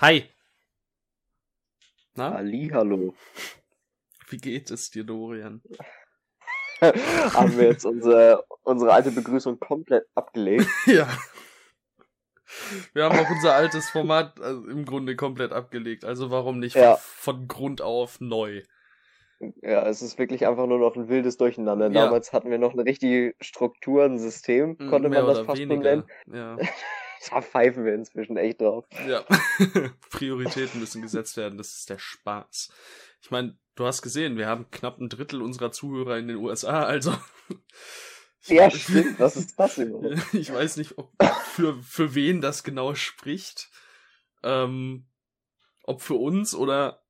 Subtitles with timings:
[0.00, 0.24] Hi.
[2.14, 2.38] Na?
[2.72, 3.14] Hallo.
[4.30, 5.60] Wie geht es dir, Dorian?
[6.80, 10.66] Haben wir jetzt unsere, unsere alte Begrüßung komplett abgelegt?
[10.86, 11.06] ja.
[12.94, 16.06] Wir haben auch unser altes Format also im Grunde komplett abgelegt.
[16.06, 16.96] Also warum nicht Ja.
[16.96, 18.62] von, von Grund auf neu?
[19.62, 21.90] Ja, es ist wirklich einfach nur noch ein wildes Durcheinander.
[21.90, 22.04] Ja.
[22.06, 25.82] Damals hatten wir noch eine richtige Struktur, ein System, konnte Mehr man das fast weniger.
[25.82, 26.04] nennen.
[26.26, 26.56] Ja.
[27.30, 28.86] Da pfeifen wir inzwischen echt drauf.
[29.06, 29.24] ja.
[30.10, 31.58] Prioritäten müssen gesetzt werden.
[31.58, 32.72] Das ist der Spaß.
[33.20, 36.84] Ich meine, du hast gesehen, wir haben knapp ein Drittel unserer Zuhörer in den USA.
[36.84, 37.14] Also
[38.46, 39.20] Ja, stimmt.
[39.20, 40.34] Was ist das überhaupt?
[40.34, 41.12] ich weiß nicht, ob
[41.44, 43.70] für, für wen das genau spricht.
[44.42, 45.06] Ähm,
[45.84, 47.02] ob für uns oder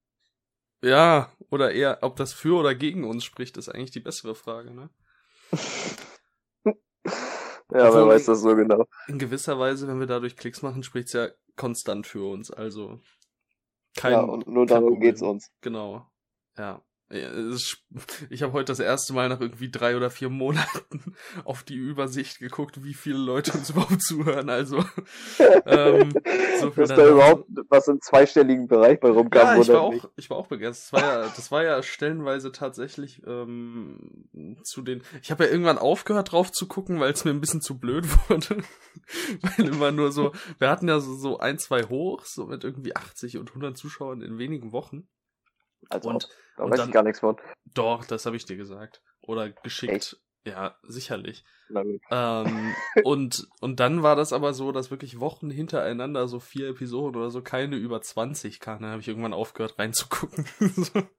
[0.82, 4.72] ja, oder eher, ob das für oder gegen uns spricht, ist eigentlich die bessere Frage,
[4.72, 4.90] ne?
[7.72, 8.86] Ja, wer Obwohl- weiß das so genau.
[9.08, 12.50] In gewisser Weise, wenn wir dadurch Klicks machen, spricht's ja konstant für uns.
[12.50, 13.00] Also
[13.96, 15.00] kein, ja, und nur darum Problem.
[15.00, 15.50] geht's uns.
[15.60, 16.06] Genau.
[16.56, 16.82] Ja.
[17.10, 17.78] Ist,
[18.30, 22.38] ich habe heute das erste Mal nach irgendwie drei oder vier Monaten auf die Übersicht
[22.38, 24.48] geguckt, wie viele Leute uns überhaupt zuhören.
[24.48, 24.84] Also
[25.66, 26.12] ähm,
[26.60, 30.10] so viel Dass da überhaupt was im zweistelligen Bereich bei rumkam, Ja, ich war auch,
[30.16, 30.92] ich war auch begeistert.
[30.92, 34.28] Das war ja, das war ja stellenweise tatsächlich ähm,
[34.62, 35.02] zu den.
[35.22, 38.06] Ich habe ja irgendwann aufgehört drauf zu gucken, weil es mir ein bisschen zu blöd
[38.28, 38.62] wurde.
[39.42, 42.94] weil immer nur so, wir hatten ja so, so ein, zwei Hochs, so mit irgendwie
[42.94, 45.08] 80 und 100 Zuschauern in wenigen Wochen.
[45.88, 47.36] Also, Und, da und weiß dann- ich gar nichts von.
[47.74, 49.02] doch, das habe ich dir gesagt.
[49.22, 50.18] Oder geschickt.
[50.46, 51.44] Ja, sicherlich.
[51.68, 52.00] Na gut.
[52.10, 57.20] Ähm, und, und dann war das aber so, dass wirklich Wochen hintereinander, so vier Episoden
[57.20, 58.82] oder so, keine über 20 kamen.
[58.82, 60.46] Dann habe ich irgendwann aufgehört reinzugucken.
[60.58, 61.00] so.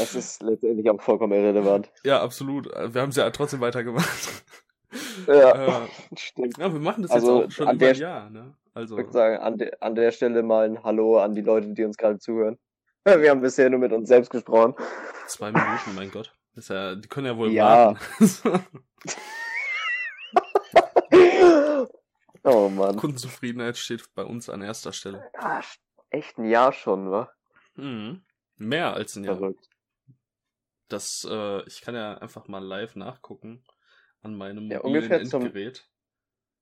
[0.00, 1.90] Es ist letztendlich auch vollkommen irrelevant.
[2.02, 2.66] Ja, absolut.
[2.68, 4.44] Wir haben es ja trotzdem weitergemacht.
[5.26, 6.56] Ja, äh, stimmt.
[6.56, 8.54] ja, wir machen das Also, jetzt auch schon über ein Jahr, ne?
[8.72, 11.74] Also, Ich würde sagen, an, de an der Stelle mal ein Hallo an die Leute,
[11.74, 12.56] die uns gerade zuhören.
[13.22, 14.74] Wir haben bisher nur mit uns selbst gesprochen.
[15.26, 16.34] zwei Minuten, mein Gott.
[16.54, 17.94] Ist ja, die können ja wohl Ja.
[17.94, 18.64] warten.
[22.44, 22.96] oh Mann.
[22.96, 25.30] Kundenzufriedenheit steht bei uns an erster Stelle.
[25.38, 25.62] Ah,
[26.10, 27.30] echt ein Jahr schon, wa?
[27.76, 28.24] Mhm.
[28.56, 29.36] Mehr als ein Jahr.
[29.36, 29.68] Verrückt.
[30.88, 33.62] Das, äh, ich kann ja einfach mal live nachgucken
[34.22, 35.88] an meinem Ja, ungefähr zum- Endgerät.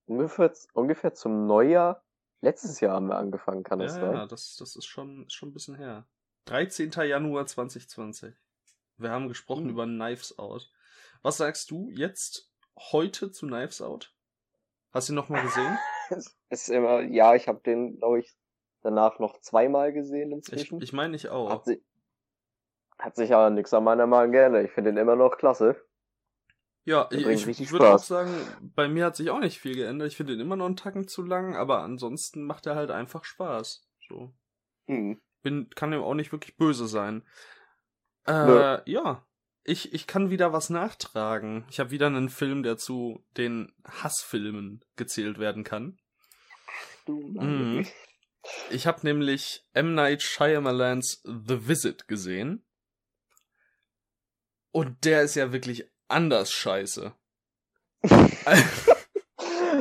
[0.07, 2.05] Ungefähr, ungefähr zum Neujahr.
[2.43, 4.15] Letztes Jahr haben wir angefangen, kann das Ja, sein?
[4.15, 6.07] ja, das, das ist schon, ist schon ein bisschen her.
[6.47, 6.91] 13.
[6.93, 8.35] Januar 2020.
[8.99, 9.71] Wir haben gesprochen Hm.
[9.71, 10.71] über Knives Out.
[11.23, 14.15] Was sagst du jetzt heute zu Knives Out?
[14.93, 15.79] Hast du ihn nochmal gesehen?
[16.09, 18.37] Es ist immer, ja, ich habe den, glaube ich,
[18.83, 20.81] danach noch zweimal gesehen Ich, inzwischen.
[20.81, 21.51] ich meine ich auch.
[21.51, 21.83] hat, sich,
[22.97, 24.65] hat sich aber nichts an meiner Meinung geändert.
[24.67, 25.85] Ich finde den immer noch klasse.
[26.85, 28.31] Ja, ich, ich würde auch sagen,
[28.77, 30.07] bei mir hat sich auch nicht viel geändert.
[30.07, 33.25] Ich finde ihn immer noch einen Tacken zu lang, aber ansonsten macht er halt einfach
[33.25, 33.85] Spaß.
[34.09, 34.33] So.
[34.87, 35.21] Hm.
[35.47, 37.23] Bin, kann ihm auch nicht wirklich böse sein.
[38.27, 38.79] Äh, Nö.
[38.87, 39.25] ja.
[39.63, 41.65] Ich, ich kann wieder was nachtragen.
[41.71, 46.01] Ich habe wieder einen Film, der zu den Hassfilmen gezählt werden kann.
[47.05, 47.87] Du Mhm.
[48.71, 49.95] Ich habe nämlich M.
[49.95, 52.65] Night Shyamalans The Visit gesehen.
[54.73, 57.15] Und der ist ja wirklich anders scheiße.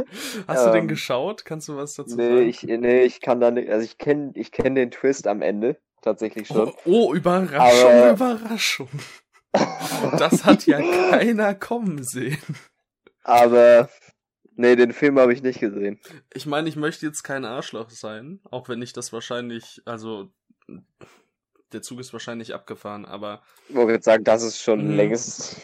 [0.47, 1.45] Hast du den Ähm, geschaut?
[1.45, 2.49] Kannst du was dazu Nee, sagen?
[2.49, 5.79] ich, nee, ich kann da nicht, also ich kenne ich kenn den Twist am Ende,
[6.01, 6.69] tatsächlich schon.
[6.85, 8.89] Oh, oh, Überraschung, Aber- Überraschung.
[10.19, 12.37] Das hat ja keiner kommen sehen.
[13.23, 13.89] Aber,
[14.55, 15.99] nee, den Film habe ich nicht gesehen.
[16.33, 20.29] Ich meine, ich möchte jetzt kein Arschloch sein, auch wenn ich das wahrscheinlich, also
[21.71, 24.95] der Zug ist wahrscheinlich abgefahren, aber Ich wollte jetzt sagen, das ist schon Mhm.
[24.97, 25.61] längst.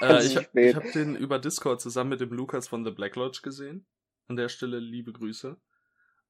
[0.00, 3.40] Äh, ich, ich habe den über Discord zusammen mit dem Lukas von The Black Lodge
[3.42, 3.86] gesehen.
[4.28, 5.56] An der Stelle liebe Grüße.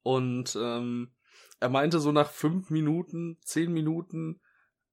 [0.03, 1.13] Und ähm,
[1.61, 4.41] er meinte so nach fünf Minuten, zehn Minuten,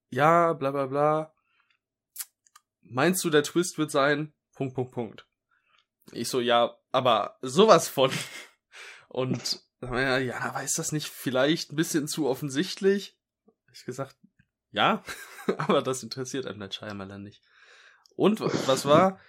[0.10, 1.34] ja, bla bla bla.
[2.82, 4.34] Meinst du, der Twist wird sein?
[4.54, 5.28] Punkt, Punkt, Punkt.
[6.12, 8.12] Ich so, ja, aber sowas von.
[9.10, 13.18] Und ja, ja, aber ist das nicht vielleicht ein bisschen zu offensichtlich?
[13.74, 14.18] Ich gesagt,
[14.72, 15.04] ja,
[15.58, 17.42] aber das interessiert einem der Shyamalan nicht.
[18.18, 19.20] Und was war?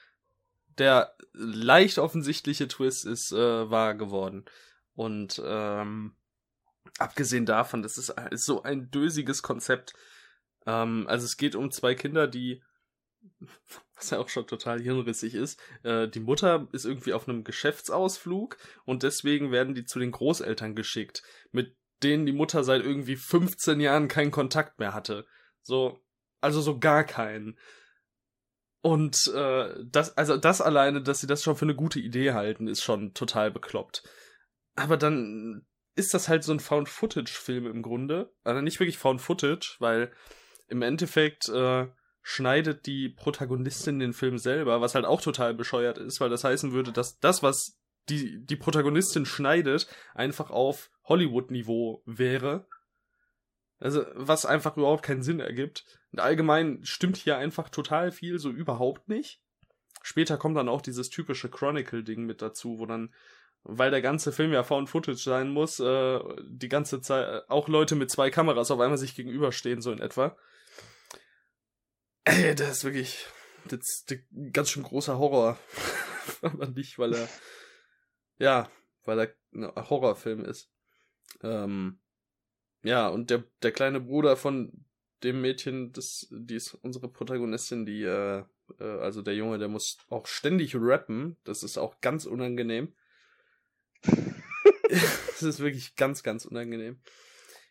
[0.78, 4.46] Der leicht offensichtliche Twist ist äh, wahr geworden.
[4.94, 6.16] Und ähm,
[6.98, 9.92] abgesehen davon, das ist, ist so ein dösiges Konzept.
[10.66, 12.62] Ähm, also es geht um zwei Kinder, die,
[13.94, 18.56] was ja auch schon total hirnrissig ist, äh, die Mutter ist irgendwie auf einem Geschäftsausflug
[18.84, 23.80] und deswegen werden die zu den Großeltern geschickt, mit denen die Mutter seit irgendwie 15
[23.80, 25.26] Jahren keinen Kontakt mehr hatte.
[25.62, 26.00] So,
[26.40, 27.58] also so gar keinen.
[28.80, 32.68] Und äh, das, also das alleine, dass sie das schon für eine gute Idee halten,
[32.68, 34.04] ist schon total bekloppt.
[34.76, 35.66] Aber dann
[35.96, 38.32] ist das halt so ein Found-Footage-Film im Grunde.
[38.44, 40.12] Also nicht wirklich Found-Footage, weil
[40.68, 41.88] im Endeffekt äh,
[42.22, 46.72] schneidet die Protagonistin den Film selber, was halt auch total bescheuert ist, weil das heißen
[46.72, 47.78] würde, dass das, was
[48.08, 52.68] die, die Protagonistin schneidet, einfach auf Hollywood-Niveau wäre.
[53.80, 55.84] Also, was einfach überhaupt keinen Sinn ergibt.
[56.12, 59.42] Und allgemein stimmt hier einfach total viel so überhaupt nicht.
[60.02, 63.12] Später kommt dann auch dieses typische Chronicle-Ding mit dazu, wo dann,
[63.62, 67.94] weil der ganze Film ja Found Footage sein muss, äh, die ganze Zeit auch Leute
[67.94, 70.36] mit zwei Kameras auf einmal sich gegenüberstehen, so in etwa.
[72.24, 73.26] Ey, das ist wirklich
[73.72, 75.58] das ist ein ganz schön großer Horror.
[76.42, 77.28] Aber nicht, weil er,
[78.38, 78.70] ja,
[79.04, 80.70] weil er ein Horrorfilm ist.
[81.42, 82.00] Ähm,
[82.82, 84.84] ja, und der, der kleine Bruder von
[85.22, 88.44] dem Mädchen, das, die ist unsere Protagonistin, die, äh,
[88.80, 91.36] äh, also der Junge, der muss auch ständig rappen.
[91.44, 92.92] Das ist auch ganz unangenehm.
[94.02, 97.00] das ist wirklich ganz, ganz unangenehm.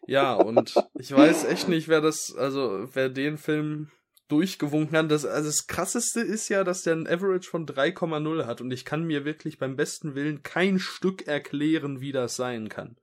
[0.05, 3.91] Ja, und ich weiß echt nicht, wer das, also wer den Film
[4.27, 5.11] durchgewunken hat.
[5.11, 8.85] Das, also das krasseste ist ja, dass der ein Average von 3,0 hat und ich
[8.85, 12.97] kann mir wirklich beim besten Willen kein Stück erklären, wie das sein kann.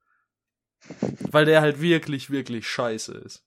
[1.30, 3.44] Weil der halt wirklich, wirklich scheiße ist.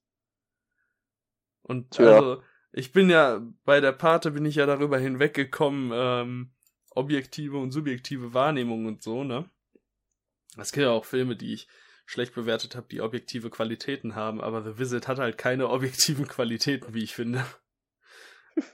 [1.67, 2.15] Und ja.
[2.15, 6.51] also, ich bin ja, bei der Pate bin ich ja darüber hinweggekommen, ähm,
[6.91, 9.49] objektive und subjektive Wahrnehmung und so, ne?
[10.57, 11.67] Es gibt ja auch Filme, die ich
[12.05, 16.93] schlecht bewertet habe, die objektive Qualitäten haben, aber The Visit hat halt keine objektiven Qualitäten,
[16.93, 17.45] wie ich finde.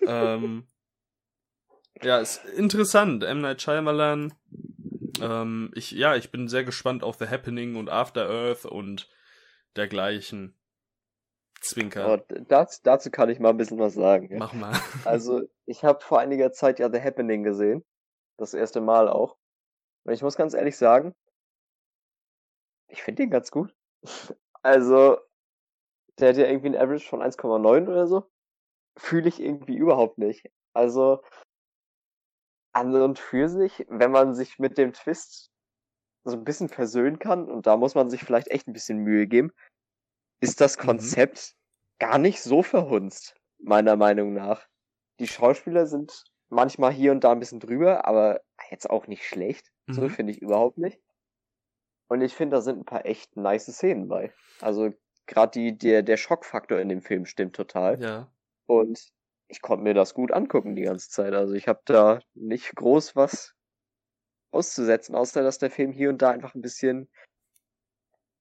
[0.08, 0.68] ähm,
[2.02, 3.24] ja, ist interessant.
[3.24, 3.42] M.
[3.42, 4.34] Night Shyamalan.
[5.22, 9.10] Ähm, ich, ja, ich bin sehr gespannt auf The Happening und After Earth und
[9.76, 10.56] dergleichen.
[11.64, 12.14] Zwinker.
[12.14, 14.30] Oh, das, dazu kann ich mal ein bisschen was sagen.
[14.32, 14.40] Ja.
[14.40, 14.72] Mach mal.
[15.06, 17.84] Also, ich habe vor einiger Zeit ja The Happening gesehen.
[18.38, 19.38] Das erste Mal auch.
[20.06, 21.14] Und ich muss ganz ehrlich sagen,
[22.88, 23.74] ich finde den ganz gut.
[24.66, 25.18] Also,
[26.20, 28.32] der hat ja irgendwie ein Average von 1,9 oder so
[28.98, 30.50] fühle ich irgendwie überhaupt nicht.
[30.74, 31.22] Also
[32.74, 35.52] an und für sich, wenn man sich mit dem Twist
[36.26, 39.28] so ein bisschen versöhnen kann, und da muss man sich vielleicht echt ein bisschen Mühe
[39.28, 39.52] geben,
[40.44, 40.82] ist das mhm.
[40.82, 41.96] Konzept mhm.
[42.00, 44.68] gar nicht so verhunzt, meiner Meinung nach.
[45.20, 49.72] Die Schauspieler sind manchmal hier und da ein bisschen drüber, aber jetzt auch nicht schlecht.
[49.88, 49.94] Mhm.
[49.94, 51.00] So finde ich überhaupt nicht.
[52.08, 54.34] Und ich finde, da sind ein paar echt nice Szenen bei.
[54.62, 54.94] Also
[55.26, 58.02] gerade die, der, der Schockfaktor in dem Film stimmt total.
[58.02, 58.32] Ja.
[58.66, 59.12] Und
[59.48, 61.34] ich konnte mir das gut angucken die ganze Zeit.
[61.34, 63.56] Also ich habe da nicht groß was
[64.52, 67.10] auszusetzen, außer dass der Film hier und da einfach ein bisschen,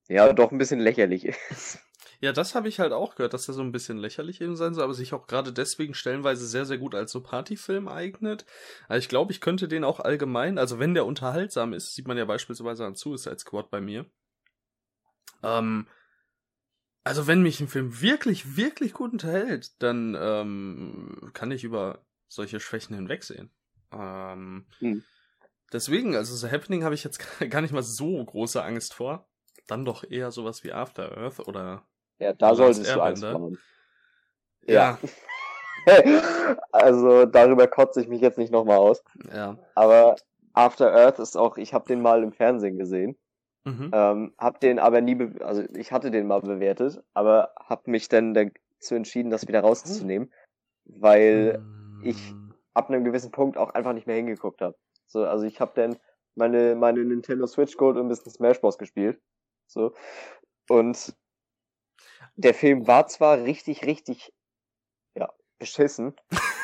[0.09, 1.79] ja, doch ein bisschen lächerlich ist.
[2.23, 4.75] Ja, das habe ich halt auch gehört, dass er so ein bisschen lächerlich eben sein
[4.75, 8.47] soll, aber sich auch gerade deswegen stellenweise sehr, sehr gut als so Partyfilm eignet.
[8.87, 12.17] Also ich glaube, ich könnte den auch allgemein, also wenn der unterhaltsam ist, sieht man
[12.17, 14.07] ja beispielsweise an Suicide Squad bei mir.
[15.43, 15.89] Ähm,
[17.03, 22.61] also wenn mich ein Film wirklich, wirklich gut unterhält, dann ähm, kann ich über solche
[22.61, 23.51] Schwächen hinwegsehen.
[23.91, 25.03] Ähm, hm.
[25.73, 27.19] Deswegen, also The Happening habe ich jetzt
[27.51, 29.29] gar nicht mal so große Angst vor.
[29.67, 31.85] Dann doch eher sowas wie After Earth oder.
[32.19, 33.59] Ja, da solltest du Angst haben.
[34.67, 34.99] Ja.
[35.87, 36.23] ja.
[36.73, 39.03] also darüber kotze ich mich jetzt nicht nochmal aus.
[39.35, 39.59] Ja.
[39.75, 40.17] Aber
[40.53, 43.19] After Earth ist auch, ich habe den mal im Fernsehen gesehen.
[43.65, 43.91] Mhm.
[43.93, 48.35] Ähm, hab den aber nie, also ich hatte den mal bewertet, aber hab mich dann
[48.35, 50.33] dazu entschieden, das wieder rauszunehmen,
[50.85, 52.01] weil mhm.
[52.03, 52.35] ich
[52.75, 54.77] ab einem gewissen Punkt auch einfach nicht mehr hingeguckt habe.
[55.07, 55.97] So, also ich habe dann
[56.35, 59.21] meine meine Nintendo Switch Gold und ein bisschen Smash Bros gespielt,
[59.69, 59.95] so
[60.69, 61.15] und
[62.37, 64.33] der Film war zwar richtig richtig
[65.15, 66.15] ja beschissen,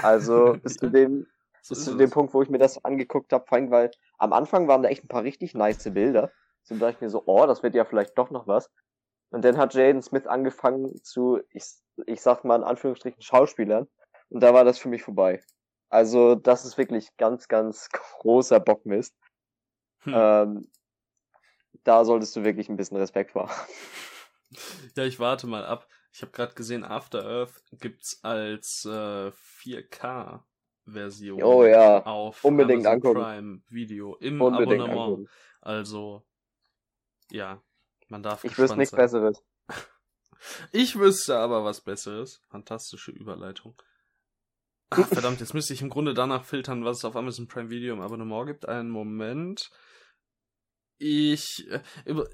[0.03, 1.27] also bis zu dem
[1.63, 4.33] so bis zu dem Punkt, wo ich mir das angeguckt habe, vor allem weil am
[4.33, 6.33] Anfang waren da echt ein paar richtig nice Bilder
[6.69, 8.71] so dachte ich mir so, oh, das wird ja vielleicht doch noch was.
[9.31, 11.65] Und dann hat Jaden Smith angefangen zu, ich,
[12.07, 13.89] ich sag mal in Anführungsstrichen, Schauspielern.
[14.29, 15.43] Und da war das für mich vorbei.
[15.89, 19.15] Also, das ist wirklich ganz, ganz großer Bockmist.
[20.01, 20.13] Hm.
[20.15, 20.71] Ähm,
[21.85, 23.51] da solltest du wirklich ein bisschen Respekt vor.
[24.97, 25.89] Ja, ich warte mal ab.
[26.13, 30.43] Ich habe gerade gesehen, After Earth gibt's als äh, 4K
[30.87, 32.05] Version oh, ja.
[32.05, 33.23] auf Unbedingt Amazon angucken.
[33.23, 35.01] Prime Video im Unbedingt Abonnement.
[35.01, 35.29] Angucken.
[35.61, 36.27] Also
[37.31, 37.63] ja,
[38.09, 39.43] man darf Ich wüsste nichts Besseres.
[40.71, 42.41] Ich wüsste aber was Besseres.
[42.49, 43.75] Fantastische Überleitung.
[44.91, 47.93] Ach, verdammt, jetzt müsste ich im Grunde danach filtern, was es auf Amazon Prime Video
[47.93, 48.69] im Abonnement gibt.
[48.69, 49.71] Einen Moment.
[50.99, 51.81] Ich, äh,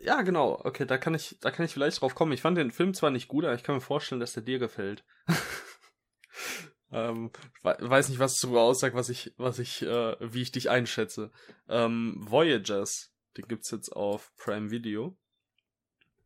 [0.02, 2.32] ja, genau, okay, da kann ich, da kann ich vielleicht drauf kommen.
[2.32, 4.58] Ich fand den Film zwar nicht gut, aber ich kann mir vorstellen, dass der dir
[4.58, 5.04] gefällt.
[6.92, 7.30] ähm,
[7.62, 11.30] weiß nicht, was du aussagt, was ich, was ich, äh, wie ich dich einschätze.
[11.68, 15.16] Ähm, Voyagers den gibt's jetzt auf Prime Video.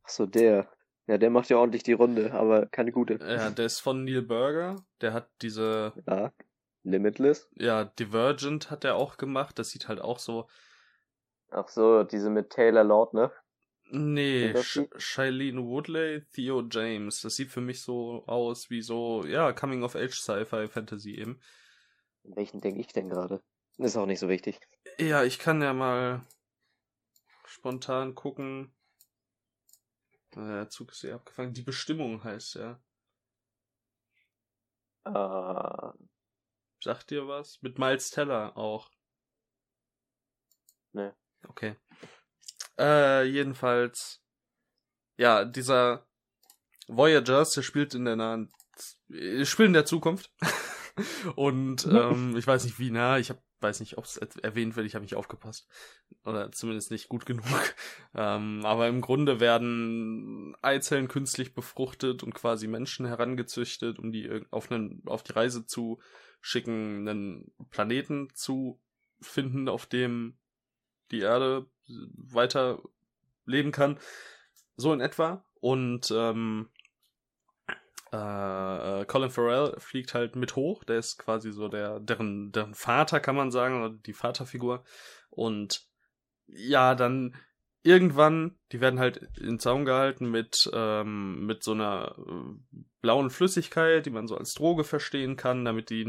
[0.05, 0.71] Ach so, der.
[1.07, 3.15] Ja, der macht ja ordentlich die Runde, aber keine gute.
[3.15, 4.77] Ja, der ist von Neil Burger.
[5.01, 5.95] Der hat diese.
[6.07, 6.33] Ja,
[6.83, 7.49] Limitless.
[7.55, 9.59] Ja, Divergent hat er auch gemacht.
[9.59, 10.49] Das sieht halt auch so.
[11.51, 13.33] Ach so, diese mit Taylor Lautner.
[13.91, 17.23] Nee, Sh Shailene Woodley, Theo James.
[17.23, 21.41] Das sieht für mich so aus wie so, ja, Coming of Age Sci-Fi Fantasy eben.
[22.23, 23.43] Welchen denke ich denn gerade?
[23.79, 24.61] Ist auch nicht so wichtig.
[24.99, 26.27] Ja, ich kann ja mal
[27.47, 28.75] spontan gucken.
[30.35, 31.55] Der Zug ist ja abgefangen.
[31.55, 32.81] Die Bestimmung heißt ja.
[35.07, 35.93] Uh.
[36.83, 37.63] Sagt dir was?
[37.63, 38.91] Mit Miles Teller auch.
[40.93, 41.17] Ne.
[41.47, 41.77] Okay.
[42.79, 44.23] Äh, jedenfalls.
[45.17, 46.07] Ja, dieser
[46.87, 48.53] Voyagers, der spielt in der nahen.
[49.45, 50.33] Spielt in der Zukunft.
[51.37, 54.87] Und ähm, ich weiß nicht wie nah, ich hab, weiß nicht, ob es erwähnt wird,
[54.87, 55.69] ich habe nicht aufgepasst.
[56.25, 57.45] Oder zumindest nicht gut genug.
[58.15, 64.73] Ähm, aber im Grunde werden Eizellen künstlich befruchtet und quasi Menschen herangezüchtet, um die auf,
[64.73, 66.01] einen, auf die Reise zu
[66.41, 68.81] schicken, einen Planeten zu
[69.21, 70.39] finden, auf dem
[71.11, 72.83] die Erde weiter
[73.45, 73.99] leben kann.
[74.77, 75.45] So in etwa.
[75.61, 76.69] Und ähm,
[78.13, 80.85] äh, Colin Farrell fliegt halt mit hoch.
[80.85, 84.85] Der ist quasi so der, deren, deren Vater, kann man sagen, oder die Vaterfigur.
[85.31, 85.87] Und
[86.47, 87.37] ja, dann
[87.83, 94.07] irgendwann, die werden halt in Zaun gehalten mit, ähm, mit so einer äh, blauen Flüssigkeit,
[94.07, 96.03] die man so als Droge verstehen kann, damit die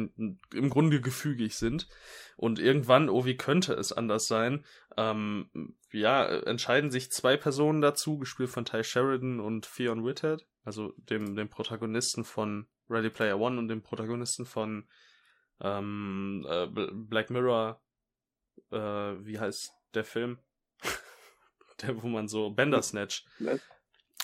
[0.53, 1.87] im Grunde gefügig sind.
[2.35, 4.65] Und irgendwann, oh, wie könnte es anders sein?
[4.97, 10.93] Ähm, ja, entscheiden sich zwei Personen dazu, gespielt von Ty Sheridan und Theon Whithead, also
[10.97, 14.87] dem, dem Protagonisten von Ready Player One und dem Protagonisten von
[15.61, 17.81] ähm, äh, Black Mirror,
[18.71, 20.39] äh, wie heißt der Film?
[21.81, 23.25] der, wo man so Bandersnatch.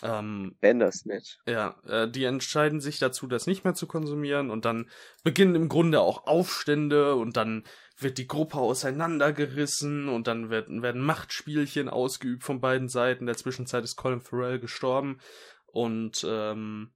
[0.03, 1.39] Ähm, Bandersnatch.
[1.47, 4.89] Ja, äh, die entscheiden sich dazu, das nicht mehr zu konsumieren und dann
[5.23, 7.63] beginnen im Grunde auch Aufstände und dann
[7.97, 13.21] wird die Gruppe auseinandergerissen und dann werden, werden Machtspielchen ausgeübt von beiden Seiten.
[13.21, 15.19] In der Zwischenzeit ist Colin Farrell gestorben
[15.65, 16.93] und ähm,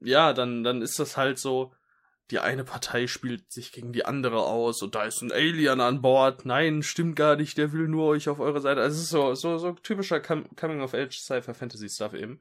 [0.00, 1.74] ja, dann, dann ist das halt so,
[2.30, 6.02] die eine Partei spielt sich gegen die andere aus und da ist ein Alien an
[6.02, 6.44] Bord.
[6.44, 8.82] Nein, stimmt gar nicht, der will nur euch auf eure Seite.
[8.82, 12.40] Also es ist so, so, so typischer Coming of Age Cypher Fantasy Stuff eben.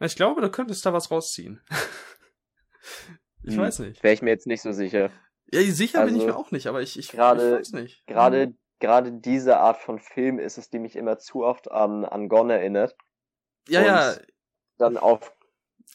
[0.00, 1.62] Ich glaube, da könntest da was rausziehen.
[3.42, 4.02] ich hm, weiß nicht.
[4.02, 5.10] Wäre ich mir jetzt nicht so sicher.
[5.50, 7.72] Ja, sicher also, bin ich also mir auch nicht, aber ich, ich, grade, ich weiß
[7.72, 8.06] nicht.
[8.06, 8.58] Gerade, hm.
[8.80, 12.52] gerade diese Art von Film ist es, die mich immer zu oft an, an Gone
[12.52, 12.94] erinnert.
[13.68, 14.14] Ja, ja.
[14.76, 15.32] Dann auf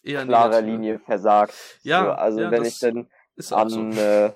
[0.03, 1.53] eher klarer Linie versagt.
[1.83, 3.09] Ja, so, also ja, wenn ich denn
[3.51, 3.81] an so.
[3.81, 4.31] äh,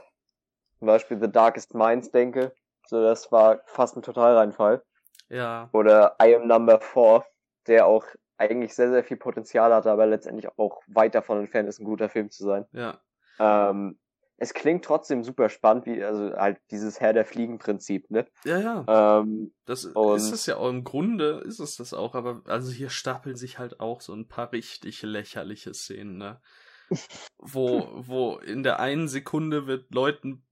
[0.80, 2.54] zum Beispiel The Darkest Minds denke,
[2.88, 4.84] so das war fast ein Totalreinfall.
[5.30, 5.70] Ja.
[5.74, 7.24] Oder I Am Number 4,
[7.68, 8.06] der auch
[8.38, 12.10] eigentlich sehr, sehr viel Potenzial hatte, aber letztendlich auch weit davon entfernt ist, ein guter
[12.10, 12.66] Film zu sein.
[12.72, 13.00] Ja.
[13.40, 13.98] Ähm,
[14.44, 18.28] es klingt trotzdem super spannend, wie, also halt dieses Herr der Fliegen-Prinzip, ne?
[18.44, 19.22] Ja, ja.
[19.22, 22.90] Ähm, das ist es ja auch im Grunde, ist es das auch, aber also hier
[22.90, 26.42] stapeln sich halt auch so ein paar richtig lächerliche Szenen, ne?
[27.38, 30.44] wo, wo in der einen Sekunde wird Leuten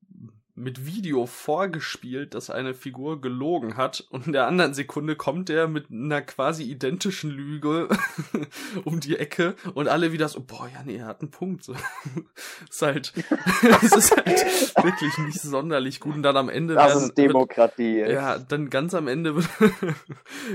[0.61, 5.67] mit Video vorgespielt, dass eine Figur gelogen hat und in der anderen Sekunde kommt er
[5.67, 7.89] mit einer quasi identischen Lüge
[8.85, 11.63] um die Ecke und alle wieder so, boah, ja, nee, er hat einen Punkt.
[11.63, 11.73] So.
[12.69, 13.13] ist halt,
[13.83, 17.97] es ist halt wirklich nicht sonderlich gut und dann am Ende Das werden, ist Demokratie.
[17.97, 19.49] Wird, ja, dann ganz am Ende wird,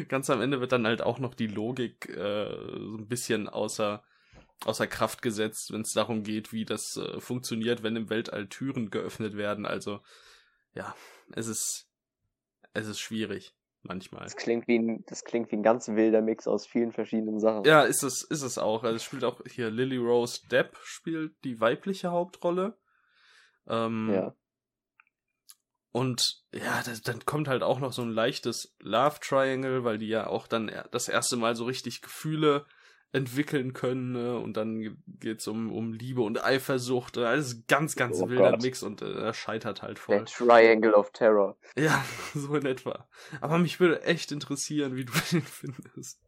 [0.08, 4.02] ganz am Ende wird dann halt auch noch die Logik äh, so ein bisschen außer
[4.64, 8.90] außer Kraft gesetzt, wenn es darum geht, wie das äh, funktioniert, wenn im Weltall Türen
[8.90, 9.66] geöffnet werden.
[9.66, 10.00] Also
[10.74, 10.94] ja,
[11.32, 11.88] es ist
[12.72, 14.24] es ist schwierig manchmal.
[14.24, 17.64] Das klingt wie ein das klingt wie ein ganz wilder Mix aus vielen verschiedenen Sachen.
[17.64, 18.82] Ja, ist es ist es auch.
[18.84, 22.76] Also es spielt auch hier Lily Rose Depp spielt die weibliche Hauptrolle.
[23.68, 24.34] Ähm, ja.
[25.92, 30.08] Und ja, das, dann kommt halt auch noch so ein leichtes Love Triangle, weil die
[30.08, 32.66] ja auch dann das erste Mal so richtig Gefühle
[33.16, 34.38] entwickeln können ne?
[34.38, 37.16] und dann geht's um, um Liebe und Eifersucht.
[37.16, 38.62] Das ist ganz, ganz oh wilder Gott.
[38.62, 40.16] Mix und äh, er scheitert halt voll.
[40.16, 41.56] Der Triangle of Terror.
[41.76, 42.04] Ja,
[42.34, 43.08] so in etwa.
[43.40, 46.20] Aber mich würde echt interessieren, wie du den findest.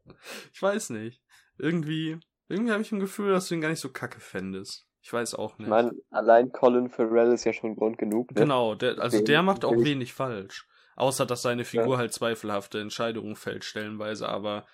[0.52, 1.22] Ich weiß nicht.
[1.58, 2.18] Irgendwie,
[2.48, 4.86] irgendwie habe ich ein Gefühl, dass du ihn gar nicht so kacke fändest.
[5.02, 5.66] Ich weiß auch nicht.
[5.66, 8.30] Ich meine, allein Colin Farrell ist ja schon Grund genug.
[8.30, 8.40] Ne?
[8.40, 10.66] Genau, der, also der macht auch wenig falsch.
[10.96, 11.98] Außer, dass seine Figur ja.
[11.98, 14.66] halt zweifelhafte Entscheidungen fällt, stellenweise, aber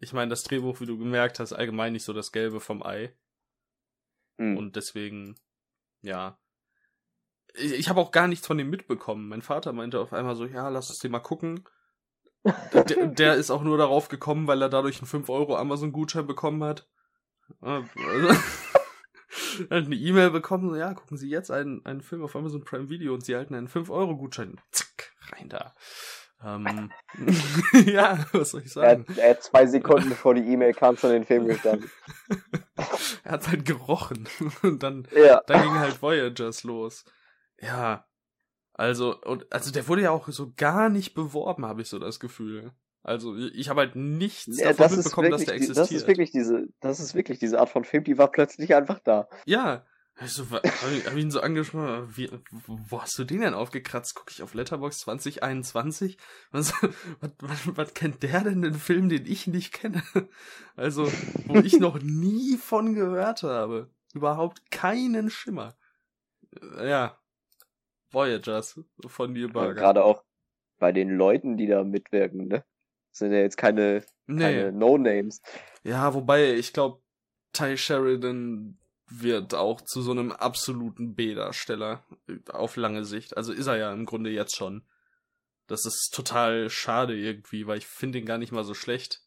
[0.00, 3.14] ich meine, das Drehbuch, wie du gemerkt hast, allgemein nicht so das Gelbe vom Ei.
[4.38, 4.56] Mhm.
[4.56, 5.36] Und deswegen,
[6.00, 6.38] ja.
[7.54, 9.28] Ich, ich habe auch gar nichts von dem mitbekommen.
[9.28, 11.68] Mein Vater meinte auf einmal so, ja, lass uns den mal gucken.
[12.72, 16.64] der, der, ist auch nur darauf gekommen, weil er dadurch einen 5 Euro Amazon-Gutschein bekommen
[16.64, 16.88] hat.
[17.60, 17.86] Also,
[19.68, 22.88] er hat eine E-Mail bekommen, ja, gucken Sie jetzt einen, einen Film auf Amazon Prime
[22.88, 24.58] Video und Sie erhalten einen 5-Euro-Gutschein.
[24.70, 25.74] Zack, rein da.
[26.42, 26.90] Ähm,
[27.86, 29.04] ja, was soll ich sagen?
[29.16, 31.90] Er, er, hat zwei Sekunden bevor die E-Mail kam schon den Film gestanden.
[33.24, 34.28] er hat halt gerochen
[34.62, 35.42] und dann, ja.
[35.46, 37.04] dann ging halt Voyagers los.
[37.60, 38.06] Ja,
[38.72, 42.20] also und also der wurde ja auch so gar nicht beworben, habe ich so das
[42.20, 42.72] Gefühl.
[43.02, 45.78] Also ich habe halt nichts ja, davon mitbekommen, dass der existiert.
[45.78, 48.98] Das ist wirklich diese, das ist wirklich diese Art von Film, die war plötzlich einfach
[49.00, 49.28] da.
[49.46, 49.84] Ja,
[50.20, 52.30] also, hab ich, hab ihn so angesprochen, wie,
[52.66, 54.14] wo hast du den denn aufgekratzt?
[54.14, 56.18] Guck ich auf Letterbox 2021?
[56.50, 56.74] Was,
[57.20, 60.02] was, was, was kennt der denn den Film, den ich nicht kenne?
[60.76, 61.10] Also,
[61.46, 63.90] wo ich noch nie von gehört habe.
[64.12, 65.76] Überhaupt keinen Schimmer.
[66.78, 67.18] Ja.
[68.10, 69.68] Voyagers von Neil Barger.
[69.68, 70.22] Ja, Gerade auch
[70.78, 72.64] bei den Leuten, die da mitwirken, ne?
[73.10, 74.40] Das sind ja jetzt keine, nee.
[74.40, 75.40] keine No-Names.
[75.82, 77.00] Ja, wobei, ich glaube,
[77.52, 78.79] Ty Sheridan
[79.10, 82.04] wird auch zu so einem absoluten B-Darsteller
[82.48, 83.36] auf lange Sicht.
[83.36, 84.84] Also ist er ja im Grunde jetzt schon.
[85.66, 89.22] Das ist total schade irgendwie, weil ich finde ihn gar nicht mal so schlecht.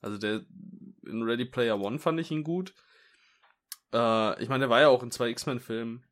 [0.00, 0.44] Also der
[1.06, 2.74] in Ready Player One fand ich ihn gut.
[3.92, 6.04] Äh, ich meine, der war ja auch in zwei X-Men-Filmen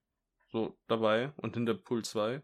[0.50, 2.40] so dabei und in der Pool 2.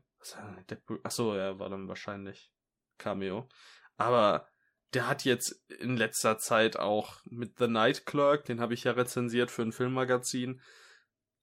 [1.02, 2.52] Achso, er war dann wahrscheinlich
[2.98, 3.48] Cameo.
[3.96, 4.49] Aber
[4.94, 8.92] der hat jetzt in letzter Zeit auch mit The Night Clerk, den habe ich ja
[8.92, 10.60] rezensiert für ein Filmmagazin,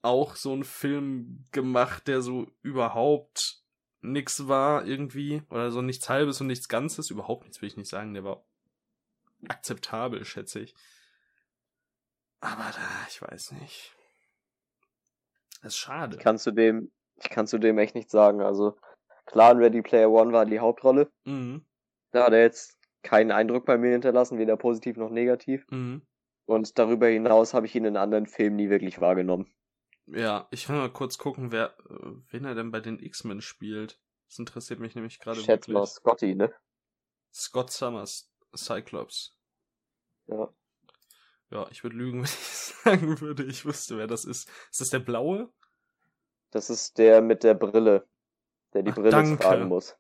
[0.02, 3.62] auch so einen Film gemacht, der so überhaupt
[4.02, 7.90] nix war irgendwie oder so nichts halbes und nichts ganzes, überhaupt nichts will ich nicht
[7.90, 8.46] sagen, der war
[9.48, 10.76] akzeptabel, schätze ich.
[12.40, 13.96] Aber da, ich weiß nicht.
[15.62, 16.18] Das ist schade.
[16.18, 18.42] Ich kann zu dem, ich kann zu dem echt nichts sagen.
[18.42, 18.78] Also
[19.26, 21.12] klar, in Ready Player One war die Hauptrolle.
[21.24, 21.66] Mhm.
[22.12, 22.77] Da hat er jetzt
[23.08, 25.66] keinen Eindruck bei mir hinterlassen, weder positiv noch negativ.
[25.72, 26.02] Mhm.
[26.46, 29.50] Und darüber hinaus habe ich ihn in anderen Filmen nie wirklich wahrgenommen.
[30.08, 34.00] Ja, ich will mal kurz gucken, wer, äh, wen er denn bei den X-Men spielt.
[34.28, 35.74] Das interessiert mich nämlich gerade wirklich.
[35.74, 36.54] mal Scotty, ne?
[37.34, 39.38] Scott Summers, Cyclops.
[40.28, 40.50] Ja.
[41.50, 44.50] Ja, ich würde lügen, wenn ich sagen würde, ich wüsste, wer das ist.
[44.72, 45.50] Ist das der blaue?
[46.52, 48.06] Das ist der mit der Brille,
[48.74, 49.44] der die Ach, Brille danke.
[49.44, 49.98] tragen muss.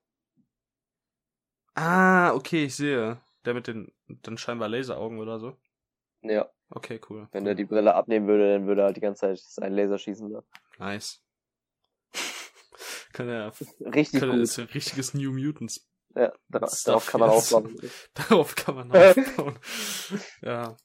[1.77, 3.21] Ah, okay, ich sehe.
[3.45, 5.55] Der mit den dann scheinbar Laseraugen oder so.
[6.23, 6.49] Ja.
[6.71, 7.27] Okay, cool.
[7.31, 9.99] Wenn er die Brille abnehmen würde, dann würde er halt die ganze Zeit sein Laser
[9.99, 10.27] schießen.
[10.27, 10.43] Ne?
[10.79, 11.23] Nice.
[13.13, 13.53] kann er.
[13.79, 14.39] Richtig kann gut.
[14.39, 15.87] ist ein richtiges New Mutants.
[16.15, 17.79] Ja, darauf, darauf kann man aufbauen.
[18.15, 19.59] darauf kann man aufbauen.
[20.41, 20.75] ja.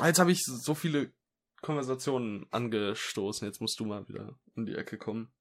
[0.00, 1.12] Jetzt habe ich so viele
[1.60, 3.48] Konversationen angestoßen.
[3.48, 5.32] Jetzt musst du mal wieder in die Ecke kommen.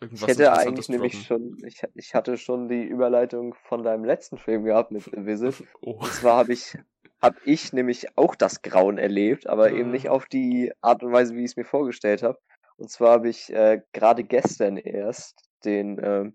[0.00, 4.36] Irgendwas ich hätte eigentlich nämlich schon, ich, ich hatte schon die Überleitung von deinem letzten
[4.36, 5.64] Film gehabt mit The Visit.
[5.80, 5.92] Oh.
[5.92, 6.76] Und zwar habe ich,
[7.22, 9.76] habe ich nämlich auch das Grauen erlebt, aber mhm.
[9.76, 12.38] eben nicht auf die Art und Weise, wie ich es mir vorgestellt habe.
[12.76, 16.34] Und zwar habe ich äh, gerade gestern erst den ähm,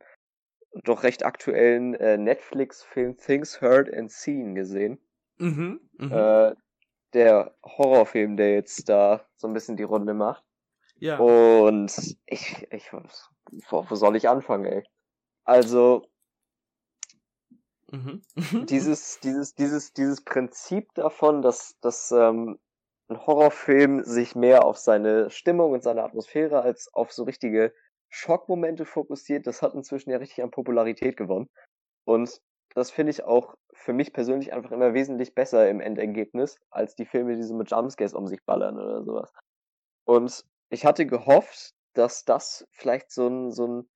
[0.84, 5.00] doch recht aktuellen äh, Netflix-Film Things Heard and Seen gesehen.
[5.38, 6.50] Mhm, mh.
[6.50, 6.56] äh,
[7.14, 10.44] der Horrorfilm, der jetzt da so ein bisschen die Runde macht.
[10.98, 11.18] Ja.
[11.18, 11.92] Und
[12.26, 12.92] ich, ich,
[13.70, 14.84] wo, wo soll ich anfangen, ey?
[15.44, 16.04] Also,
[17.92, 18.22] mhm.
[18.70, 22.60] dieses, dieses, dieses, dieses Prinzip davon, dass, dass ähm,
[23.10, 27.74] ein Horrorfilm sich mehr auf seine Stimmung und seine Atmosphäre als auf so richtige
[28.10, 31.50] Schockmomente fokussiert, das hat inzwischen ja richtig an Popularität gewonnen.
[32.06, 32.42] Und
[32.74, 37.06] das finde ich auch für mich persönlich einfach immer wesentlich besser im Endergebnis, als die
[37.06, 39.32] Filme, die so mit Jumpscares um sich ballern oder sowas.
[40.06, 43.90] Und ich hatte gehofft, dass das vielleicht so ein, so ein,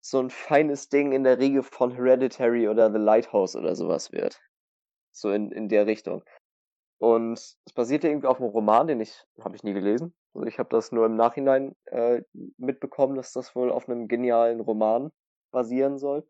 [0.00, 4.40] so ein feines Ding in der Riege von Hereditary oder The Lighthouse oder sowas wird.
[5.12, 6.22] So in, in der Richtung.
[6.98, 10.14] Und es basierte irgendwie auf einem Roman, den ich, habe ich nie gelesen.
[10.34, 12.22] Also ich habe das nur im Nachhinein äh,
[12.56, 15.10] mitbekommen, dass das wohl auf einem genialen Roman
[15.50, 16.26] basieren soll.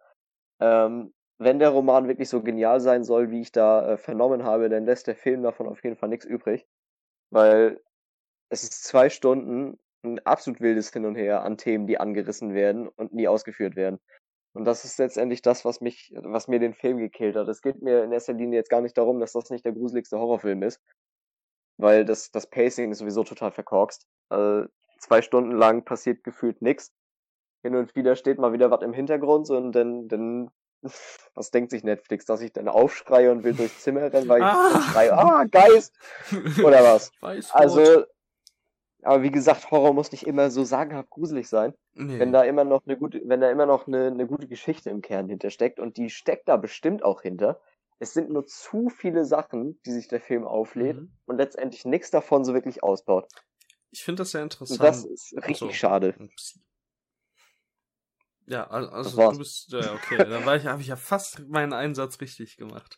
[0.60, 4.68] Ähm, wenn der Roman wirklich so genial sein soll, wie ich da äh, vernommen habe,
[4.68, 6.66] dann lässt der Film davon auf jeden Fall nichts übrig.
[7.30, 7.80] Weil
[8.48, 12.88] es ist zwei Stunden ein absolut wildes Hin und Her an Themen, die angerissen werden
[12.88, 13.98] und nie ausgeführt werden.
[14.56, 17.46] Und das ist letztendlich das, was mich, was mir den Film gekillt hat.
[17.48, 20.18] Es geht mir in erster Linie jetzt gar nicht darum, dass das nicht der gruseligste
[20.18, 20.80] Horrorfilm ist,
[21.76, 24.06] weil das, das Pacing ist sowieso total verkorkst.
[24.30, 24.66] Also
[24.98, 26.90] zwei Stunden lang passiert gefühlt nichts.
[27.62, 30.50] Hin und wieder steht mal wieder was im Hintergrund und dann, dann,
[31.34, 34.44] was denkt sich Netflix, dass ich dann aufschreie und will durchs Zimmer rennen, weil ich
[34.44, 34.80] ah.
[34.80, 35.94] schreie, ah, Geist!
[36.64, 37.12] Oder was?
[37.20, 37.60] Weißwort.
[37.60, 38.04] Also,
[39.02, 41.74] Aber wie gesagt, Horror muss nicht immer so sagenhaft gruselig sein.
[41.94, 42.18] Nee.
[42.18, 45.02] Wenn da immer noch eine gute, wenn da immer noch eine, eine gute Geschichte im
[45.02, 47.60] Kern hintersteckt und die steckt da bestimmt auch hinter.
[47.98, 51.12] Es sind nur zu viele Sachen, die sich der Film auflädt mhm.
[51.26, 53.26] und letztendlich nichts davon so wirklich ausbaut.
[53.90, 54.80] Ich finde das sehr interessant.
[54.80, 55.70] Und das ist richtig so.
[55.70, 56.14] schade.
[58.48, 62.20] Ja, also du bist, ja, okay, dann war ich, habe ich ja fast meinen Einsatz
[62.20, 62.96] richtig gemacht.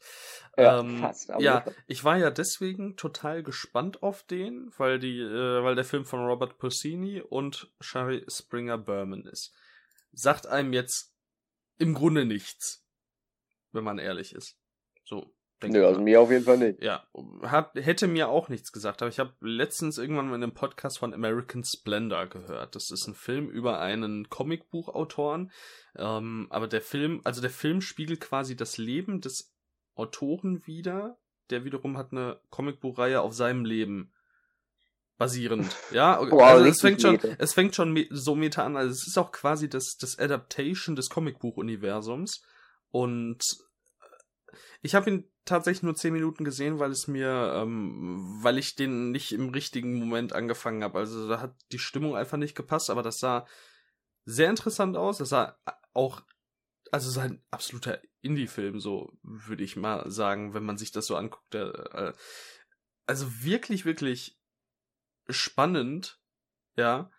[0.58, 1.30] Ja, ähm, fast.
[1.38, 6.04] ja, ich war ja deswegen total gespannt auf den, weil die, äh, weil der Film
[6.04, 9.54] von Robert Puccini und Shari Springer Berman ist.
[10.12, 11.14] Sagt einem jetzt
[11.78, 12.84] im Grunde nichts,
[13.72, 14.58] wenn man ehrlich ist.
[15.04, 15.34] So.
[15.62, 16.82] Nö, also mir auf jeden Fall nicht.
[16.82, 17.04] Ja,
[17.42, 20.98] hat, hätte mir auch nichts gesagt, aber ich habe letztens irgendwann mal in einem Podcast
[20.98, 22.76] von American Splendor gehört.
[22.76, 25.50] Das ist ein Film über einen Comicbuchautoren,
[25.96, 29.52] ähm, aber der Film, also der Film spiegelt quasi das Leben des
[29.94, 31.18] Autoren wieder,
[31.50, 34.12] der wiederum hat eine Comicbuchreihe auf seinem Leben
[35.16, 35.74] basierend.
[35.90, 37.28] Ja, wow, also es fängt schon, meta.
[37.38, 38.76] es fängt schon so meta an.
[38.76, 42.42] Also es ist auch quasi das, das Adaptation des Comicbuch-Universums
[42.90, 43.42] und
[44.82, 49.10] ich habe ihn tatsächlich nur zehn Minuten gesehen, weil es mir, ähm, weil ich den
[49.10, 50.98] nicht im richtigen Moment angefangen habe.
[50.98, 53.46] Also da hat die Stimmung einfach nicht gepasst, aber das sah
[54.24, 55.18] sehr interessant aus.
[55.18, 55.58] Das sah
[55.94, 56.22] auch,
[56.92, 61.06] also es ist ein absoluter Indie-Film, so würde ich mal sagen, wenn man sich das
[61.06, 61.54] so anguckt.
[61.54, 62.12] äh,
[63.06, 64.38] also wirklich, wirklich
[65.28, 66.20] spannend,
[66.76, 67.10] ja.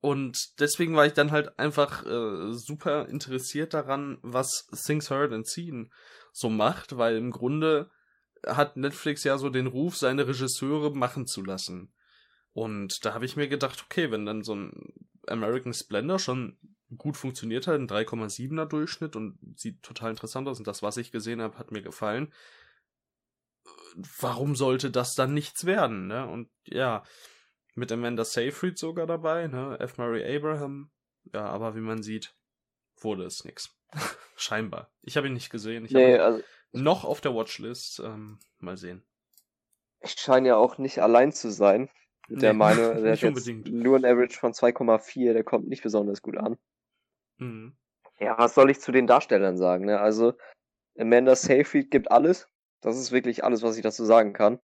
[0.00, 5.46] Und deswegen war ich dann halt einfach äh, super interessiert daran, was Things Heard and
[5.46, 5.92] Seen
[6.32, 7.90] so macht, weil im Grunde
[8.46, 11.92] hat Netflix ja so den Ruf, seine Regisseure machen zu lassen.
[12.52, 14.92] Und da habe ich mir gedacht, okay, wenn dann so ein
[15.26, 16.58] American Splendor schon
[16.96, 21.12] gut funktioniert hat, ein 3,7er Durchschnitt und sieht total interessant aus und das, was ich
[21.12, 22.32] gesehen habe, hat mir gefallen.
[24.20, 26.26] Warum sollte das dann nichts werden, ne?
[26.26, 27.04] Und ja,
[27.74, 29.78] mit Amanda Seyfried sogar dabei, ne?
[29.80, 29.96] F.
[29.98, 30.90] Murray Abraham.
[31.32, 32.34] Ja, aber wie man sieht,
[33.00, 33.74] wurde es nix.
[34.36, 34.90] Scheinbar.
[35.02, 35.84] Ich habe ihn nicht gesehen.
[35.84, 38.00] Ich nee, also, noch auf der Watchlist.
[38.00, 39.02] Ähm, mal sehen.
[40.00, 41.88] Ich scheine ja auch nicht allein zu sein.
[42.28, 46.36] Der nee, meine, der hat nur ein Average von 2,4, der kommt nicht besonders gut
[46.36, 46.56] an.
[47.38, 47.76] Mhm.
[48.18, 49.86] Ja, was soll ich zu den Darstellern sagen?
[49.86, 50.00] Ne?
[50.00, 50.34] Also,
[50.98, 52.48] Amanda Seyfried gibt alles.
[52.80, 54.60] Das ist wirklich alles, was ich dazu sagen kann.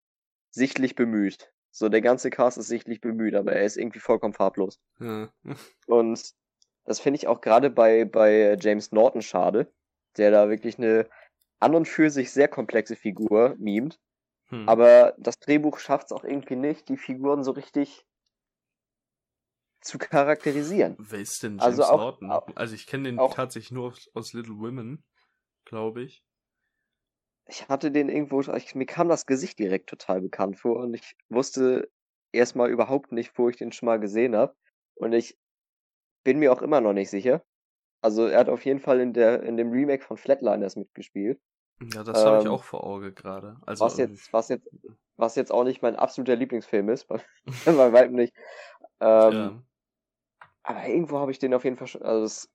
[0.50, 1.52] Sichtlich bemüht.
[1.70, 4.80] So, der ganze Cast ist sichtlich bemüht, aber er ist irgendwie vollkommen farblos.
[4.98, 5.32] Ja.
[5.86, 6.32] Und
[6.88, 9.70] das finde ich auch gerade bei, bei James Norton schade,
[10.16, 11.06] der da wirklich eine
[11.60, 14.00] an und für sich sehr komplexe Figur mimt.
[14.46, 14.66] Hm.
[14.66, 18.06] Aber das Drehbuch schafft es auch irgendwie nicht, die Figuren so richtig
[19.82, 20.96] zu charakterisieren.
[20.98, 22.56] Wer ist denn also James also auch, Norton?
[22.56, 25.04] also ich kenne den auch, tatsächlich nur aus Little Women,
[25.66, 26.24] glaube ich.
[27.48, 31.16] Ich hatte den irgendwo, ich, mir kam das Gesicht direkt total bekannt vor und ich
[31.28, 31.90] wusste
[32.32, 34.56] erstmal überhaupt nicht, wo ich den schon mal gesehen habe.
[34.94, 35.38] Und ich
[36.24, 37.42] bin mir auch immer noch nicht sicher.
[38.00, 41.40] Also er hat auf jeden Fall in der in dem Remake von Flatliners mitgespielt.
[41.80, 43.56] Ja, das ähm, habe ich auch vor Auge gerade.
[43.66, 44.68] Also was jetzt was jetzt
[45.16, 47.20] was jetzt auch nicht mein absoluter Lieblingsfilm ist, bei,
[47.64, 48.34] bei weitem nicht.
[49.00, 49.62] Ähm, ja.
[50.62, 52.02] Aber irgendwo habe ich den auf jeden Fall schon.
[52.02, 52.50] Also es,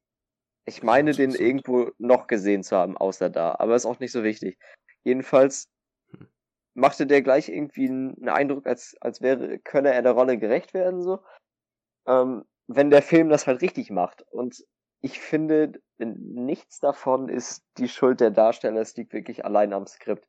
[0.66, 3.56] ich meine den irgendwo noch gesehen zu haben, außer da.
[3.60, 4.58] Aber ist auch nicht so wichtig.
[5.04, 5.70] Jedenfalls
[6.12, 6.28] hm.
[6.74, 11.02] machte der gleich irgendwie einen Eindruck, als als wäre könne er der Rolle gerecht werden
[11.02, 11.20] so.
[12.06, 14.24] Ähm, wenn der Film das halt richtig macht.
[14.32, 14.64] Und
[15.02, 20.28] ich finde, nichts davon ist die Schuld der Darsteller, es liegt wirklich allein am Skript.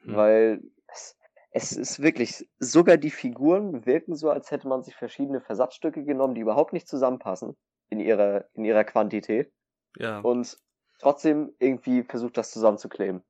[0.00, 0.16] Hm.
[0.16, 1.16] Weil es,
[1.50, 6.34] es ist wirklich, sogar die Figuren wirken so, als hätte man sich verschiedene Versatzstücke genommen,
[6.34, 7.56] die überhaupt nicht zusammenpassen
[7.90, 9.52] in ihrer, in ihrer Quantität.
[9.98, 10.20] Ja.
[10.20, 10.58] Und
[10.98, 13.22] trotzdem irgendwie versucht, das zusammenzukleben.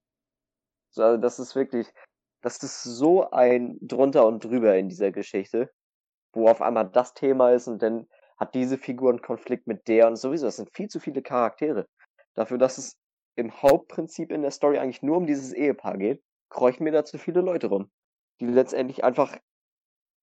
[0.97, 1.93] Also das ist wirklich,
[2.41, 5.73] das ist so ein drunter und drüber in dieser Geschichte,
[6.33, 8.07] wo auf einmal das Thema ist und dann
[8.45, 10.47] hat diese Figur einen Konflikt mit der und sowieso.
[10.47, 11.89] Das sind viel zu viele Charaktere.
[12.35, 12.97] Dafür, dass es
[13.37, 17.19] im Hauptprinzip in der Story eigentlich nur um dieses Ehepaar geht, kreuchen mir da zu
[17.19, 17.91] viele Leute rum,
[18.41, 19.37] die letztendlich einfach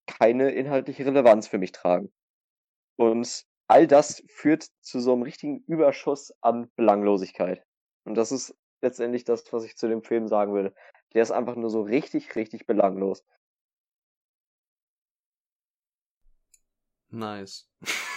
[0.06, 2.12] keine inhaltliche Relevanz für mich tragen.
[2.96, 7.62] Und all das führt zu so einem richtigen Überschuss an Belanglosigkeit.
[8.04, 10.74] Und das ist letztendlich das, was ich zu dem Film sagen würde.
[11.14, 13.24] Der ist einfach nur so richtig, richtig belanglos.
[17.10, 17.68] Nice.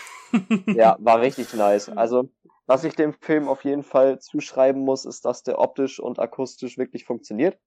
[0.68, 1.90] ja, war richtig nice.
[1.90, 2.30] Also,
[2.66, 6.78] was ich dem Film auf jeden Fall zuschreiben muss, ist, dass der optisch und akustisch
[6.78, 7.60] wirklich funktioniert.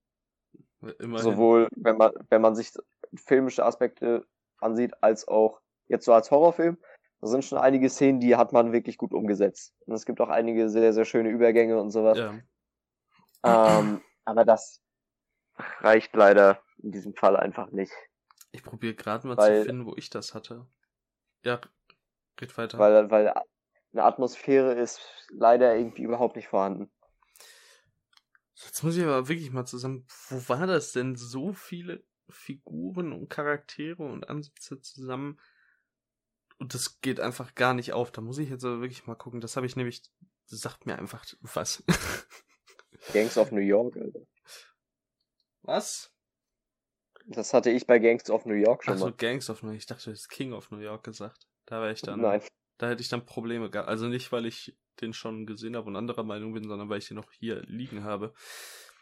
[0.81, 1.25] Immerhin.
[1.25, 2.73] Sowohl, wenn man, wenn man sich
[3.17, 4.27] filmische Aspekte
[4.61, 6.79] ansieht, als auch jetzt so als Horrorfilm.
[7.21, 9.75] Da sind schon einige Szenen, die hat man wirklich gut umgesetzt.
[9.87, 12.17] Und es gibt auch einige sehr, sehr schöne Übergänge und sowas.
[12.17, 12.35] Ja.
[13.45, 14.81] Ähm, aber das
[15.81, 17.93] reicht leider in diesem Fall einfach nicht.
[18.53, 20.67] Ich probiere gerade mal weil, zu finden, wo ich das hatte.
[21.45, 21.61] Ja,
[22.41, 22.79] red weiter.
[22.79, 23.33] Weil, weil
[23.93, 26.91] eine Atmosphäre ist leider irgendwie überhaupt nicht vorhanden.
[28.55, 30.07] Jetzt muss ich aber wirklich mal zusammen.
[30.29, 31.15] Wo war das denn?
[31.17, 35.41] So viele Figuren und Charaktere und Ansätze zusammen.
[36.59, 38.11] Und das geht einfach gar nicht auf.
[38.11, 39.41] Da muss ich jetzt aber wirklich mal gucken.
[39.41, 40.03] Das habe ich nämlich.
[40.51, 41.85] Das sagt mir einfach was.
[43.13, 44.21] Gangs of New York, Alter.
[45.63, 46.13] Was?
[47.27, 49.13] Das hatte ich bei Gangs of New York schon Ach so, mal.
[49.13, 49.79] Gangs of New York.
[49.79, 51.48] Ich dachte, du hast King of New York gesagt.
[51.69, 52.23] Da wäre ich dann.
[52.23, 52.41] Nein.
[52.79, 53.89] Da hätte ich dann Probleme gehabt.
[53.89, 57.09] Also nicht, weil ich den schon gesehen habe und anderer Meinung bin, sondern weil ich
[57.09, 58.33] den noch hier liegen habe.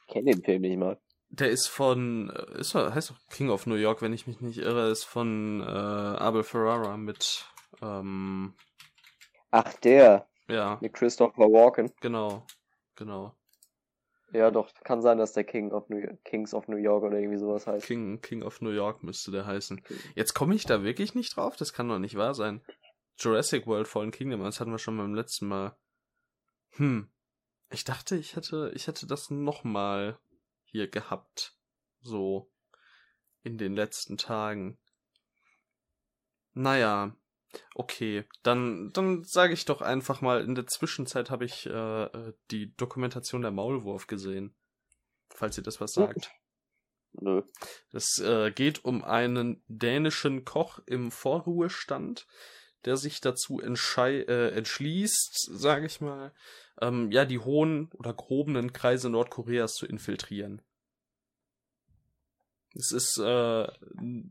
[0.07, 0.99] Ich kenne den Film nicht mal.
[1.29, 4.59] Der ist von, äh, ist, heißt doch King of New York, wenn ich mich nicht
[4.59, 7.47] irre, ist von äh, Abel Ferrara mit,
[7.83, 8.55] ähm,
[9.51, 10.27] Ach, der.
[10.49, 10.79] Ja.
[10.81, 11.93] Mit Christopher Walken.
[12.01, 12.47] Genau,
[12.95, 13.35] genau.
[14.33, 17.19] Ja, doch, kann sein, dass der King of New York, Kings of New York oder
[17.19, 17.87] irgendwie sowas heißt.
[17.87, 19.81] King, King of New York müsste der heißen.
[20.15, 22.61] Jetzt komme ich da wirklich nicht drauf, das kann doch nicht wahr sein.
[23.19, 25.77] Jurassic World Fallen Kingdom, das hatten wir schon beim letzten Mal.
[26.71, 27.09] Hm.
[27.71, 30.19] Ich dachte, ich hätte, ich hätte das nochmal
[30.65, 31.57] hier gehabt.
[32.01, 32.51] So.
[33.43, 34.79] In den letzten Tagen.
[36.53, 37.17] Naja.
[37.75, 42.33] Okay, dann, dann sage ich doch einfach mal, in der Zwischenzeit habe ich äh, äh,
[42.51, 44.55] die Dokumentation der Maulwurf gesehen.
[45.31, 46.31] Falls ihr das was sagt.
[47.13, 47.43] Nö.
[47.91, 52.27] Das äh, geht um einen dänischen Koch im Vorruhestand,
[52.85, 56.33] der sich dazu äh, entschließt, sage ich mal,
[56.81, 60.63] ähm, ja, die hohen oder gehobenen Kreise Nordkoreas zu infiltrieren.
[62.77, 63.67] Es ist äh,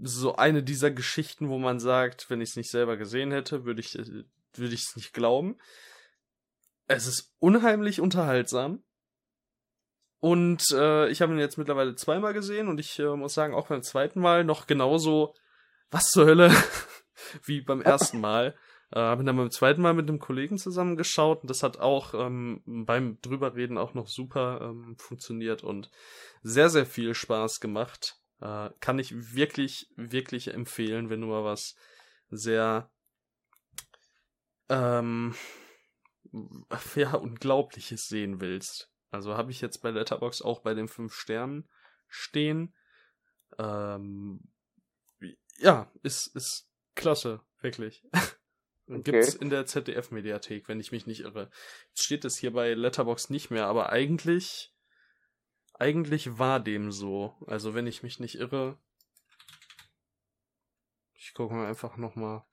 [0.03, 3.81] so eine dieser Geschichten, wo man sagt, wenn ich es nicht selber gesehen hätte, würde
[3.81, 5.57] ich würde ich es nicht glauben.
[6.87, 8.83] Es ist unheimlich unterhaltsam.
[10.19, 13.67] Und äh, ich habe ihn jetzt mittlerweile zweimal gesehen und ich äh, muss sagen, auch
[13.67, 15.35] beim zweiten Mal noch genauso,
[15.91, 16.51] was zur Hölle,
[17.43, 18.55] wie beim ersten Mal.
[18.91, 22.61] Äh, habe dann beim zweiten Mal mit einem Kollegen zusammengeschaut und das hat auch ähm,
[22.65, 25.89] beim drüberreden auch noch super ähm, funktioniert und
[26.43, 28.19] sehr, sehr viel Spaß gemacht.
[28.41, 31.75] Äh, kann ich wirklich, wirklich empfehlen, wenn du mal was
[32.29, 32.91] sehr
[34.69, 35.35] ähm,
[36.95, 38.91] ja, Unglaubliches sehen willst.
[39.11, 41.69] Also habe ich jetzt bei Letterbox auch bei den fünf Sternen
[42.07, 42.75] stehen.
[43.57, 44.41] Ähm,
[45.57, 48.03] ja, ist, ist klasse, wirklich.
[48.87, 49.13] Okay.
[49.13, 51.49] Gibt's in der ZDF-Mediathek, wenn ich mich nicht irre.
[51.89, 54.74] Jetzt steht es hier bei Letterbox nicht mehr, aber eigentlich,
[55.79, 57.35] eigentlich war dem so.
[57.47, 58.77] Also wenn ich mich nicht irre,
[61.13, 62.43] ich gucke mal einfach nochmal,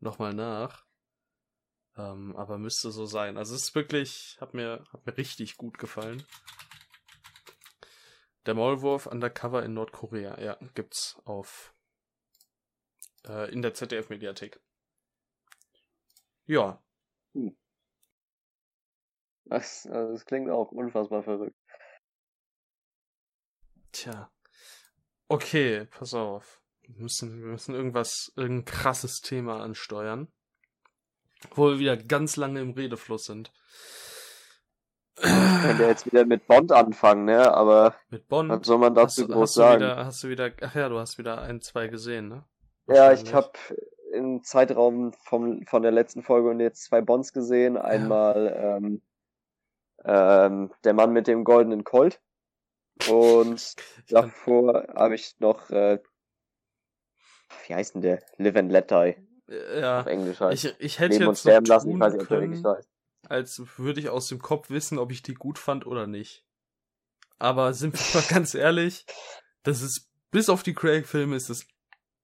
[0.00, 0.86] noch mal nach.
[1.96, 3.36] Ähm, aber müsste so sein.
[3.36, 6.24] Also es ist wirklich, hat mir, hat mir richtig gut gefallen.
[8.46, 11.74] Der Maulwurf Undercover in Nordkorea, ja, gibt's auf
[13.26, 14.60] äh, in der ZDF-Mediathek.
[16.46, 16.82] Ja.
[17.32, 17.56] Hm.
[19.46, 21.56] Das, also das klingt auch unfassbar verrückt.
[23.94, 24.28] Tja.
[25.28, 26.60] Okay, pass auf.
[26.82, 30.28] Wir müssen, wir müssen irgendwas, irgendein krasses Thema ansteuern.
[31.54, 33.52] Wo wir wieder ganz lange im Redefluss sind.
[35.16, 37.54] Ich könnte jetzt wieder mit Bond anfangen, ne?
[37.54, 38.50] Aber mit Bond?
[38.50, 39.80] was soll man dazu hast, groß hast sagen?
[39.80, 42.44] Du wieder, hast du wieder, ach ja, du hast wieder ein, zwei gesehen, ne?
[42.88, 43.52] Ja, ich habe
[44.12, 47.76] im Zeitraum vom, von der letzten Folge und jetzt zwei Bonds gesehen.
[47.76, 48.76] Einmal ja.
[48.76, 49.02] ähm,
[50.04, 52.20] ähm, der Mann mit dem goldenen Colt.
[53.08, 53.74] Und
[54.08, 56.00] davor habe ich noch, äh,
[57.66, 58.22] wie heißt denn der?
[58.38, 59.16] Live and Let Die.
[59.78, 60.00] Ja.
[60.00, 60.64] Auf Englisch heißt.
[60.64, 62.88] Ich, ich hätte Leben jetzt und sterben lassen, ich weiß nicht, ob der Englisch heißt.
[63.28, 66.44] Als würde ich aus dem Kopf wissen, ob ich die gut fand oder nicht.
[67.38, 69.06] Aber sind wir mal ganz ehrlich,
[69.62, 71.66] das ist, bis auf die Craig-Filme ist das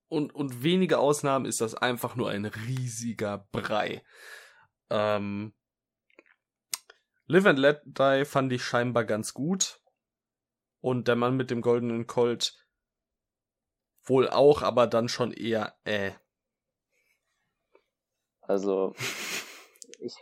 [0.08, 4.02] und, und wenige Ausnahmen ist das einfach nur ein riesiger Brei.
[4.90, 5.54] Ähm,
[7.26, 9.80] Live and Let Die fand ich scheinbar ganz gut.
[10.80, 12.56] Und der Mann mit dem goldenen Colt
[14.04, 16.12] wohl auch, aber dann schon eher äh.
[18.40, 18.94] Also,
[20.00, 20.16] ich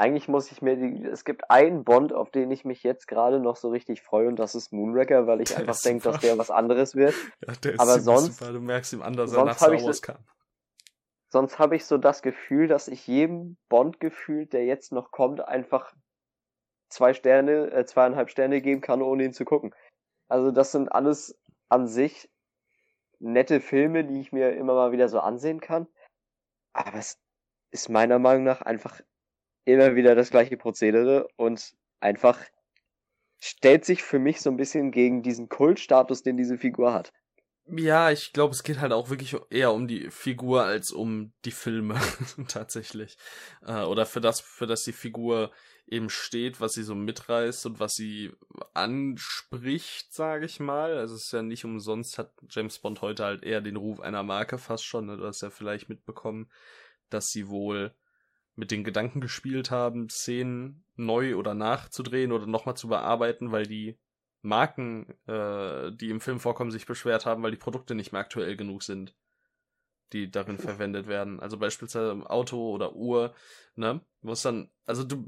[0.00, 3.38] eigentlich muss ich mir die, es gibt einen Bond, auf den ich mich jetzt gerade
[3.38, 6.38] noch so richtig freue und das ist Moonraker, weil ich der einfach denke, dass der
[6.38, 7.14] was anderes wird.
[7.46, 8.52] Ja, der ist Aber sonst, super.
[8.54, 10.24] du merkst ihm an, dass er nach Star Wars kam.
[11.28, 15.42] Sonst habe ich so das Gefühl, dass ich jedem Bond gefühlt, der jetzt noch kommt,
[15.46, 15.92] einfach
[16.88, 19.74] zwei Sterne, äh, zweieinhalb Sterne geben kann, ohne ihn zu gucken.
[20.30, 21.38] Also das sind alles
[21.68, 22.30] an sich
[23.18, 25.86] nette Filme, die ich mir immer mal wieder so ansehen kann.
[26.72, 27.18] Aber es
[27.70, 29.00] ist meiner Meinung nach einfach
[29.64, 32.40] immer wieder das gleiche Prozedere und einfach
[33.38, 37.12] stellt sich für mich so ein bisschen gegen diesen Kultstatus, den diese Figur hat.
[37.66, 41.52] Ja, ich glaube, es geht halt auch wirklich eher um die Figur als um die
[41.52, 42.00] Filme
[42.48, 43.16] tatsächlich.
[43.64, 45.52] Äh, oder für das, für das die Figur
[45.90, 48.32] eben steht, was sie so mitreißt und was sie
[48.74, 50.96] anspricht, sage ich mal.
[50.96, 54.22] Also es ist ja nicht umsonst, hat James Bond heute halt eher den Ruf einer
[54.22, 55.06] Marke fast schon.
[55.06, 55.16] Ne?
[55.16, 56.48] Du hast ja vielleicht mitbekommen,
[57.10, 57.92] dass sie wohl
[58.54, 63.98] mit den Gedanken gespielt haben, Szenen neu oder nachzudrehen oder nochmal zu bearbeiten, weil die
[64.42, 68.56] Marken, äh, die im Film vorkommen, sich beschwert haben, weil die Produkte nicht mehr aktuell
[68.56, 69.14] genug sind,
[70.12, 71.40] die darin verwendet werden.
[71.40, 73.34] Also beispielsweise im Auto oder Uhr,
[73.74, 74.00] ne?
[74.22, 75.26] Es dann, also du,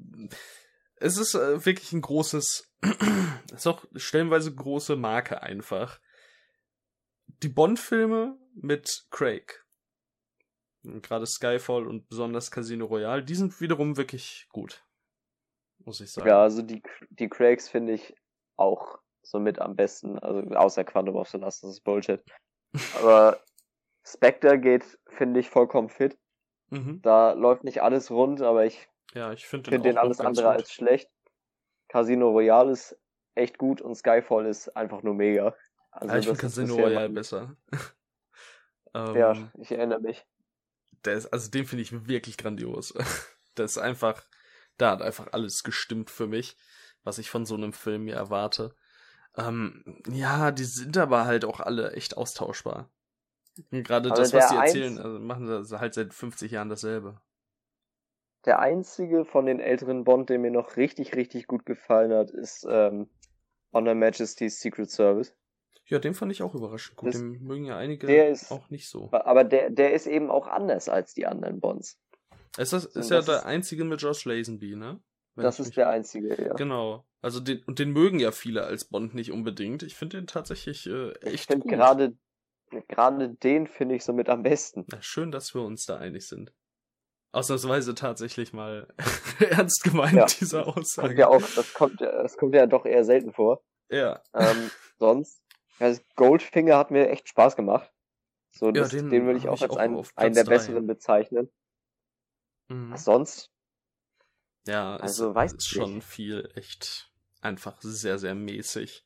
[0.97, 6.01] es ist äh, wirklich ein großes, es ist auch stellenweise große Marke einfach.
[7.43, 9.65] Die Bond-Filme mit Craig,
[10.83, 14.85] gerade Skyfall und besonders Casino Royale, die sind wiederum wirklich gut.
[15.85, 16.29] Muss ich sagen.
[16.29, 18.15] Ja, also die, die Craigs finde ich
[18.57, 22.23] auch somit am besten, also außer Quantum of Solace, das ist Bullshit.
[22.99, 23.41] Aber
[24.05, 26.19] Spectre geht, finde ich, vollkommen fit.
[26.71, 27.01] Mhm.
[27.03, 30.55] Da läuft nicht alles rund, aber ich ja, ich finde find den, alles andere gut.
[30.55, 31.11] als schlecht.
[31.89, 32.99] Casino Royale ist
[33.35, 35.55] echt gut und Skyfall ist einfach nur mega.
[35.91, 37.57] Also ja, ich finde Casino Royale besser.
[38.95, 40.25] ähm, ja, ich erinnere mich.
[41.05, 42.95] Der ist, also den finde ich wirklich grandios.
[43.55, 44.25] Das ist einfach,
[44.79, 46.57] da hat einfach alles gestimmt für mich,
[47.05, 48.75] was ich von so einem Film mir erwarte.
[49.37, 52.91] Ähm, ja, die sind aber halt auch alle echt austauschbar.
[53.71, 57.21] Gerade das, was sie erzählen, also machen sie halt seit 50 Jahren dasselbe.
[58.45, 62.67] Der einzige von den älteren Bond, der mir noch richtig, richtig gut gefallen hat, ist
[62.69, 63.09] ähm,
[63.73, 65.35] Honor Majesty's Secret Service.
[65.87, 67.09] Ja, den fand ich auch überraschend gut.
[67.09, 69.11] Das, den mögen ja einige ist, auch nicht so.
[69.13, 72.01] Aber der, der ist eben auch anders als die anderen Bonds.
[72.57, 75.01] Ist, das, ist ja der ist, einzige mit Josh Lazenby, ne?
[75.35, 75.75] Wenn das ist mich...
[75.77, 76.55] der einzige, ja.
[76.55, 77.07] Genau.
[77.21, 79.83] Also den, und den mögen ja viele als Bond nicht unbedingt.
[79.83, 81.73] Ich finde den tatsächlich äh, echt ich find gut.
[81.73, 82.17] Gerade,
[82.89, 84.87] gerade den finde ich somit am besten.
[84.93, 86.53] Ja, schön, dass wir uns da einig sind.
[87.33, 88.93] Ausnahmsweise tatsächlich mal
[89.41, 91.09] ernst gemeint, ja, diese Aussage.
[91.09, 93.63] Kommt ja auch, das, kommt, das kommt ja doch eher selten vor.
[93.91, 94.23] Ja.
[94.35, 95.43] Ähm, sonst,
[95.79, 97.91] also Goldfinger hat mir echt Spaß gemacht.
[98.51, 100.87] So, das, ja, den, den würde ich auch ich als auch einen, einen der besseren
[100.87, 101.51] bezeichnen.
[102.69, 102.97] Mhm.
[102.97, 103.53] Sonst
[104.67, 106.07] ja, also es weiß ist schon nicht.
[106.07, 109.05] viel echt einfach sehr, sehr mäßig.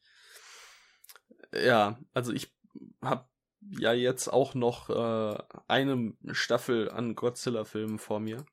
[1.53, 2.55] Ja, also ich
[3.01, 3.29] habe
[3.61, 5.39] ja jetzt auch noch äh,
[5.69, 8.45] eine Staffel an Godzilla-Filmen vor mir.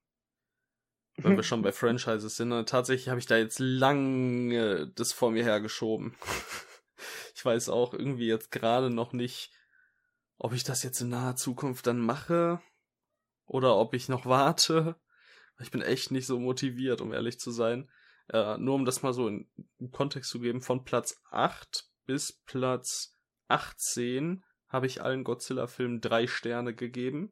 [1.17, 2.51] Wenn wir schon bei Franchises sind.
[2.51, 6.15] Und tatsächlich habe ich da jetzt lange das vor mir hergeschoben.
[7.35, 9.51] ich weiß auch irgendwie jetzt gerade noch nicht,
[10.37, 12.61] ob ich das jetzt in naher Zukunft dann mache
[13.45, 14.95] oder ob ich noch warte.
[15.59, 17.91] Ich bin echt nicht so motiviert, um ehrlich zu sein.
[18.29, 22.41] Äh, nur um das mal so in, in Kontext zu geben, von Platz 8 bis
[22.45, 23.15] Platz
[23.49, 27.31] 18 habe ich allen Godzilla-Filmen drei Sterne gegeben.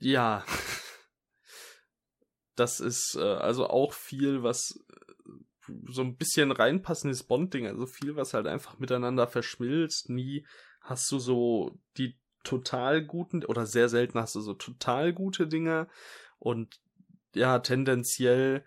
[0.00, 0.44] Ja.
[2.56, 8.16] Das ist äh, also auch viel, was äh, so ein bisschen reinpassendes Bond-Ding, also viel,
[8.16, 10.10] was halt einfach miteinander verschmilzt.
[10.10, 10.44] Nie
[10.80, 15.86] hast du so die total guten oder sehr selten hast du so total gute Dinge
[16.40, 16.80] und
[17.32, 18.64] ja, tendenziell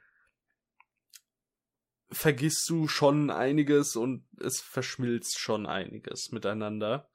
[2.12, 7.10] vergisst du schon einiges und es verschmilzt schon einiges miteinander.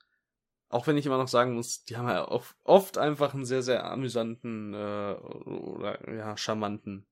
[0.68, 2.26] Auch wenn ich immer noch sagen muss, die haben ja
[2.64, 7.06] oft einfach einen sehr, sehr amüsanten äh, oder ja, charmanten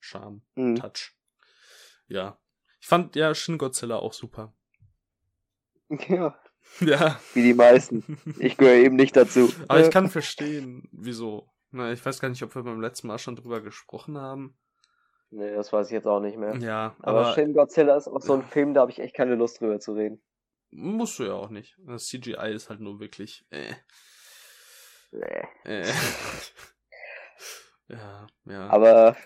[0.00, 0.76] Charme, mhm.
[0.76, 1.12] Touch.
[2.08, 2.38] Ja.
[2.80, 4.54] Ich fand ja Shin Godzilla auch super.
[6.08, 6.36] Ja.
[6.80, 7.20] Ja.
[7.34, 8.18] Wie die meisten.
[8.38, 9.52] Ich gehöre eben nicht dazu.
[9.68, 11.50] Aber ich kann verstehen, wieso.
[11.70, 14.56] Na, ich weiß gar nicht, ob wir beim letzten Mal schon drüber gesprochen haben.
[15.34, 16.56] Nee, das weiß ich jetzt auch nicht mehr.
[16.58, 19.34] Ja, aber, aber Shin Godzilla ist auch so ein Film, da habe ich echt keine
[19.34, 20.22] Lust drüber zu reden.
[20.70, 21.76] Musst du ja auch nicht.
[21.78, 23.44] Das CGI ist halt nur wirklich.
[23.50, 23.74] Äh.
[25.10, 25.42] Nee.
[25.64, 25.86] Äh.
[27.88, 28.68] ja, ja.
[28.68, 29.16] Aber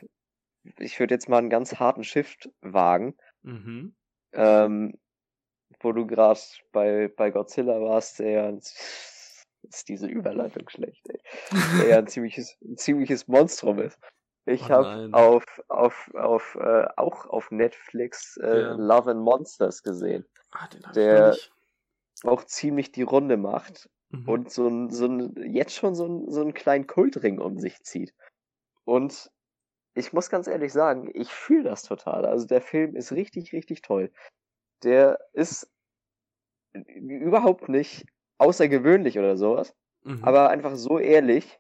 [0.79, 3.15] ich würde jetzt mal einen ganz harten Shift wagen.
[3.43, 3.95] Mhm.
[4.33, 4.99] Ähm,
[5.81, 6.41] wo du gerade
[6.73, 11.21] bei, bei Godzilla warst, der ist diese Überleitung schlecht, ey.
[11.83, 13.99] Der ein ziemliches, ein ziemliches Monstrum ist.
[14.49, 18.73] Ich oh habe auf, auf, auf, äh, auch auf Netflix äh, ja.
[18.75, 20.25] Love and Monsters gesehen.
[20.53, 21.37] Ah, der
[22.25, 24.29] auch ziemlich die Runde macht mhm.
[24.29, 27.83] und so ein, so ein, jetzt schon so, ein, so einen kleinen Kultring um sich
[27.83, 28.15] zieht.
[28.85, 29.31] Und
[29.95, 32.25] ich muss ganz ehrlich sagen, ich fühle das total.
[32.25, 34.11] Also der Film ist richtig, richtig toll
[34.83, 35.71] der ist
[36.73, 38.07] überhaupt nicht
[38.39, 40.23] außergewöhnlich oder sowas, mhm.
[40.23, 41.59] aber einfach so ehrlich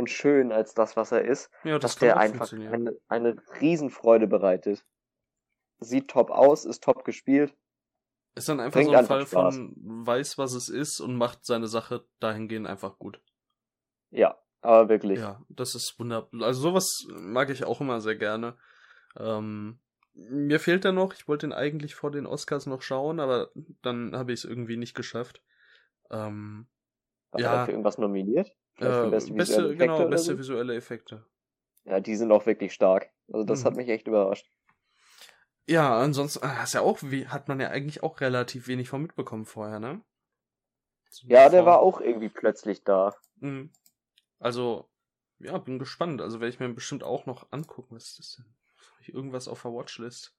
[0.00, 4.26] und schön als das, was er ist, ja, das dass der einfach eine, eine Riesenfreude
[4.26, 4.84] bereitet.
[5.78, 7.54] Sieht top aus, ist top gespielt.
[8.34, 9.56] Ist dann einfach so ein Fall Spaß.
[9.56, 13.20] von weiß, was es ist und macht seine Sache dahingehend einfach gut.
[14.10, 15.18] Ja, aber wirklich.
[15.18, 16.42] Ja, das ist wunderbar.
[16.42, 18.56] Also sowas mag ich auch immer sehr gerne.
[19.18, 19.80] Ähm,
[20.14, 23.50] mir fehlt da noch, ich wollte ihn eigentlich vor den Oscars noch schauen, aber
[23.82, 25.42] dann habe ich es irgendwie nicht geschafft.
[26.10, 26.66] Ähm,
[27.30, 28.54] War ja, er für irgendwas nominiert?
[28.80, 30.38] Äh, beste, beste genau, beste so?
[30.38, 31.24] visuelle Effekte.
[31.84, 33.10] Ja, die sind auch wirklich stark.
[33.32, 33.64] Also das mhm.
[33.66, 34.50] hat mich echt überrascht.
[35.66, 39.44] Ja, ansonsten ah, hast ja auch, hat man ja eigentlich auch relativ wenig von mitbekommen
[39.44, 40.02] vorher, ne?
[41.10, 43.14] So ja, der war auch irgendwie plötzlich da.
[43.36, 43.70] Mhm.
[44.38, 44.88] Also,
[45.38, 46.22] ja, bin gespannt.
[46.22, 47.96] Also werde ich mir bestimmt auch noch angucken.
[47.96, 48.46] Was ist das denn?
[48.46, 50.34] Habe ich irgendwas auf der Watchlist?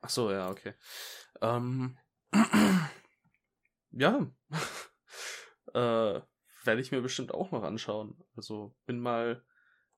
[0.00, 0.74] Ach so, ja, okay.
[1.40, 1.98] Ähm,
[3.90, 4.26] ja.
[5.74, 6.20] äh,
[6.64, 8.16] werde ich mir bestimmt auch noch anschauen.
[8.36, 9.44] Also bin mal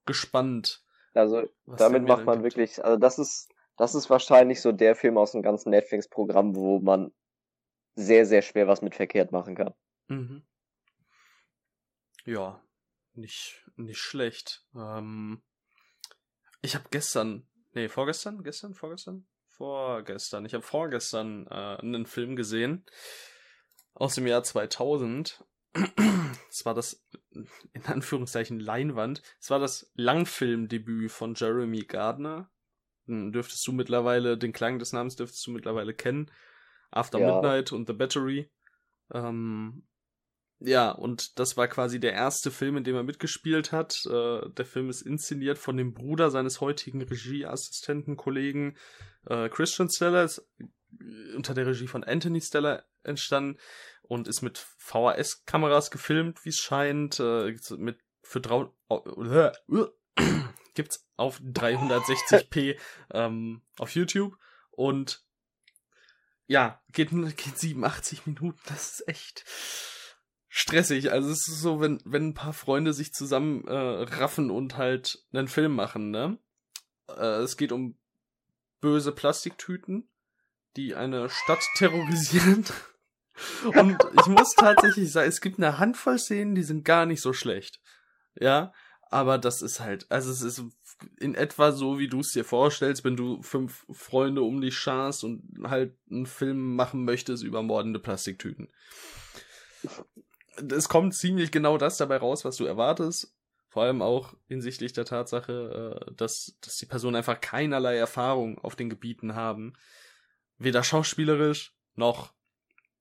[0.06, 0.84] gespannt.
[1.14, 2.56] Also damit macht man gibt.
[2.56, 6.80] wirklich, also das ist, das ist wahrscheinlich so der Film aus dem ganzen Netflix-Programm, wo
[6.80, 7.12] man
[7.94, 9.74] sehr, sehr schwer was mit verkehrt machen kann.
[10.08, 10.42] Mhm.
[12.24, 12.62] Ja,
[13.14, 14.64] nicht, nicht schlecht.
[14.74, 15.42] Ähm,
[16.62, 22.84] ich habe gestern, nee, vorgestern, gestern, vorgestern, vorgestern, ich habe vorgestern äh, einen Film gesehen
[23.94, 25.44] aus dem Jahr 2000
[26.50, 27.04] es war das,
[27.72, 29.22] in Anführungszeichen, Leinwand.
[29.40, 32.50] Es war das Langfilmdebüt von Jeremy Gardner.
[33.06, 36.30] Hm, dürftest du mittlerweile, den Klang des Namens dürftest du mittlerweile kennen.
[36.90, 37.34] After ja.
[37.34, 38.50] Midnight und The Battery.
[39.12, 39.86] Ähm,
[40.58, 44.04] ja, und das war quasi der erste Film, in dem er mitgespielt hat.
[44.06, 48.76] Äh, der Film ist inszeniert von dem Bruder seines heutigen Regieassistentenkollegen
[49.26, 50.46] äh, Christian Steller, ist
[51.36, 53.58] unter der Regie von Anthony Steller entstanden
[54.10, 59.52] und ist mit VHS-Kameras gefilmt, wie es scheint, äh, mit für drei, äh,
[60.74, 62.76] gibt's auf 360p
[63.12, 64.36] ähm, auf YouTube
[64.72, 65.24] und
[66.48, 69.44] ja, geht, geht 87 Minuten, das ist echt
[70.48, 71.12] stressig.
[71.12, 75.24] Also es ist so, wenn, wenn ein paar Freunde sich zusammen äh, raffen und halt
[75.32, 76.36] einen Film machen, ne?
[77.06, 77.96] Äh, es geht um
[78.80, 80.08] böse Plastiktüten,
[80.76, 82.64] die eine Stadt terrorisieren.
[83.64, 87.32] Und ich muss tatsächlich sagen, es gibt eine Handvoll Szenen, die sind gar nicht so
[87.32, 87.80] schlecht.
[88.38, 88.72] Ja,
[89.10, 90.62] aber das ist halt, also es ist
[91.18, 95.24] in etwa so, wie du es dir vorstellst, wenn du fünf Freunde um dich scharst
[95.24, 98.68] und halt einen Film machen möchtest über mordende Plastiktüten.
[100.56, 103.34] Es kommt ziemlich genau das dabei raus, was du erwartest.
[103.68, 108.76] Vor allem auch hinsichtlich der Tatsache, äh, dass, dass die Personen einfach keinerlei Erfahrung auf
[108.76, 109.74] den Gebieten haben.
[110.58, 112.32] Weder schauspielerisch noch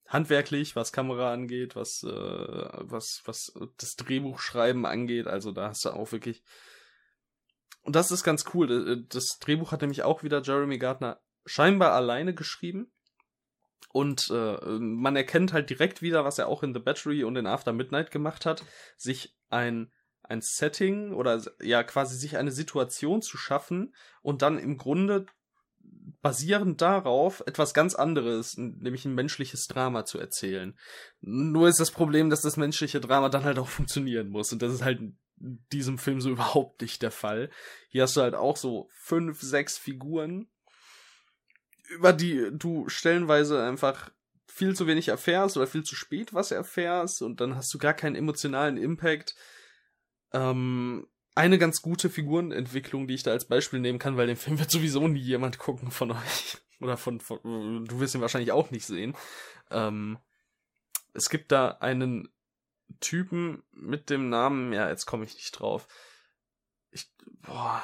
[0.09, 5.27] handwerklich, was Kamera angeht, was, äh, was, was das Drehbuchschreiben angeht.
[5.27, 6.43] Also da hast du auch wirklich.
[7.81, 8.71] Und das ist ganz cool.
[8.71, 12.91] Äh, das Drehbuch hat nämlich auch wieder Jeremy Gardner scheinbar alleine geschrieben.
[13.91, 17.47] Und äh, man erkennt halt direkt wieder, was er auch in The Battery und in
[17.47, 18.63] After Midnight gemacht hat,
[18.97, 19.91] sich ein
[20.29, 25.25] ein Setting oder ja quasi sich eine Situation zu schaffen und dann im Grunde
[26.21, 30.77] basierend darauf etwas ganz anderes, nämlich ein menschliches Drama zu erzählen.
[31.21, 34.51] Nur ist das Problem, dass das menschliche Drama dann halt auch funktionieren muss.
[34.51, 35.17] Und das ist halt in
[35.71, 37.49] diesem Film so überhaupt nicht der Fall.
[37.89, 40.49] Hier hast du halt auch so fünf, sechs Figuren,
[41.89, 44.11] über die du stellenweise einfach
[44.47, 47.93] viel zu wenig erfährst oder viel zu spät was erfährst und dann hast du gar
[47.93, 49.35] keinen emotionalen Impact.
[50.33, 51.07] Ähm,
[51.39, 54.69] eine ganz gute Figurenentwicklung, die ich da als Beispiel nehmen kann, weil den Film wird
[54.69, 56.57] sowieso nie jemand gucken von euch.
[56.81, 59.15] Oder von, von du wirst ihn wahrscheinlich auch nicht sehen.
[59.71, 60.17] Ähm,
[61.13, 62.29] es gibt da einen
[62.99, 65.87] Typen mit dem Namen, ja, jetzt komme ich nicht drauf.
[66.91, 67.09] Ich,
[67.41, 67.81] boah,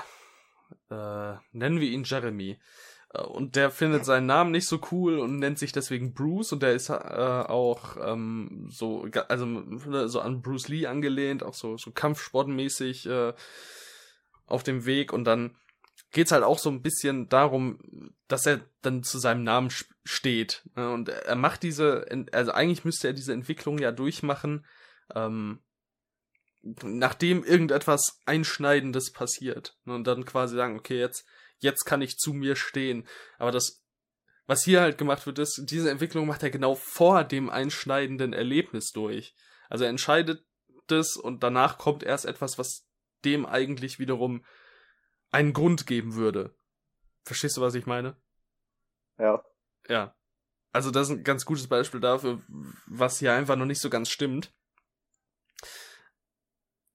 [0.89, 2.59] äh, nennen wir ihn Jeremy.
[3.15, 6.73] Und der findet seinen Namen nicht so cool und nennt sich deswegen Bruce und der
[6.73, 13.05] ist äh, auch ähm, so also so an Bruce Lee angelehnt, auch so so Kampfsportmäßig
[13.07, 13.33] äh,
[14.45, 15.55] auf dem Weg und dann
[16.11, 19.69] geht's halt auch so ein bisschen darum, dass er dann zu seinem Namen
[20.03, 20.91] steht ne?
[20.91, 24.65] und er macht diese also eigentlich müsste er diese Entwicklung ja durchmachen
[25.13, 25.59] ähm,
[26.83, 29.93] nachdem irgendetwas einschneidendes passiert ne?
[29.93, 31.25] und dann quasi sagen, okay, jetzt
[31.65, 33.05] jetzt kann ich zu mir stehen.
[33.37, 33.83] Aber das,
[34.45, 38.91] was hier halt gemacht wird, ist, diese Entwicklung macht er genau vor dem einschneidenden Erlebnis
[38.91, 39.35] durch.
[39.69, 40.45] Also er entscheidet
[40.87, 42.87] das und danach kommt erst etwas, was
[43.25, 44.45] dem eigentlich wiederum
[45.31, 46.55] einen Grund geben würde.
[47.25, 48.15] Verstehst du, was ich meine?
[49.17, 49.43] Ja.
[49.89, 50.15] Ja.
[50.71, 52.43] Also das ist ein ganz gutes Beispiel dafür,
[52.85, 54.53] was hier einfach noch nicht so ganz stimmt.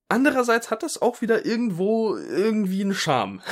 [0.09, 3.43] Andererseits hat das auch wieder irgendwo irgendwie einen Charme.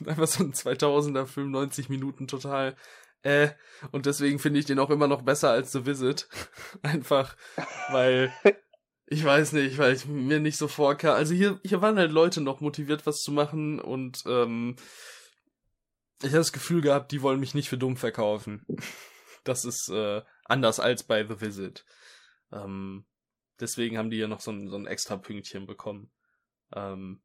[0.06, 2.76] einfach so ein 2000er 95 Minuten total
[3.22, 3.50] äh,
[3.90, 6.28] und deswegen finde ich den auch immer noch besser als The Visit.
[6.82, 7.36] Einfach,
[7.90, 8.32] weil,
[9.06, 11.14] ich weiß nicht, weil ich mir nicht so vorkam.
[11.14, 14.76] Also hier, hier waren halt Leute noch motiviert, was zu machen und, ähm,
[16.20, 18.66] ich habe das Gefühl gehabt, die wollen mich nicht für dumm verkaufen.
[19.44, 21.84] Das ist, äh, anders als bei The Visit.
[22.50, 23.06] Ähm,
[23.60, 26.10] deswegen haben die ja noch so ein, so ein extra Pünktchen bekommen.
[26.74, 27.22] Ähm,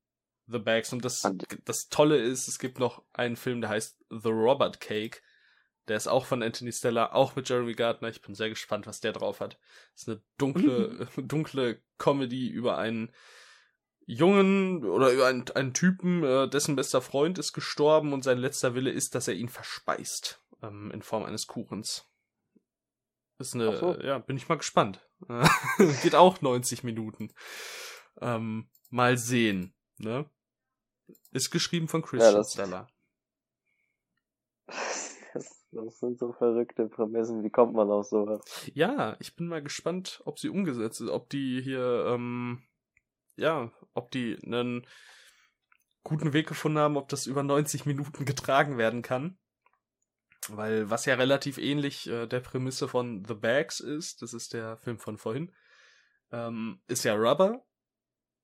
[0.47, 0.93] The Bags.
[0.93, 1.27] Und das,
[1.65, 5.21] das Tolle ist, es gibt noch einen Film, der heißt The Robert Cake.
[5.87, 8.09] Der ist auch von Anthony Stella, auch mit Jeremy Gardner.
[8.09, 9.59] Ich bin sehr gespannt, was der drauf hat.
[9.93, 11.27] Das ist eine dunkle, mhm.
[11.27, 13.11] dunkle Comedy über einen
[14.05, 18.75] Jungen oder über einen, einen Typen, äh, dessen bester Freund ist gestorben und sein letzter
[18.75, 22.09] Wille ist, dass er ihn verspeist ähm, in Form eines Kuchens.
[23.39, 23.99] Ist eine, so.
[23.99, 25.05] ja, bin ich mal gespannt.
[26.03, 27.33] Geht auch 90 Minuten.
[28.21, 30.29] Ähm, mal sehen, ne?
[31.31, 32.87] Ist geschrieben von Christian ja, Stella.
[35.33, 37.43] Das, das, sind so verrückte Prämissen.
[37.43, 38.41] Wie kommt man auf sowas?
[38.73, 42.63] Ja, ich bin mal gespannt, ob sie umgesetzt ist, ob die hier, ähm,
[43.35, 44.85] ja, ob die einen
[46.03, 49.37] guten Weg gefunden haben, ob das über 90 Minuten getragen werden kann.
[50.49, 54.77] Weil was ja relativ ähnlich äh, der Prämisse von The Bags ist, das ist der
[54.77, 55.53] Film von vorhin,
[56.31, 57.65] ähm, ist ja Rubber.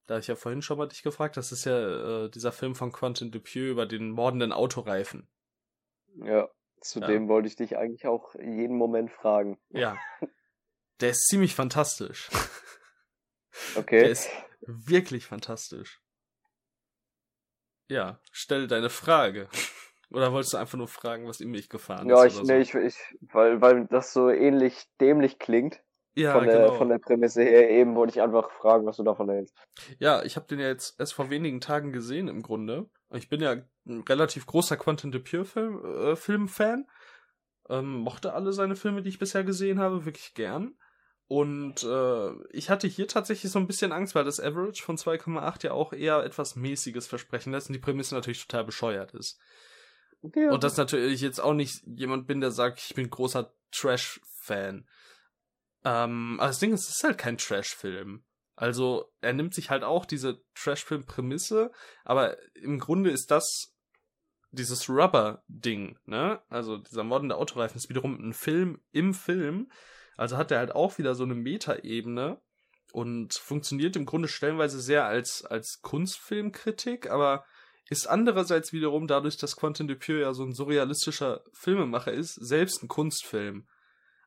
[0.10, 2.92] Da ich ja vorhin schon mal dich gefragt, das ist ja äh, dieser Film von
[2.92, 5.30] Quentin Dupieux über den mordenden Autoreifen.
[6.16, 6.50] Ja,
[6.82, 7.06] zu ja.
[7.06, 9.60] dem wollte ich dich eigentlich auch jeden Moment fragen.
[9.70, 9.96] Ja.
[11.00, 12.28] Der ist ziemlich fantastisch.
[13.76, 14.00] Okay.
[14.00, 14.30] Der ist
[14.62, 16.02] wirklich fantastisch.
[17.88, 19.48] Ja, stell deine Frage.
[20.10, 22.36] Oder wolltest du einfach nur fragen, was ihm nicht gefahren ja, ist?
[22.36, 22.98] Ja, ich, nee, ich, ich,
[23.32, 25.84] weil, weil das so ähnlich dämlich klingt.
[26.20, 26.74] Ja, von der, genau.
[26.74, 29.56] von der Prämisse her eben wollte ich einfach fragen, was du davon hältst.
[30.00, 32.90] Ja, ich habe den ja jetzt erst vor wenigen Tagen gesehen im Grunde.
[33.14, 33.56] Ich bin ja
[33.88, 36.88] ein relativ großer Quentin Dupieux Film, äh, Filmfan.
[37.70, 40.76] Ähm, mochte alle seine Filme, die ich bisher gesehen habe, wirklich gern.
[41.28, 45.66] Und äh, ich hatte hier tatsächlich so ein bisschen Angst, weil das Average von 2,8
[45.66, 49.40] ja auch eher etwas mäßiges versprechen lässt und die Prämisse natürlich total bescheuert ist.
[50.36, 50.52] Ja.
[50.52, 54.88] Und dass natürlich jetzt auch nicht jemand bin, der sagt, ich bin großer Trash-Fan.
[55.84, 58.24] Ähm, aber das Ding ist, es ist halt kein Trash-Film.
[58.56, 61.72] Also, er nimmt sich halt auch diese Trash-Film-Prämisse,
[62.04, 63.74] aber im Grunde ist das
[64.52, 66.42] dieses Rubber-Ding, ne?
[66.50, 69.72] Also, dieser mordende Autoreifen ist wiederum ein Film im Film.
[70.20, 72.42] Also hat er halt auch wieder so eine Metaebene
[72.92, 77.46] und funktioniert im Grunde stellenweise sehr als, als Kunstfilmkritik, aber
[77.90, 82.90] ist andererseits wiederum dadurch, dass Quentin Dupieux ja so ein surrealistischer Filmemacher ist, selbst ein
[82.90, 83.66] Kunstfilm.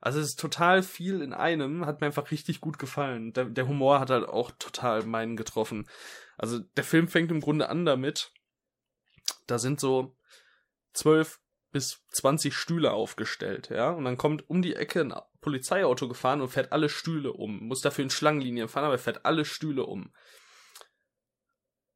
[0.02, 3.32] Also es ist total viel in einem, hat mir einfach richtig gut gefallen.
[3.34, 5.88] Der, der Humor hat halt auch total meinen getroffen.
[6.36, 8.32] Also der Film fängt im Grunde an damit,
[9.46, 10.16] da sind so
[10.92, 11.40] zwölf
[11.70, 16.48] bis zwanzig Stühle aufgestellt, ja, und dann kommt um die Ecke ein Polizeiauto gefahren und
[16.48, 20.12] fährt alle Stühle um, muss dafür in Schlangenlinien fahren, aber er fährt alle Stühle um.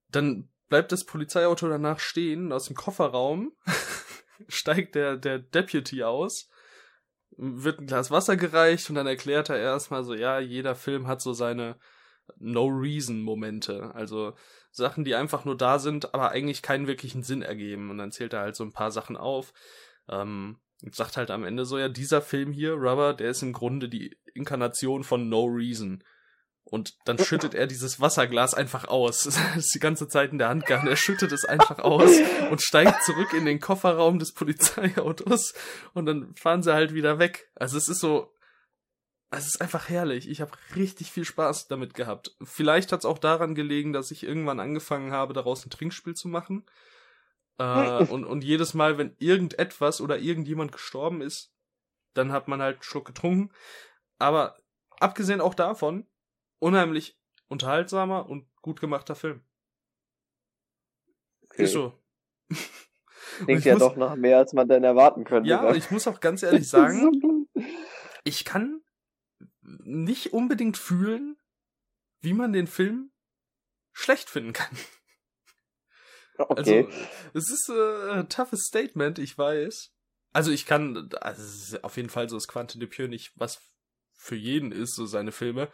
[0.08, 3.52] Dann bleibt das Polizeiauto danach stehen, aus dem Kofferraum
[4.48, 6.48] steigt der, der Deputy aus,
[7.36, 11.20] wird ein Glas Wasser gereicht und dann erklärt er erstmal so, ja, jeder Film hat
[11.20, 11.76] so seine
[12.38, 14.34] No-Reason-Momente, also
[14.70, 17.90] Sachen, die einfach nur da sind, aber eigentlich keinen wirklichen Sinn ergeben.
[17.90, 19.52] Und dann zählt er halt so ein paar Sachen auf.
[20.08, 23.54] Ähm, und sagt halt am Ende so, ja, dieser Film hier, Rubber, der ist im
[23.54, 26.04] Grunde die Inkarnation von No Reason.
[26.68, 29.24] Und dann schüttet er dieses Wasserglas einfach aus.
[29.24, 30.86] Das ist die ganze Zeit in der Hand gehabt.
[30.86, 32.10] Er schüttet es einfach aus
[32.50, 35.54] und steigt zurück in den Kofferraum des Polizeiautos
[35.94, 37.50] und dann fahren sie halt wieder weg.
[37.54, 38.34] Also es ist so,
[39.30, 40.28] es ist einfach herrlich.
[40.28, 42.36] Ich habe richtig viel Spaß damit gehabt.
[42.42, 46.28] Vielleicht hat es auch daran gelegen, dass ich irgendwann angefangen habe, daraus ein Trinkspiel zu
[46.28, 46.64] machen.
[47.58, 51.52] Äh, und, und jedes Mal, wenn irgendetwas oder irgendjemand gestorben ist,
[52.14, 53.52] dann hat man halt einen Schluck getrunken.
[54.18, 54.56] Aber
[54.98, 56.06] abgesehen auch davon,
[56.58, 59.42] unheimlich unterhaltsamer und gut gemachter Film.
[61.44, 61.64] Okay.
[61.64, 61.98] Ist so.
[63.44, 65.48] Klingt ja muss, doch noch mehr, als man denn erwarten könnte.
[65.48, 67.48] Ja, und ich muss auch ganz ehrlich sagen,
[68.24, 68.82] ich kann
[69.60, 71.36] nicht unbedingt fühlen,
[72.20, 73.12] wie man den Film
[73.92, 74.76] schlecht finden kann.
[76.38, 76.86] Okay.
[76.86, 76.98] Also,
[77.32, 79.92] es ist äh, ein toughes Statement, ich weiß.
[80.32, 83.62] Also ich kann, also es ist auf jeden Fall so, dass Quentin Dupieux nicht was
[84.12, 85.70] für jeden ist, so seine Filme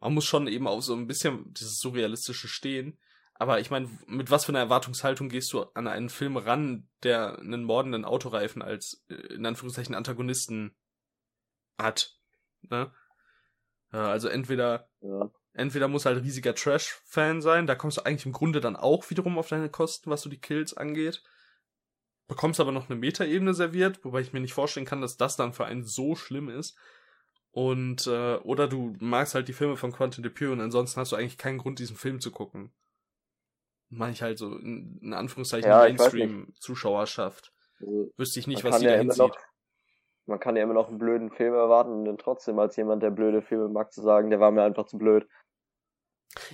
[0.00, 2.98] man muss schon eben auf so ein bisschen dieses Surrealistische stehen.
[3.34, 7.38] Aber ich meine, mit was für einer Erwartungshaltung gehst du an einen Film ran, der
[7.38, 10.76] einen mordenden Autoreifen als, äh, in Anführungszeichen, Antagonisten
[11.78, 12.18] hat?
[12.62, 12.92] Ne?
[13.92, 15.30] Also entweder, ja.
[15.52, 19.36] entweder muss halt riesiger Trash-Fan sein, da kommst du eigentlich im Grunde dann auch wiederum
[19.38, 21.22] auf deine Kosten, was so die Kills angeht.
[22.28, 25.52] bekommst aber noch eine Metaebene serviert, wobei ich mir nicht vorstellen kann, dass das dann
[25.52, 26.76] für einen so schlimm ist.
[27.52, 31.16] Und, äh, oder du magst halt die Filme von Quentin Dupieux und ansonsten hast du
[31.16, 32.72] eigentlich keinen Grund, diesen Film zu gucken.
[33.88, 37.52] Meine ich halt so, in, in Anführungszeichen, ja, Mainstream-Zuschauerschaft.
[37.80, 39.32] Also, Wüsste ich nicht, was die ja da hinzieht.
[40.26, 43.10] man kann ja immer noch einen blöden Film erwarten und dann trotzdem als jemand, der
[43.10, 45.26] blöde Filme mag, zu sagen, der war mir einfach zu blöd.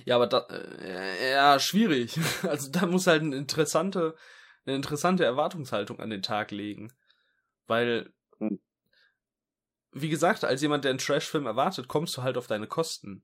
[0.05, 2.17] Ja, aber da, äh, ja, schwierig.
[2.43, 4.15] Also da muss halt eine interessante,
[4.65, 6.91] eine interessante Erwartungshaltung an den Tag legen.
[7.67, 8.59] Weil, hm.
[10.01, 13.23] Wie gesagt, als jemand, der einen Trashfilm erwartet, kommst du halt auf deine Kosten.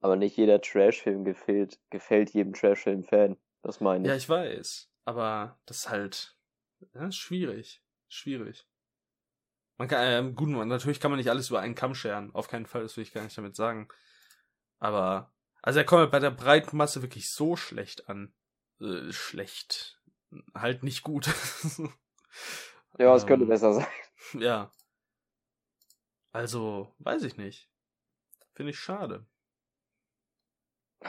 [0.00, 3.36] Aber nicht jeder Trashfilm gefällt, gefällt jedem Trashfilm-Fan.
[3.62, 4.08] Das meine ich.
[4.08, 4.90] Ja, ich weiß.
[5.04, 6.36] Aber das ist halt,
[6.94, 7.82] ja, schwierig.
[8.08, 8.66] Schwierig.
[9.76, 12.34] Man kann, äh, gut, natürlich kann man nicht alles über einen Kamm scheren.
[12.34, 13.88] Auf keinen Fall, das will ich gar nicht damit sagen.
[14.78, 15.32] Aber,
[15.62, 18.34] also er kommt halt bei der breiten Masse wirklich so schlecht an.
[18.80, 20.00] Äh, schlecht.
[20.54, 21.26] Halt nicht gut.
[22.98, 23.86] ja, es ähm, könnte besser sein.
[24.38, 24.72] Ja.
[26.32, 27.68] Also, weiß ich nicht.
[28.54, 29.26] Finde ich schade.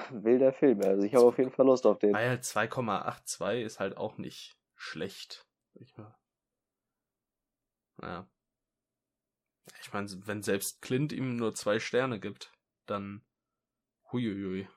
[0.09, 2.13] Wilder Film, also ich habe auf jeden Fall Lust auf den.
[2.13, 5.45] Weil 2,82 ist halt auch nicht schlecht.
[5.73, 5.93] Ich
[8.01, 8.27] Ja.
[9.81, 12.51] Ich meine, wenn selbst Clint ihm nur zwei Sterne gibt,
[12.85, 13.23] dann
[14.11, 14.67] Huiuiui.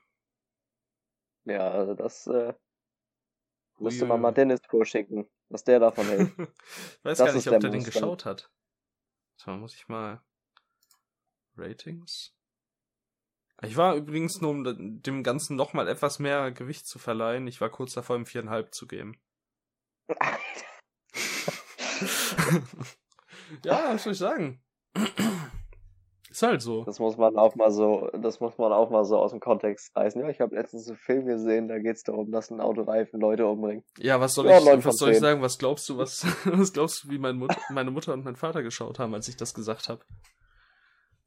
[1.45, 2.53] Ja, also das äh,
[3.77, 6.29] müsste man mal Dennis vorschicken, was der davon hält.
[6.37, 8.51] ich weiß das gar nicht, ob der, den geschaut hat.
[9.37, 10.21] So, muss ich mal.
[11.57, 12.33] Ratings?
[13.61, 17.69] Ich war übrigens nur, um dem Ganzen nochmal etwas mehr Gewicht zu verleihen, ich war
[17.69, 19.17] kurz davor, ihm viereinhalb zu geben.
[23.63, 24.61] ja, was soll ich sagen?
[26.35, 26.83] Ist halt so.
[26.83, 29.95] Das muss man auch mal so, das muss man auch mal so aus dem Kontext
[29.95, 30.21] reißen.
[30.21, 33.47] Ja, ich habe letztens einen Film gesehen, da geht es darum, dass ein Autoreifen Leute
[33.47, 33.85] umbringt.
[33.99, 35.41] Ja, was soll ja, ich, was soll ich sagen?
[35.41, 38.63] Was glaubst du, was, was glaubst du, wie mein Mut meine Mutter und mein Vater
[38.63, 40.03] geschaut haben, als ich das gesagt habe?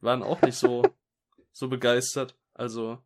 [0.01, 0.82] Waren auch nicht so,
[1.53, 2.36] so begeistert.
[2.55, 2.99] Also,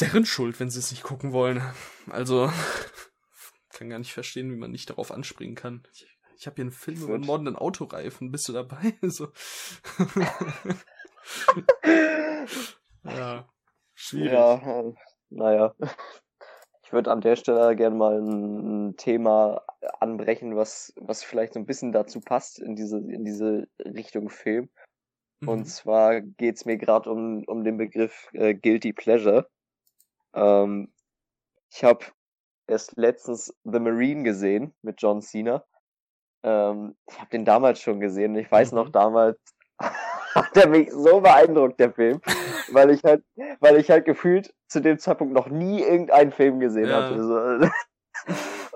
[0.00, 1.62] deren Schuld, wenn sie es nicht gucken wollen.
[2.10, 2.50] Also,
[3.70, 5.86] kann gar nicht verstehen, wie man nicht darauf anspringen kann.
[5.92, 6.06] Ich
[6.38, 8.94] ich habe hier einen Film über einen mordenden Autoreifen, bist du dabei?
[9.02, 9.32] so.
[13.04, 13.48] ja,
[13.94, 14.32] schwierig.
[14.32, 14.92] Ja,
[15.30, 15.74] naja.
[16.86, 19.60] Ich würde an der Stelle gerne mal ein Thema
[19.98, 24.70] anbrechen, was, was vielleicht so ein bisschen dazu passt in diese, in diese Richtung Film.
[25.40, 25.48] Mhm.
[25.48, 29.48] Und zwar geht's mir gerade um, um den Begriff äh, Guilty Pleasure.
[30.32, 30.92] Ähm,
[31.72, 32.04] ich habe
[32.68, 35.64] erst letztens The Marine gesehen mit John Cena.
[36.44, 38.78] Ähm, ich habe den damals schon gesehen ich weiß mhm.
[38.78, 39.40] noch damals
[39.78, 42.20] hat er mich so beeindruckt, der Film,
[42.72, 43.24] weil ich halt,
[43.60, 47.02] weil ich halt gefühlt zu dem Zeitpunkt noch nie irgendeinen Film gesehen ja.
[47.02, 47.24] hatte.
[47.24, 47.68] So.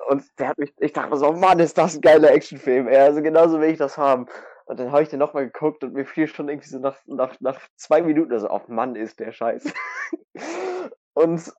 [0.09, 2.97] Und der hat mich, ich dachte so, Mann, ist das ein geiler Actionfilm, ey.
[2.97, 4.27] Also genauso will ich das haben.
[4.67, 7.35] Und dann habe ich den nochmal geguckt und mir fiel schon irgendwie so nach, nach,
[7.41, 9.73] nach zwei Minuten, also, oh Mann, ist der Scheiß.
[11.15, 11.53] und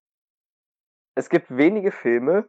[1.16, 2.48] es gibt wenige Filme,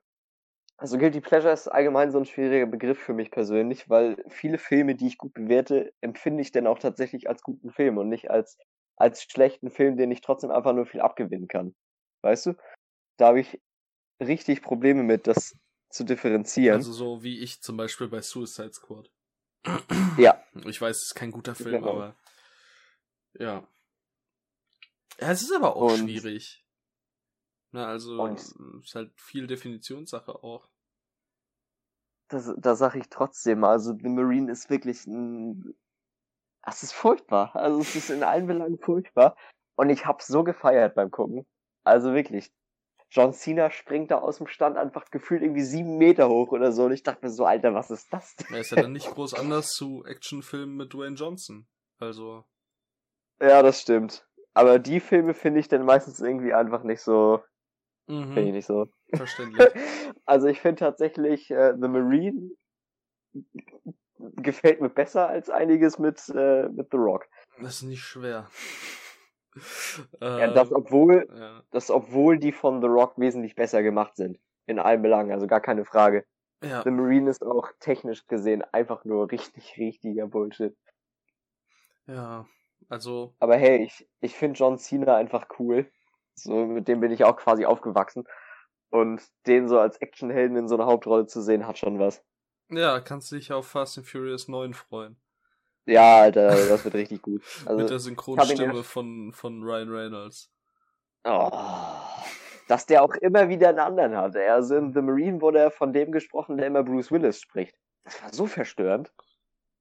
[0.82, 4.96] also Guilty Pleasure ist allgemein so ein schwieriger Begriff für mich persönlich, weil viele Filme,
[4.96, 8.58] die ich gut bewerte, empfinde ich dann auch tatsächlich als guten Film und nicht als,
[8.96, 11.76] als schlechten Film, den ich trotzdem einfach nur viel abgewinnen kann.
[12.22, 12.54] Weißt du?
[13.16, 13.62] Da habe ich
[14.20, 15.56] richtig Probleme mit, das
[15.88, 16.78] zu differenzieren.
[16.78, 19.08] Also so wie ich zum Beispiel bei Suicide Squad.
[20.18, 20.42] Ja.
[20.66, 21.92] Ich weiß, es ist kein guter Film, genau.
[21.92, 22.16] aber
[23.34, 23.66] ja.
[25.20, 26.66] Ja, es ist aber auch und schwierig.
[27.70, 30.71] Na, also und ist halt viel Definitionssache auch
[32.32, 35.74] das, da sage ich trotzdem, also The Marine ist wirklich ein.
[36.64, 37.54] Es ist furchtbar.
[37.54, 39.36] Also es ist in allen Belangen furchtbar.
[39.76, 41.46] Und ich hab's so gefeiert beim Gucken.
[41.84, 42.52] Also wirklich.
[43.10, 46.84] John Cena springt da aus dem Stand einfach gefühlt irgendwie sieben Meter hoch oder so.
[46.84, 48.54] Und ich dachte mir so, Alter, was ist das denn?
[48.54, 51.66] Er ist ja dann nicht groß anders zu Actionfilmen mit Dwayne Johnson.
[51.98, 52.44] Also.
[53.40, 54.26] Ja, das stimmt.
[54.54, 57.42] Aber die Filme finde ich dann meistens irgendwie einfach nicht so.
[58.06, 58.34] Mhm.
[58.34, 58.88] Finde ich nicht so.
[59.14, 59.68] Verständlich.
[60.24, 62.50] Also ich finde tatsächlich äh, The Marine
[64.18, 67.26] gefällt mir besser als einiges mit, äh, mit The Rock.
[67.60, 68.48] Das ist nicht schwer.
[70.20, 71.62] ja, das ähm, obwohl, ja.
[71.72, 74.38] das obwohl die von The Rock wesentlich besser gemacht sind.
[74.66, 76.24] In allen Belangen, also gar keine Frage.
[76.62, 76.82] Ja.
[76.84, 80.76] The Marine ist auch technisch gesehen einfach nur richtig, richtiger Bullshit.
[82.06, 82.46] Ja,
[82.88, 83.34] also.
[83.40, 85.90] Aber hey, ich, ich finde John Cena einfach cool.
[86.34, 88.24] So, mit dem bin ich auch quasi aufgewachsen.
[88.90, 92.22] Und den so als Actionhelden in so einer Hauptrolle zu sehen, hat schon was.
[92.70, 95.16] Ja, kannst du dich auf Fast and Furious 9 freuen.
[95.86, 97.42] Ja, Alter, das wird richtig gut.
[97.66, 100.50] Also, Mit der Synchronstimme von, von Ryan Reynolds.
[101.24, 101.50] Oh.
[102.66, 104.36] dass der auch immer wieder einen anderen hat.
[104.36, 107.76] Also in The Marine wurde er von dem gesprochen, der immer Bruce Willis spricht.
[108.04, 109.12] Das war so verstörend.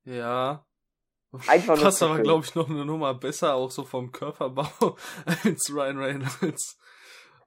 [0.03, 0.65] Ja.
[1.47, 5.97] Einfach Passt aber, glaube ich, noch eine Nummer besser, auch so vom Körperbau, als Ryan
[5.97, 6.77] Reynolds.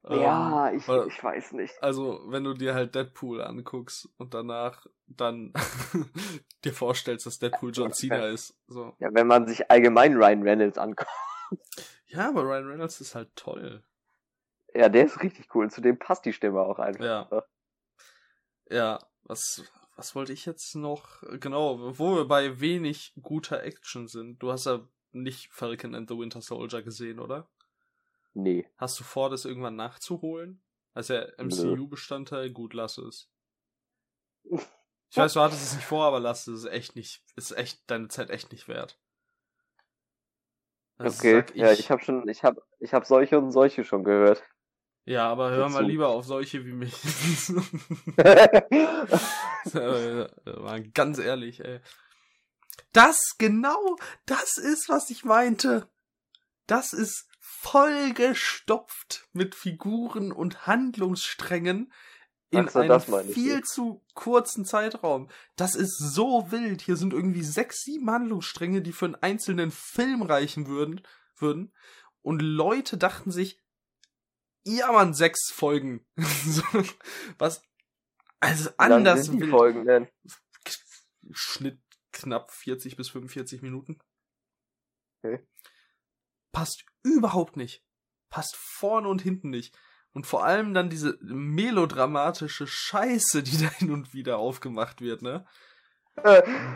[0.08, 1.82] Ja, ähm, ich, weil, ich weiß nicht.
[1.82, 5.52] Also, wenn du dir halt Deadpool anguckst und danach dann
[6.64, 8.56] dir vorstellst, dass Deadpool John Cena ist.
[8.68, 8.94] So.
[8.98, 11.10] Ja, wenn man sich allgemein Ryan Reynolds anguckt.
[12.06, 13.82] Ja, aber Ryan Reynolds ist halt toll.
[14.74, 15.70] Ja, der ist richtig cool.
[15.70, 17.04] Zu dem passt die Stimme auch einfach.
[17.04, 17.44] Ja.
[18.70, 19.62] Ja, was,
[19.96, 21.22] was wollte ich jetzt noch?
[21.40, 24.42] Genau, wo wir bei wenig guter Action sind.
[24.42, 27.48] Du hast ja nicht Falcon and the Winter Soldier gesehen, oder?
[28.34, 28.66] Nee.
[28.76, 30.60] Hast du vor, das irgendwann nachzuholen?
[30.92, 32.50] Als der MCU-Bestandteil?
[32.50, 33.30] Gut, lass es.
[35.10, 36.64] Ich weiß, du hattest es nicht vor, aber lass es.
[36.64, 38.98] Ist echt nicht, ist echt deine Zeit echt nicht wert.
[40.98, 41.60] Das okay, ich.
[41.60, 44.42] ja, ich habe schon, ich habe, ich habe solche und solche schon gehört.
[45.06, 46.94] Ja, aber hör mal lieber auf solche wie mich.
[50.62, 51.80] Mal ganz ehrlich, ey.
[52.92, 55.88] Das genau, das ist, was ich meinte.
[56.66, 61.92] Das ist vollgestopft mit Figuren und Handlungssträngen
[62.50, 63.66] in Ach, einem viel nicht.
[63.66, 65.28] zu kurzen Zeitraum.
[65.56, 66.82] Das ist so wild.
[66.82, 71.02] Hier sind irgendwie sechs, sieben Handlungsstränge, die für einen einzelnen Film reichen würden,
[71.36, 71.74] würden.
[72.22, 73.60] Und Leute dachten sich,
[74.64, 76.06] ja man, sechs Folgen.
[77.38, 77.62] Was,
[78.40, 80.08] also anders sind die Folgen denn?
[81.30, 81.80] Schnitt
[82.12, 83.98] knapp 40 bis 45 Minuten.
[85.22, 85.46] Okay
[86.54, 87.84] passt überhaupt nicht.
[88.30, 89.76] Passt vorne und hinten nicht.
[90.14, 95.44] Und vor allem dann diese melodramatische Scheiße, die da hin und wieder aufgemacht wird, ne?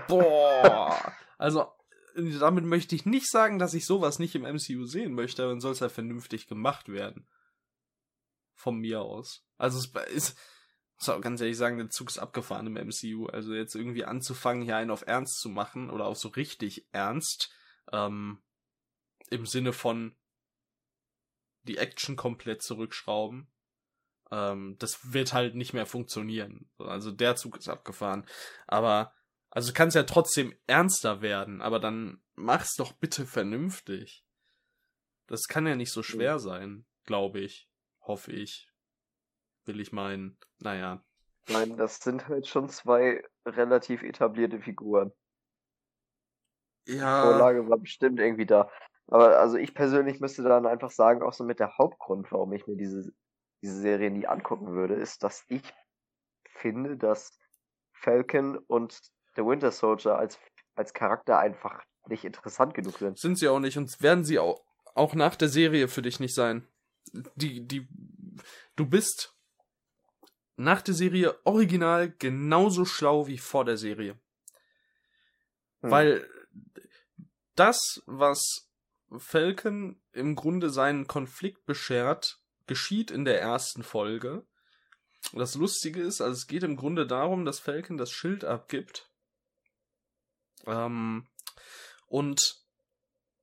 [0.09, 1.14] Boah.
[1.39, 1.72] Also,
[2.16, 5.61] damit möchte ich nicht sagen, dass ich sowas nicht im MCU sehen möchte, aber dann
[5.61, 7.28] soll es ja vernünftig gemacht werden.
[8.59, 9.46] Von mir aus.
[9.56, 10.38] Also, es ist,
[10.96, 13.26] muss auch ganz ehrlich sagen, der Zug ist abgefahren im MCU.
[13.26, 17.52] Also, jetzt irgendwie anzufangen, hier einen auf Ernst zu machen oder auch so richtig ernst,
[17.92, 18.42] ähm,
[19.30, 20.16] im Sinne von
[21.62, 23.48] die Action komplett zurückschrauben.
[24.30, 26.68] Ähm, das wird halt nicht mehr funktionieren.
[26.78, 28.26] Also der Zug ist abgefahren.
[28.66, 29.14] Aber,
[29.50, 34.24] also kann es ja trotzdem ernster werden, aber dann mach's doch bitte vernünftig.
[35.26, 37.67] Das kann ja nicht so schwer sein, glaube ich.
[38.09, 38.72] Hoffe ich.
[39.66, 40.38] Will ich meinen.
[40.59, 41.04] Naja.
[41.50, 45.12] Nein, das sind halt schon zwei relativ etablierte Figuren.
[46.86, 47.22] Ja.
[47.22, 48.70] Die Vorlage war bestimmt irgendwie da.
[49.09, 52.66] Aber also ich persönlich müsste dann einfach sagen, auch so mit der Hauptgrund, warum ich
[52.66, 53.12] mir diese,
[53.62, 55.62] diese Serie nie angucken würde, ist, dass ich
[56.48, 57.38] finde, dass
[57.92, 58.98] Falcon und
[59.36, 60.38] der Winter Soldier als,
[60.74, 63.18] als Charakter einfach nicht interessant genug sind.
[63.18, 66.34] Sind sie auch nicht und werden sie auch, auch nach der Serie für dich nicht
[66.34, 66.66] sein.
[67.12, 67.88] Die, die,
[68.76, 69.34] du bist
[70.56, 74.18] nach der Serie original genauso schlau wie vor der Serie.
[75.80, 75.90] Hm.
[75.90, 76.30] Weil
[77.54, 78.68] das, was
[79.16, 84.46] Falcon im Grunde seinen Konflikt beschert, geschieht in der ersten Folge.
[85.32, 89.11] das Lustige ist, also es geht im Grunde darum, dass Falcon das Schild abgibt.
[90.66, 91.26] Ähm,
[92.06, 92.57] und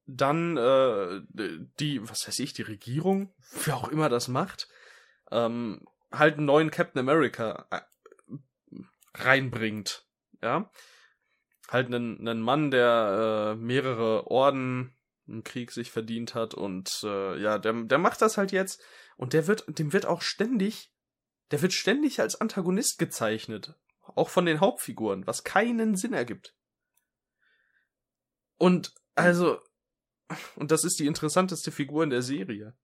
[0.07, 1.21] dann äh,
[1.79, 3.33] die, was weiß ich, die Regierung,
[3.63, 4.67] wer auch immer das macht,
[5.31, 7.81] ähm, halt einen neuen Captain America äh,
[9.15, 10.05] reinbringt.
[10.41, 10.69] Ja.
[11.69, 14.95] Halt einen, einen Mann, der äh, mehrere Orden
[15.27, 18.81] im Krieg sich verdient hat und äh, ja, der, der macht das halt jetzt
[19.17, 20.93] und der wird, dem wird auch ständig,
[21.49, 26.55] der wird ständig als Antagonist gezeichnet, auch von den Hauptfiguren, was keinen Sinn ergibt.
[28.57, 29.59] Und also,
[30.55, 32.75] und das ist die interessanteste Figur in der Serie,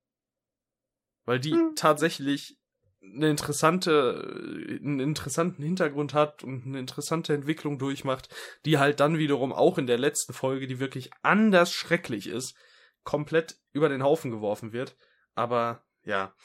[1.26, 1.74] weil die hm.
[1.76, 2.58] tatsächlich
[3.04, 8.30] eine interessante, einen interessanten Hintergrund hat und eine interessante Entwicklung durchmacht,
[8.66, 12.56] die halt dann wiederum auch in der letzten Folge, die wirklich anders schrecklich ist,
[13.04, 14.96] komplett über den Haufen geworfen wird.
[15.34, 16.36] Aber ja,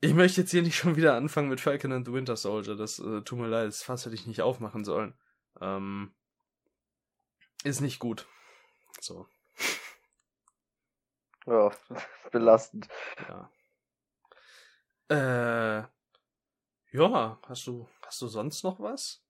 [0.00, 2.74] ich möchte jetzt hier nicht schon wieder anfangen mit Falcon and the Winter Soldier.
[2.74, 5.14] Das äh, tut mir leid, das Fass hätte ich nicht aufmachen sollen.
[5.60, 6.14] Ähm,
[7.62, 8.26] ist nicht gut.
[9.00, 9.26] So.
[11.46, 11.70] Ja,
[12.32, 12.88] belastend.
[13.28, 13.50] Ja.
[15.08, 15.84] Äh,
[16.92, 19.22] ja, hast du, hast du sonst noch was?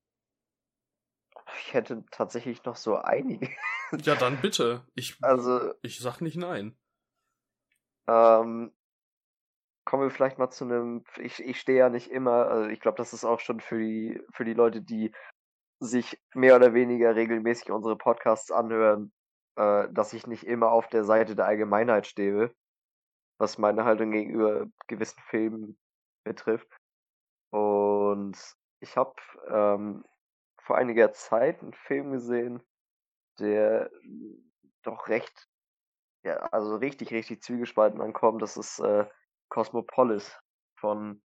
[1.61, 3.49] Ich hätte tatsächlich noch so einige.
[4.03, 4.87] Ja, dann bitte.
[4.95, 6.77] Ich, also, ich sag nicht nein.
[8.09, 8.73] Ähm,
[9.85, 12.97] kommen wir vielleicht mal zu einem, ich, ich stehe ja nicht immer, also ich glaube,
[12.97, 15.13] das ist auch schon für die, für die Leute, die
[15.81, 19.13] sich mehr oder weniger regelmäßig unsere Podcasts anhören,
[19.57, 22.55] äh, dass ich nicht immer auf der Seite der Allgemeinheit stehe.
[23.39, 25.77] was meine Haltung gegenüber gewissen Filmen
[26.25, 26.69] betrifft.
[27.51, 28.37] Und
[28.81, 29.15] ich habe
[29.49, 30.05] ähm,
[30.63, 32.63] vor einiger Zeit einen Film gesehen,
[33.39, 33.91] der
[34.83, 35.49] doch recht,
[36.25, 38.41] ja, also richtig, richtig zwiegespalten ankommt.
[38.43, 39.07] Das ist äh,
[39.49, 40.39] Cosmopolis
[40.79, 41.23] von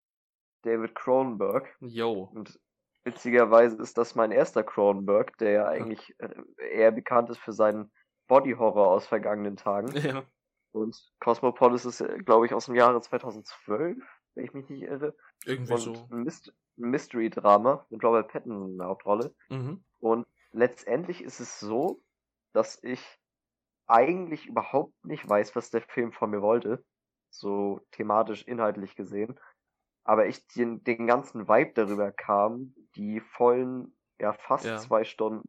[0.62, 1.76] David Cronenberg.
[1.81, 2.31] Yo.
[2.35, 2.59] Und
[3.05, 7.93] witzigerweise ist das mein erster Cronenberg, der ja eigentlich äh, eher bekannt ist für seinen
[8.29, 9.93] Body-Horror aus vergangenen Tagen.
[9.97, 10.24] Ja.
[10.72, 13.99] Und Cosmopolis ist, äh, glaube ich, aus dem Jahre 2012,
[14.35, 15.16] wenn ich mich nicht irre.
[15.45, 16.09] Irgendwie und so.
[16.11, 19.35] Ein Myst Mystery-Drama mit Robert Pattinson in der Hauptrolle.
[19.49, 19.83] Mhm.
[19.99, 22.01] Und letztendlich ist es so,
[22.53, 23.18] dass ich
[23.89, 26.85] eigentlich überhaupt nicht weiß, was der Film von mir wollte.
[27.31, 29.41] So thematisch, inhaltlich gesehen.
[30.05, 34.79] Aber ich den, den ganzen Vibe darüber kam, die vollen, ja, fast Ja.
[34.79, 35.45] zwei Stunden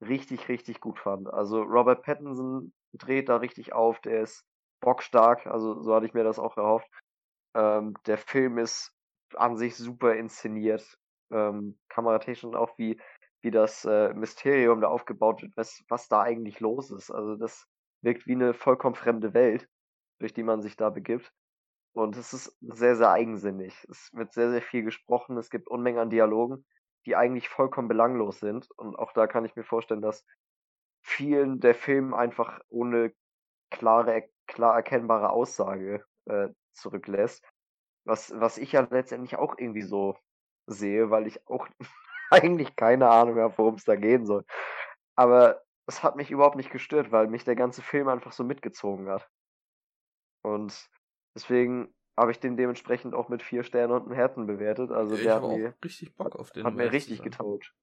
[0.00, 1.32] richtig, richtig gut fand.
[1.32, 4.44] Also Robert Pattinson dreht da richtig auf, der ist
[4.80, 6.88] bockstark, also so hatte ich mir das auch erhofft.
[7.54, 8.92] Ähm, der Film ist
[9.34, 10.98] an sich super inszeniert,
[11.30, 13.00] ähm, kameratechnisch und auch wie,
[13.42, 17.10] wie das äh, Mysterium da aufgebaut wird, was, was da eigentlich los ist.
[17.10, 17.66] Also das
[18.02, 19.68] wirkt wie eine vollkommen fremde Welt,
[20.20, 21.32] durch die man sich da begibt.
[21.92, 23.74] Und es ist sehr, sehr eigensinnig.
[23.88, 25.38] Es wird sehr, sehr viel gesprochen.
[25.38, 26.66] Es gibt Unmengen an Dialogen,
[27.06, 28.68] die eigentlich vollkommen belanglos sind.
[28.76, 30.26] Und auch da kann ich mir vorstellen, dass
[31.02, 33.14] vielen der Film einfach ohne
[33.70, 37.44] klare, klar erkennbare Aussage äh, zurücklässt.
[38.04, 40.16] Was, was ich ja letztendlich auch irgendwie so
[40.66, 41.68] sehe, weil ich auch
[42.30, 44.44] eigentlich keine Ahnung habe, worum es da gehen soll.
[45.14, 49.08] Aber es hat mich überhaupt nicht gestört, weil mich der ganze Film einfach so mitgezogen
[49.08, 49.28] hat.
[50.42, 50.88] Und
[51.36, 54.90] deswegen habe ich den dementsprechend auch mit vier Sternen und einem Herzen bewertet.
[54.90, 56.64] Also ich der hat mir, richtig Bock auf den.
[56.64, 57.74] hat mir richtig getaugt.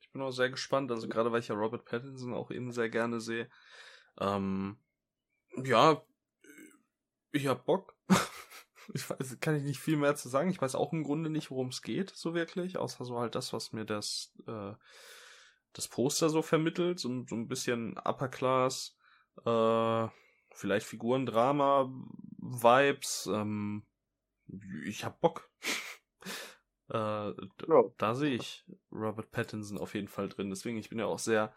[0.00, 2.90] Ich bin auch sehr gespannt, also gerade weil ich ja Robert Pattinson auch eben sehr
[2.90, 3.48] gerne sehe.
[4.20, 4.76] Ähm,
[5.56, 6.02] ja,
[7.32, 7.94] ich hab Bock.
[8.94, 10.50] ich weiß, kann ich nicht viel mehr zu sagen.
[10.50, 13.52] Ich weiß auch im Grunde nicht, worum es geht, so wirklich, außer so halt das,
[13.52, 14.74] was mir das, äh,
[15.72, 18.96] das Poster so vermittelt, so, so ein bisschen Upper Class,
[19.44, 20.08] äh,
[20.54, 21.90] vielleicht Figurendrama,
[22.38, 23.84] Vibes, ähm,
[24.84, 25.50] ich hab Bock.
[26.90, 27.34] äh, Ja.
[27.98, 30.50] da sehe ich Robert Pattinson auf jeden Fall drin.
[30.50, 31.54] Deswegen, ich bin ja auch sehr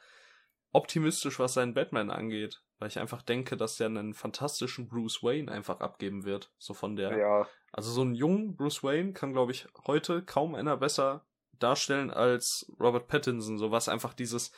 [0.72, 2.62] optimistisch, was seinen Batman angeht.
[2.78, 6.52] Weil ich einfach denke, dass der einen fantastischen Bruce Wayne einfach abgeben wird.
[6.58, 7.18] So von der.
[7.18, 12.12] Ja, Also so einen jungen Bruce Wayne kann, glaube ich, heute kaum einer besser darstellen
[12.12, 13.58] als Robert Pattinson.
[13.58, 14.52] So was einfach dieses.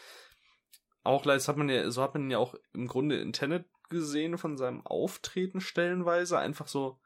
[1.03, 3.65] Auch das hat man ja, so hat man ihn ja auch im Grunde in Tenet
[3.89, 6.37] gesehen von seinem Auftreten stellenweise.
[6.39, 6.99] Einfach so.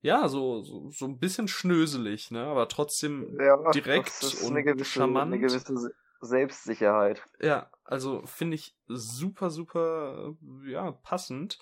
[0.00, 2.44] Ja, so, so, so ein bisschen schnöselig, ne?
[2.44, 5.32] Aber trotzdem ja direkt und eine gewisse, charmant.
[5.32, 7.22] eine gewisse Se- Selbstsicherheit.
[7.40, 10.34] Ja, also finde ich super, super,
[10.64, 11.58] äh, ja, passend.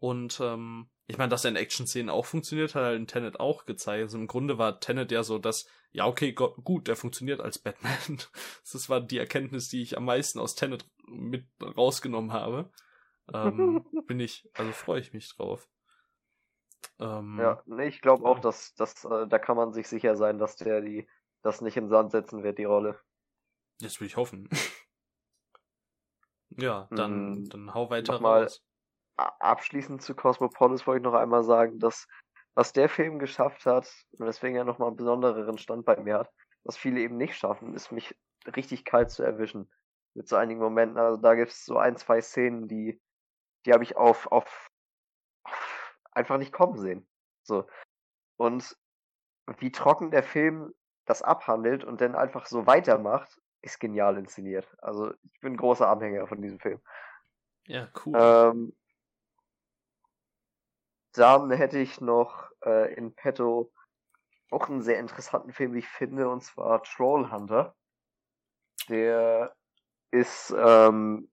[0.00, 3.64] Und ähm, ich meine, dass er in Action-Szenen auch funktioniert, hat er in Tenet auch
[3.64, 4.02] gezeigt.
[4.02, 7.58] Also im Grunde war Tenet ja so, dass, ja, okay, go gut, der funktioniert als
[7.58, 7.92] Batman.
[8.72, 12.70] Das war die Erkenntnis, die ich am meisten aus Tenet mit rausgenommen habe.
[13.32, 15.68] Ähm, bin ich, also freue ich mich drauf.
[16.98, 20.38] Ähm, Ja, nee, ich glaube auch, dass, dass äh, da kann man sich sicher sein,
[20.38, 21.08] dass der die
[21.42, 22.98] das nicht in den Sand setzen wird, die Rolle.
[23.80, 24.48] Das will ich hoffen.
[26.50, 28.62] ja, dann, Mm, dann hau weiter nochmal- raus.
[29.16, 32.06] Abschließend zu Cosmopolis wollte ich noch einmal sagen, dass
[32.54, 36.30] was der Film geschafft hat, und deswegen ja nochmal einen besondereren Stand bei mir hat,
[36.64, 38.16] was viele eben nicht schaffen, ist mich
[38.56, 39.70] richtig kalt zu erwischen.
[40.14, 40.98] Mit so einigen Momenten.
[40.98, 43.00] Also da gibt es so ein, zwei Szenen, die,
[43.68, 44.70] die habe ich auf, auf,
[45.44, 47.06] auf einfach nicht kommen sehen.
[47.42, 47.68] So.
[48.38, 48.76] Und
[49.58, 54.66] wie trocken der Film das abhandelt und dann einfach so weitermacht, ist genial inszeniert.
[54.80, 56.80] Also ich bin großer Anhänger von diesem Film.
[57.66, 58.14] Ja, cool.
[58.16, 58.76] Ähm,
[61.12, 63.70] dann hätte ich noch äh, in petto
[64.50, 67.76] auch einen sehr interessanten Film, wie ich finde, und zwar Trollhunter.
[68.88, 69.54] Der
[70.10, 71.30] ist ähm,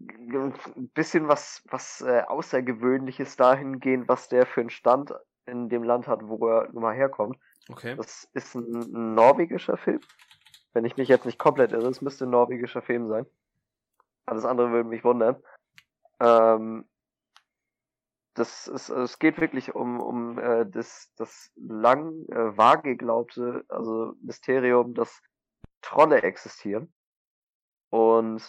[0.00, 5.14] ein bisschen was, was äh, Außergewöhnliches dahingehend, was der für einen Stand
[5.46, 7.38] in dem Land hat, wo er nun mal herkommt.
[7.68, 7.94] okay.
[7.96, 10.00] Das ist ein, ein norwegischer Film.
[10.72, 13.26] Wenn ich mich jetzt nicht komplett irre, es müsste ein norwegischer Film sein.
[14.26, 15.36] Alles andere würde mich wundern.
[16.20, 16.84] Ähm,
[18.34, 23.64] das ist, also es geht wirklich um, um äh, das, das lang äh, vage geglaubte,
[23.68, 25.22] also Mysterium, dass
[25.80, 26.92] Trolle existieren.
[27.88, 28.42] Und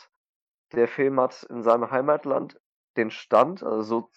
[0.73, 2.59] der Film hat in seinem Heimatland
[2.97, 4.09] den Stand, also so,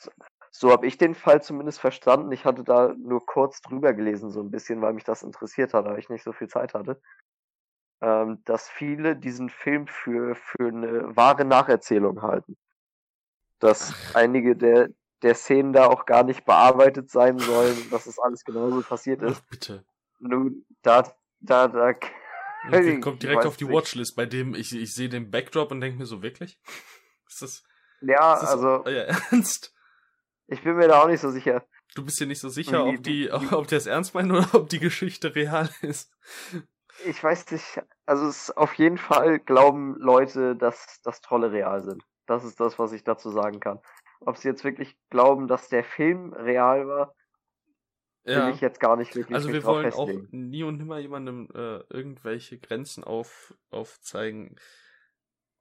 [0.51, 2.33] so habe ich den Fall zumindest verstanden.
[2.33, 5.85] Ich hatte da nur kurz drüber gelesen, so ein bisschen, weil mich das interessiert hat,
[5.85, 7.01] weil ich nicht so viel Zeit hatte.
[8.03, 12.57] Ähm, dass viele diesen Film für, für eine wahre Nacherzählung halten.
[13.59, 14.89] Dass einige der,
[15.23, 19.43] der Szenen da auch gar nicht bearbeitet sein sollen, dass es alles genauso passiert ist.
[19.45, 19.85] Ach, bitte.
[20.19, 21.05] Nun, da,
[21.41, 21.93] da, da.
[22.71, 23.75] Ich kommt direkt auf die nicht.
[23.75, 26.59] Watchlist, bei dem ich, ich sehe den Backdrop und denke mir so, wirklich?
[27.27, 27.65] Ist das.
[28.01, 28.85] Ja, ist das also.
[28.85, 29.75] Euer Ernst?
[30.47, 31.65] Ich bin mir da auch nicht so sicher.
[31.95, 34.69] Du bist dir nicht so sicher, ob die, ob der es ernst meint oder ob
[34.69, 36.13] die Geschichte real ist.
[37.07, 42.03] Ich weiß nicht, also es auf jeden Fall glauben Leute, dass, dass Trolle real sind.
[42.27, 43.81] Das ist das, was ich dazu sagen kann.
[44.21, 47.15] Ob sie jetzt wirklich glauben, dass der Film real war,
[48.25, 48.47] ja.
[48.47, 50.27] will ich jetzt gar nicht wirklich Also wir wollen festlegen.
[50.27, 54.57] auch nie und nimmer jemandem äh, irgendwelche Grenzen auf, aufzeigen,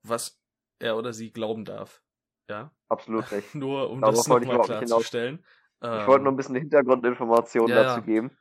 [0.03, 0.41] was
[0.79, 2.01] er oder sie glauben darf.
[2.49, 2.71] Ja?
[2.87, 3.55] Absolut recht.
[3.55, 5.45] nur um Darauf das nochmal klarzustellen.
[5.81, 8.37] Ich ähm, wollte nur ein bisschen Hintergrundinformationen ja, dazu geben.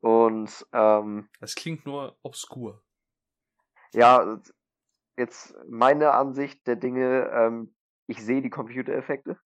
[0.00, 2.82] Und ähm, das klingt nur obskur.
[3.94, 4.40] Ja,
[5.16, 7.74] jetzt meine Ansicht der Dinge, ähm,
[8.08, 9.38] ich sehe die Computereffekte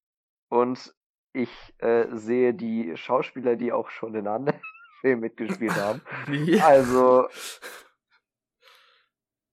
[0.49, 0.95] und
[1.37, 4.61] ich äh, sehe die Schauspieler, die auch schon in anderen
[5.01, 6.01] Filmen mitgespielt haben.
[6.26, 6.61] Wie?
[6.61, 7.28] Also,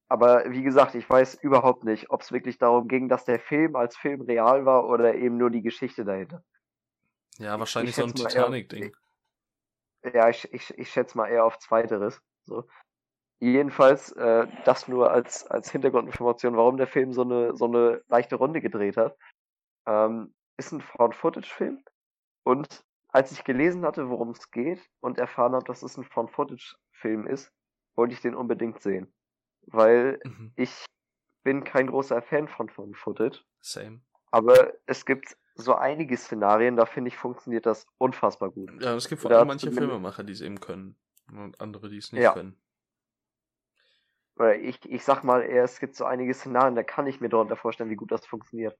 [0.08, 3.76] aber wie gesagt, ich weiß überhaupt nicht, ob es wirklich darum ging, dass der Film
[3.76, 6.44] als Film real war oder eben nur die Geschichte dahinter.
[7.38, 8.96] Ja, wahrscheinlich ich so ein Titanic-Ding.
[10.14, 12.22] Ja, ich, ich, ich schätze mal eher auf Zweiteres.
[12.46, 12.66] So.
[13.40, 18.36] Jedenfalls, äh, das nur als, als Hintergrundinformation, warum der Film so eine, so eine leichte
[18.36, 19.18] Runde gedreht hat.
[19.86, 21.84] Ähm, ist ein Found-Footage-Film.
[22.44, 27.28] Und als ich gelesen hatte, worum es geht und erfahren habe, dass es ein Found-Footage-Film
[27.28, 27.52] ist,
[27.96, 29.14] wollte ich den unbedingt sehen.
[29.68, 30.52] Weil mhm.
[30.56, 30.86] ich
[31.44, 33.44] bin kein großer Fan von Found-Footage.
[33.62, 34.02] Same.
[34.32, 38.72] Aber es gibt so einige Szenarien, da finde ich, funktioniert das unfassbar gut.
[38.82, 40.98] Ja, es gibt vor allem manche Filmemacher, die es eben können.
[41.32, 42.34] Und andere, die es nicht ja.
[42.34, 42.60] können.
[44.62, 47.56] Ich, ich sag mal eher, es gibt so einige Szenarien, da kann ich mir darunter
[47.56, 48.76] vorstellen, wie gut das funktioniert.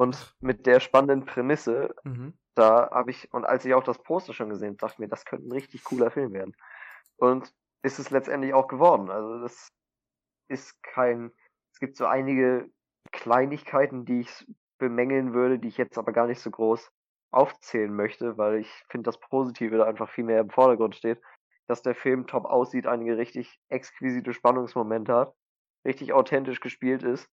[0.00, 2.32] Und mit der spannenden Prämisse, mhm.
[2.54, 5.26] da habe ich, und als ich auch das Poster schon gesehen dachte ich mir, das
[5.26, 6.56] könnte ein richtig cooler Film werden.
[7.18, 9.10] Und ist es letztendlich auch geworden.
[9.10, 9.68] Also das
[10.48, 11.30] ist kein,
[11.74, 12.70] es gibt so einige
[13.12, 14.46] Kleinigkeiten, die ich
[14.78, 16.90] bemängeln würde, die ich jetzt aber gar nicht so groß
[17.30, 21.20] aufzählen möchte, weil ich finde, das Positive da einfach viel mehr im Vordergrund steht,
[21.68, 25.34] dass der Film top aussieht, einige richtig exquisite Spannungsmomente hat,
[25.84, 27.28] richtig authentisch gespielt ist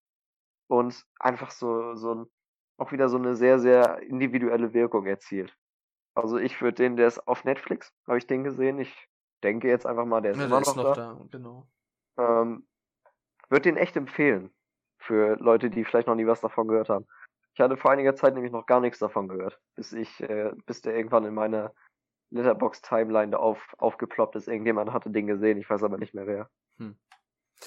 [0.69, 2.27] und einfach so, so ein,
[2.79, 5.57] auch wieder so eine sehr, sehr individuelle Wirkung erzielt.
[6.15, 8.79] Also ich würde den, der ist auf Netflix, habe ich den gesehen.
[8.79, 9.09] Ich
[9.43, 11.15] denke jetzt einfach mal, der ist ja, immer noch, noch da.
[11.15, 11.27] da.
[11.31, 11.67] Genau.
[12.19, 12.67] Ähm,
[13.49, 14.51] würde den echt empfehlen
[14.99, 17.07] für Leute, die vielleicht noch nie was davon gehört haben.
[17.55, 20.83] Ich hatte vor einiger Zeit nämlich noch gar nichts davon gehört, bis ich, äh, bis
[20.83, 21.73] der irgendwann in meiner
[22.31, 24.49] Letterbox-Timeline da auf, aufgeploppt ist.
[24.49, 26.51] Irgendjemand hatte den gesehen, ich weiß aber nicht mehr wer.
[26.79, 26.97] Hm.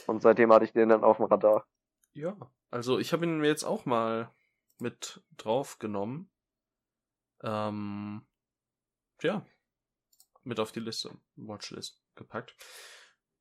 [0.06, 1.66] Und seitdem hatte ich den dann auf dem Radar.
[2.14, 2.36] Ja,
[2.72, 4.32] also ich habe ihn mir jetzt auch mal
[4.80, 6.32] mit drauf genommen.
[7.42, 8.26] Ähm,
[9.22, 9.46] ja,
[10.44, 12.56] mit auf die Liste, Watchlist gepackt.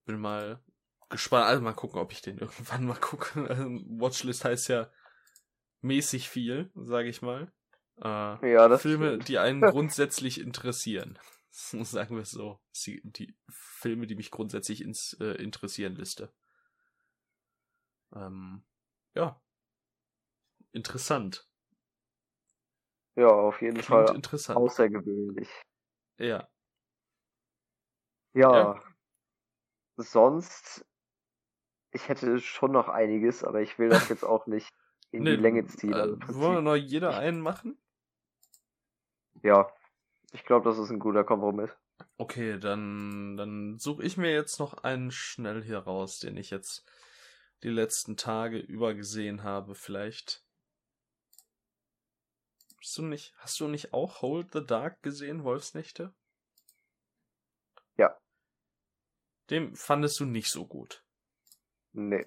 [0.05, 0.63] Bin mal
[1.09, 3.49] gespannt, also mal gucken, ob ich den irgendwann mal gucke.
[3.89, 4.91] Watchlist heißt ja
[5.81, 7.53] mäßig viel, sage ich mal.
[8.03, 9.29] Äh, ja, das Filme, stimmt.
[9.29, 11.19] die einen grundsätzlich interessieren.
[11.51, 12.61] Sagen wir es so.
[12.87, 16.33] Die, die, Filme, die mich grundsätzlich ins, äh, interessieren, Liste.
[18.15, 18.65] Ähm,
[19.15, 19.41] ja.
[20.79, 21.45] Interessant.
[23.17, 24.57] Ja, auf jeden Klingt Fall interessant.
[24.57, 25.49] außergewöhnlich.
[26.19, 26.49] Ja.
[28.33, 28.53] ja.
[28.53, 28.83] Ja.
[29.97, 30.87] Sonst,
[31.91, 34.73] ich hätte schon noch einiges, aber ich will das jetzt auch nicht
[35.11, 35.95] in nee, die Länge ziehen.
[35.95, 37.77] Also äh, wollen wir noch jeder einen machen?
[39.43, 39.69] Ja,
[40.31, 41.77] ich glaube, das ist ein guter Kompromiss.
[42.19, 46.89] Okay, dann, dann suche ich mir jetzt noch einen schnell hier raus, den ich jetzt
[47.65, 50.45] die letzten Tage über gesehen habe, vielleicht.
[52.81, 56.15] Hast du nicht, hast du nicht auch Hold the Dark gesehen, Wolfsnächte?
[57.97, 58.17] Ja.
[59.51, 61.05] Dem fandest du nicht so gut.
[61.93, 62.27] Nee.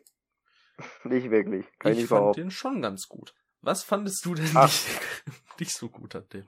[1.04, 1.68] Nicht wirklich.
[1.78, 3.36] Kann ich, ich fand den schon ganz gut.
[3.62, 4.88] Was fandest du denn nicht,
[5.60, 6.48] nicht so gut an dem?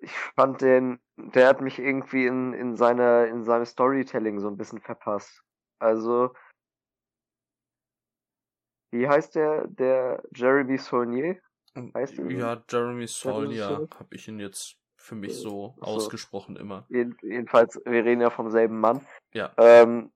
[0.00, 4.56] Ich fand den, der hat mich irgendwie in, in seiner, in seinem Storytelling so ein
[4.56, 5.44] bisschen verpasst.
[5.78, 6.34] Also,
[8.90, 11.38] wie heißt der, der Jeremy Saulnier?
[11.94, 12.30] Heißt ihn?
[12.30, 16.86] Ja, Jeremy Saulnier habe ich ihn jetzt für mich so also, ausgesprochen immer.
[16.88, 19.04] Jedenfalls, wir reden ja vom selben Mann.
[19.32, 19.52] Ja.
[19.56, 20.12] Ähm,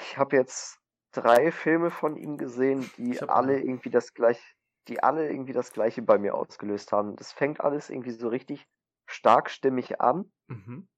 [0.00, 0.78] ich habe jetzt
[1.12, 4.42] drei Filme von ihm gesehen, die alle irgendwie das gleiche,
[4.88, 7.16] die alle irgendwie das gleiche bei mir ausgelöst haben.
[7.16, 8.66] Das fängt alles irgendwie so richtig
[9.06, 10.88] stark stimmig an mhm.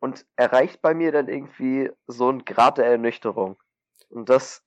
[0.00, 3.56] und erreicht bei mir dann irgendwie so ein Grad der Ernüchterung.
[4.08, 4.64] Und das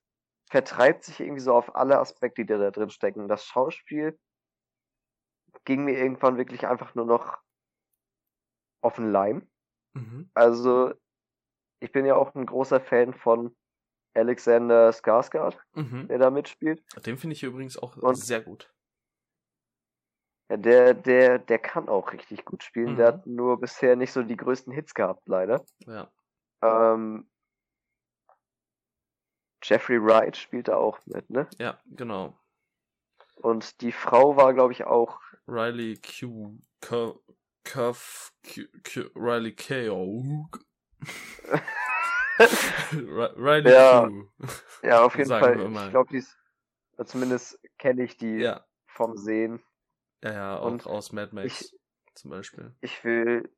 [0.52, 3.30] vertreibt sich irgendwie so auf alle Aspekte, die da drin stecken.
[3.30, 4.20] Das Schauspiel
[5.64, 7.38] ging mir irgendwann wirklich einfach nur noch
[8.82, 9.50] auf den Leim.
[9.94, 10.30] Mhm.
[10.34, 10.94] Also,
[11.80, 13.56] ich bin ja auch ein großer Fan von
[14.14, 16.10] Alexander Skarsgård, mhm.
[16.10, 16.84] der da mitspielt.
[17.06, 18.74] Den finde ich übrigens auch Und sehr gut.
[20.50, 22.94] Ja, der, der, der kann auch richtig gut spielen.
[22.94, 22.98] Mhm.
[22.98, 25.64] Der hat nur bisher nicht so die größten Hits gehabt, leider.
[25.86, 26.12] Ja.
[26.62, 27.31] Ähm,
[29.64, 31.48] Jeffrey Wright spielt da auch mit, ne?
[31.60, 32.38] Ja, genau.
[33.36, 35.20] Und die Frau war, glaube ich, auch.
[35.48, 36.58] Riley Q.
[36.82, 37.20] Curve.
[38.44, 39.90] Q, Q, Riley K.
[42.92, 44.28] Riley ja, Q.
[44.84, 45.60] Ja, auf jeden Fall.
[45.60, 46.38] Ich glaube, die ist.
[47.06, 48.66] Zumindest kenne ich die ja.
[48.86, 49.64] vom Sehen.
[50.24, 51.80] Ja, ja, auch Und aus Mad Max ich,
[52.14, 52.76] zum Beispiel.
[52.82, 53.50] Ich will.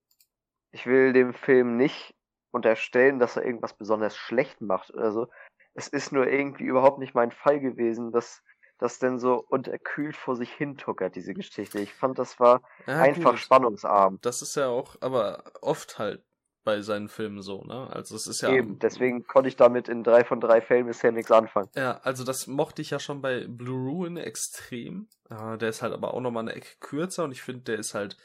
[0.71, 2.15] Ich will dem Film nicht
[2.51, 5.27] unterstellen, dass er irgendwas besonders schlecht macht oder so.
[5.73, 8.43] Es ist nur irgendwie überhaupt nicht mein Fall gewesen, dass
[8.77, 11.79] das denn so unterkühlt vor sich hin tuckert, diese Geschichte.
[11.79, 13.39] Ich fand, das war ja, einfach gut.
[13.39, 14.19] spannungsarm.
[14.21, 16.23] Das ist ja auch, aber oft halt
[16.63, 17.89] bei seinen Filmen so, ne?
[17.91, 18.51] Also es ist ja.
[18.51, 21.69] Eben, deswegen konnte ich damit in drei von drei Fällen bisher nichts anfangen.
[21.75, 25.07] Ja, also das mochte ich ja schon bei Blue Ruin extrem.
[25.29, 27.93] Äh, der ist halt aber auch nochmal eine Ecke kürzer und ich finde, der ist
[27.93, 28.17] halt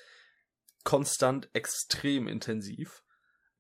[0.85, 3.03] konstant extrem intensiv.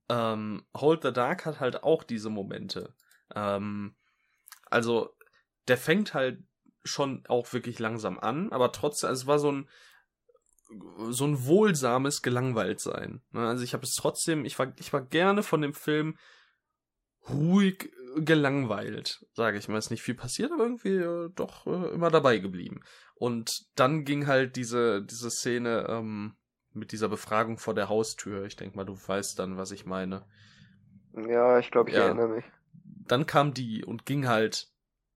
[0.09, 2.95] Ähm, Hold the Dark hat halt auch diese Momente.
[3.34, 3.94] Ähm,
[4.66, 5.10] also,
[5.68, 6.42] der fängt halt
[6.84, 9.68] schon auch wirklich langsam an, aber trotzdem, also es war so ein
[11.10, 13.22] so ein wohlsames Gelangweiltsein.
[13.30, 13.48] Ne?
[13.48, 16.18] Also ich habe es trotzdem, ich war, ich war gerne von dem Film
[17.28, 19.78] ruhig gelangweilt, sage ich mal.
[19.78, 22.80] Ist nicht viel passiert, aber irgendwie äh, doch äh, immer dabei geblieben.
[23.14, 26.36] Und dann ging halt diese, diese Szene ähm,
[26.72, 28.44] mit dieser Befragung vor der Haustür.
[28.44, 30.26] Ich denke mal, du weißt dann, was ich meine.
[31.14, 32.04] Ja, ich glaube, ich ja.
[32.04, 32.44] erinnere mich.
[33.09, 34.68] Dann kam die und ging halt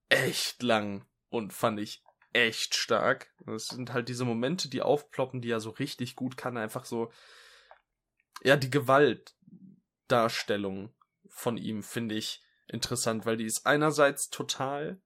[0.09, 3.31] echt lang und fand ich echt stark.
[3.45, 6.57] Das sind halt diese Momente, die aufploppen, die er so richtig gut kann.
[6.57, 7.11] Einfach so,
[8.43, 10.93] ja, die Gewaltdarstellung
[11.29, 15.01] von ihm finde ich interessant, weil die ist einerseits total,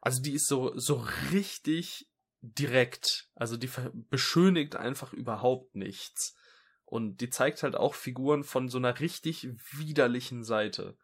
[0.00, 2.08] also die ist so, so richtig
[2.40, 3.28] direkt.
[3.34, 3.70] Also die
[4.10, 6.36] beschönigt einfach überhaupt nichts.
[6.84, 10.98] Und die zeigt halt auch Figuren von so einer richtig widerlichen Seite.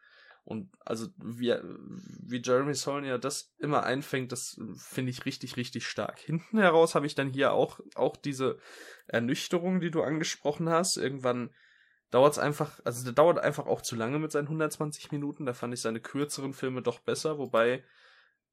[0.49, 1.55] Und also wie,
[2.23, 6.19] wie Jeremy Saulnier das immer einfängt, das finde ich richtig, richtig stark.
[6.21, 8.59] Hinten heraus habe ich dann hier auch, auch diese
[9.09, 10.97] Ernüchterung, die du angesprochen hast.
[10.97, 11.51] Irgendwann
[12.11, 15.45] dauert es einfach, also der dauert einfach auch zu lange mit seinen 120 Minuten.
[15.45, 17.85] Da fand ich seine kürzeren Filme doch besser, wobei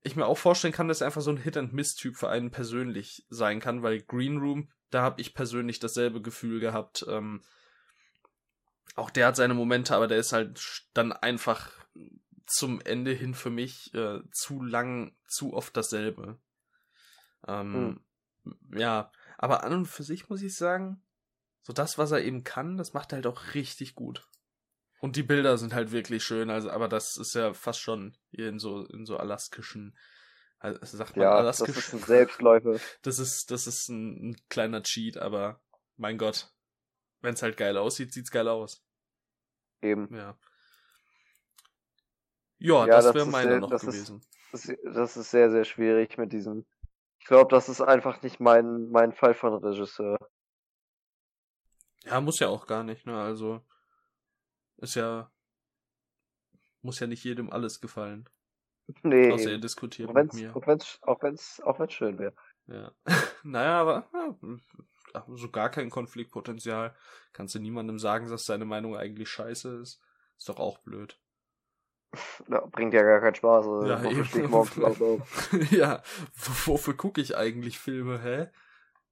[0.03, 3.61] ich mir auch vorstellen kann, dass er einfach so ein Hit-and-Miss-Typ für einen persönlich sein
[3.61, 7.05] kann, weil Green Room, da habe ich persönlich dasselbe Gefühl gehabt.
[7.07, 7.41] Ähm,
[8.95, 11.84] auch der hat seine Momente, aber der ist halt dann einfach
[12.45, 16.39] zum Ende hin für mich äh, zu lang, zu oft dasselbe.
[17.47, 18.01] Ähm,
[18.43, 18.57] hm.
[18.77, 21.01] Ja, aber an und für sich muss ich sagen,
[21.61, 24.27] so das, was er eben kann, das macht er halt auch richtig gut.
[24.99, 28.49] Und die Bilder sind halt wirklich schön, also, aber das ist ja fast schon hier
[28.49, 29.97] in so, in so alaskischen,
[30.59, 31.75] also sagt man ja, alaskisch.
[31.75, 32.79] Das ist ein Selbstläufer.
[33.01, 35.61] Das ist, das ist ein, ein kleiner Cheat, aber
[35.97, 36.53] mein Gott,
[37.21, 38.83] wenn es halt geil aussieht, sieht's geil aus.
[39.81, 40.13] Eben.
[40.15, 40.37] Ja.
[42.57, 44.21] Ja, ja das, wäre meine noch das gewesen.
[44.51, 46.65] Ist, das, das, ist sehr, sehr schwierig mit diesem.
[47.19, 50.17] Ich glaube, das ist einfach nicht mein, mein Fall von Regisseur.
[52.03, 53.19] Ja, muss ja auch gar nicht, ne?
[53.19, 53.61] Also
[54.77, 55.31] ist ja
[56.85, 58.29] muss ja nicht jedem alles gefallen.
[59.01, 59.31] Nee.
[59.31, 60.55] Außer er diskutiert mit mir.
[60.55, 62.35] Auch wenn's, auch wenn's, auch wenn's schön wäre.
[62.67, 62.91] Ja.
[63.43, 64.07] naja, aber
[65.13, 66.95] ja, so gar kein Konfliktpotenzial.
[67.33, 69.99] Kannst du niemandem sagen, dass seine Meinung eigentlich scheiße ist.
[70.37, 71.19] Ist doch auch blöd.
[72.71, 73.67] Bringt ja gar keinen Spaß.
[73.67, 75.67] Also ja, eben.
[75.71, 76.01] ja,
[76.65, 78.47] wofür gucke ich eigentlich Filme, hä?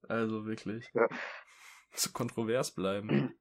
[0.08, 0.90] Also wirklich.
[0.94, 1.08] Ja.
[1.92, 3.34] Zu kontrovers bleiben.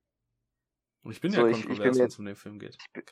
[1.03, 2.77] Und ich bin so, ja kontrovers, wenn es um den Film geht.
[2.79, 3.03] Ich bin,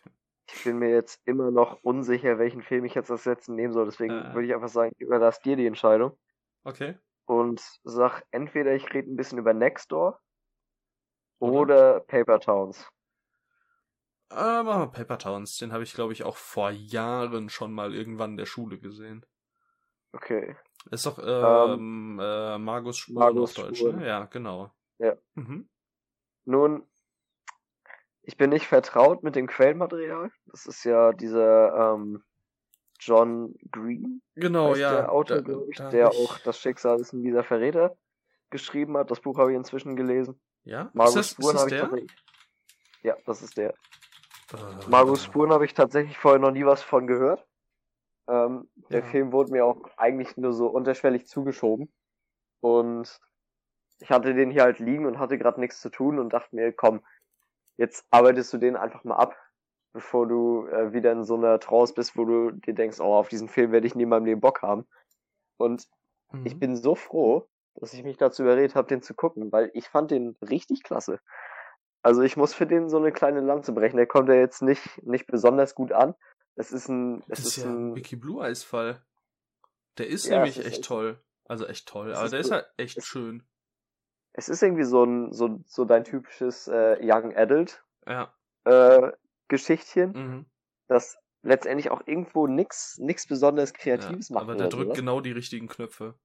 [0.47, 3.85] ich bin, mir jetzt immer noch unsicher, welchen Film ich jetzt als letzten nehmen soll.
[3.85, 4.33] Deswegen äh.
[4.33, 6.17] würde ich einfach sagen, ich überlasse dir die Entscheidung.
[6.63, 6.97] Okay.
[7.25, 10.19] Und sag entweder ich rede ein bisschen über Nextdoor
[11.39, 12.87] oder, oder Paper Towns.
[14.31, 15.57] Äh, machen wir Paper Towns.
[15.57, 19.25] Den habe ich, glaube ich, auch vor Jahren schon mal irgendwann in der Schule gesehen.
[20.13, 20.55] Okay.
[20.89, 23.99] Ist doch ähm, ähm, äh, Margus Spuren Margus auf Deutsch, Spuren.
[23.99, 24.07] ne?
[24.07, 24.71] Ja, genau.
[24.97, 25.15] Ja.
[25.35, 25.69] Mhm.
[26.45, 26.83] Nun,
[28.23, 30.31] ich bin nicht vertraut mit dem Quellenmaterial.
[30.47, 32.23] Das ist ja dieser ähm,
[32.99, 34.21] John Green.
[34.35, 34.91] Genau, ja.
[34.91, 36.17] Der Autor, da, ich, der ich...
[36.17, 37.97] auch das Schicksal ist ein dieser Verräter
[38.49, 39.11] geschrieben hat.
[39.11, 40.39] Das Buch habe ich inzwischen gelesen.
[40.63, 40.89] Ja?
[40.93, 42.11] Margus ist das, Spuren habe ich tatsächlich.
[43.03, 43.73] Ja, das ist der.
[44.53, 47.45] Uh, Margus Spuren habe ich tatsächlich vorher noch nie was von gehört.
[48.27, 49.05] Ähm, der ja.
[49.05, 51.91] Film wurde mir auch eigentlich nur so unterschwellig zugeschoben.
[52.61, 53.19] Und
[53.99, 56.71] ich hatte den hier halt liegen und hatte gerade nichts zu tun und dachte mir,
[56.71, 57.01] komm,
[57.77, 59.35] jetzt arbeitest du den einfach mal ab,
[59.93, 63.29] bevor du äh, wieder in so einer Trance bist, wo du dir denkst, oh, auf
[63.29, 64.87] diesen Film werde ich nie in meinem Leben Bock haben.
[65.57, 65.87] Und
[66.31, 66.45] mhm.
[66.45, 69.87] ich bin so froh, dass ich mich dazu überredet habe, den zu gucken, weil ich
[69.87, 71.19] fand den richtig klasse.
[72.03, 73.97] Also ich muss für den so eine kleine Lanze brechen.
[73.97, 76.15] Der kommt ja jetzt nicht, nicht besonders gut an.
[76.55, 77.21] Es ist ein.
[77.21, 79.01] Es das ist, ist ja ein Wiki Blue Eyes Fall.
[79.97, 81.21] Der ist ja, nämlich ist echt, echt toll.
[81.45, 83.43] Also echt toll, aber der ist halt echt es, schön.
[84.31, 88.33] Es ist irgendwie so ein, so, so dein typisches äh, Young Adult ja.
[88.63, 89.11] äh,
[89.49, 90.45] Geschichtchen, mhm.
[90.87, 94.43] das letztendlich auch irgendwo nix, nix besonders Kreatives ja, macht.
[94.43, 94.97] Aber der drückt sowas.
[94.97, 96.15] genau die richtigen Knöpfe.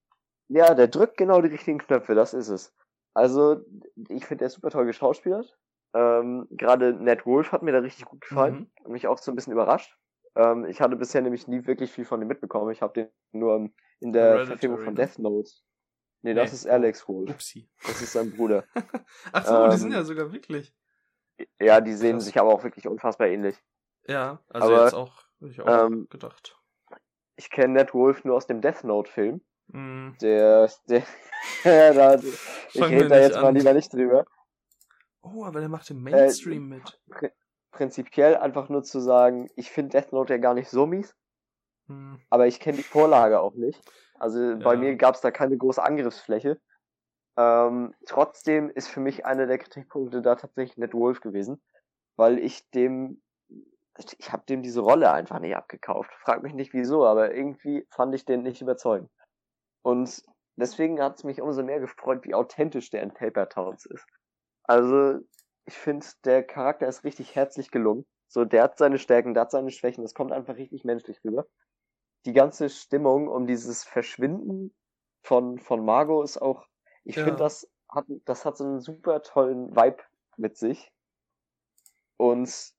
[0.49, 2.73] Ja, der drückt genau die richtigen Knöpfe, das ist es.
[3.13, 3.65] Also,
[4.09, 5.59] ich finde, der ist super toll geschauspielert.
[5.97, 8.71] Ähm, Gerade Ned Wolf hat mir da richtig gut gefallen.
[8.85, 8.93] Mhm.
[8.93, 9.97] Mich auch so ein bisschen überrascht.
[10.35, 12.71] Ähm, ich hatte bisher nämlich nie wirklich viel von ihm mitbekommen.
[12.71, 13.71] Ich habe den nur
[14.01, 15.51] in der Hereditary, Verfilmung von Death Note.
[16.21, 16.57] Nee, das nee.
[16.57, 17.31] ist Alex Wolf.
[17.31, 17.71] Upsi.
[17.83, 18.65] Das ist sein Bruder.
[19.33, 20.75] Ach so, ähm, die sind ja sogar wirklich.
[21.59, 22.27] Ja, die sehen Krass.
[22.27, 23.57] sich aber auch wirklich unfassbar ähnlich.
[24.07, 26.59] Ja, also aber, jetzt auch, hab ich auch ähm, gedacht.
[27.37, 29.41] Ich kenne Ned Wolf nur aus dem Death Note Film.
[29.69, 30.13] Mm.
[30.21, 31.03] Der, der,
[31.65, 33.43] da, ich rede da jetzt an.
[33.43, 34.27] mal lieber nicht drüber.
[35.35, 37.01] Oh, aber der macht im äh, Mainstream äh, mit.
[37.11, 37.31] Pr
[37.73, 41.15] prinzipiell einfach nur zu sagen, ich finde Death Note ja gar nicht so mies.
[41.89, 42.19] Hm.
[42.31, 43.83] Aber ich kenne die Vorlage auch nicht.
[44.19, 44.57] Also ja.
[44.57, 46.59] bei mir gab es da keine große Angriffsfläche.
[47.37, 51.63] Ähm, trotzdem ist für mich einer der Kritikpunkte da tatsächlich Ned Wolf gewesen,
[52.17, 53.23] weil ich dem,
[54.19, 56.11] ich habe dem diese Rolle einfach nicht abgekauft.
[56.15, 59.11] Frag mich nicht wieso, aber irgendwie fand ich den nicht überzeugend.
[59.83, 60.23] Und
[60.57, 64.07] deswegen hat es mich umso mehr gefreut, wie authentisch der in Paper Towns ist.
[64.67, 65.21] Also,
[65.65, 68.07] ich finde, der Charakter ist richtig herzlich gelungen.
[68.29, 71.47] So, der hat seine Stärken, der hat seine Schwächen, das kommt einfach richtig menschlich rüber.
[72.25, 74.75] Die ganze Stimmung um dieses Verschwinden
[75.23, 76.67] von, von Margot ist auch,
[77.05, 77.25] ich ja.
[77.25, 80.03] finde, das hat, das hat so einen super tollen Vibe
[80.37, 80.91] mit sich.
[82.17, 82.73] Und,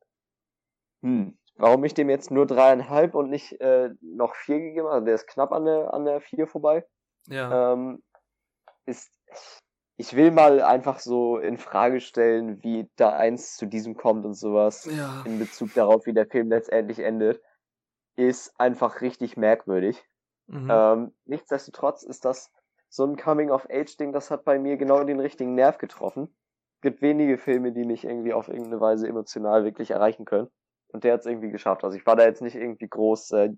[1.02, 5.06] hm, warum ich dem jetzt nur dreieinhalb und nicht äh, noch vier gegeben habe, also
[5.06, 6.86] der ist knapp an der, an der vier vorbei,
[7.28, 7.74] ja.
[7.74, 8.04] ähm,
[8.86, 9.67] ist, ich
[10.16, 14.86] will mal einfach so in Frage stellen, wie da eins zu diesem kommt und sowas
[14.86, 15.24] ja.
[15.26, 17.42] in Bezug darauf, wie der Film letztendlich endet,
[18.16, 20.06] ist einfach richtig merkwürdig.
[20.46, 20.70] Mhm.
[20.72, 22.52] Ähm, nichtsdestotrotz ist das
[22.90, 26.36] so ein Coming-of-Age-Ding, das hat bei mir genau den richtigen Nerv getroffen.
[26.76, 30.48] Es gibt wenige Filme, die mich irgendwie auf irgendeine Weise emotional wirklich erreichen können.
[30.90, 31.84] Und der hat es irgendwie geschafft.
[31.84, 33.50] Also ich war da jetzt nicht irgendwie groß äh,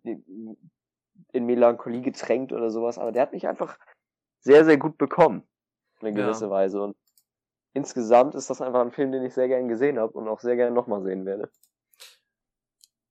[1.34, 3.78] in Melancholie getränkt oder sowas, aber der hat mich einfach
[4.40, 5.44] sehr, sehr gut bekommen
[6.02, 6.52] eine gewisse ja.
[6.52, 6.82] Weise.
[6.82, 6.96] Und
[7.74, 10.56] insgesamt ist das einfach ein Film, den ich sehr gern gesehen habe und auch sehr
[10.56, 11.50] gern nochmal sehen werde.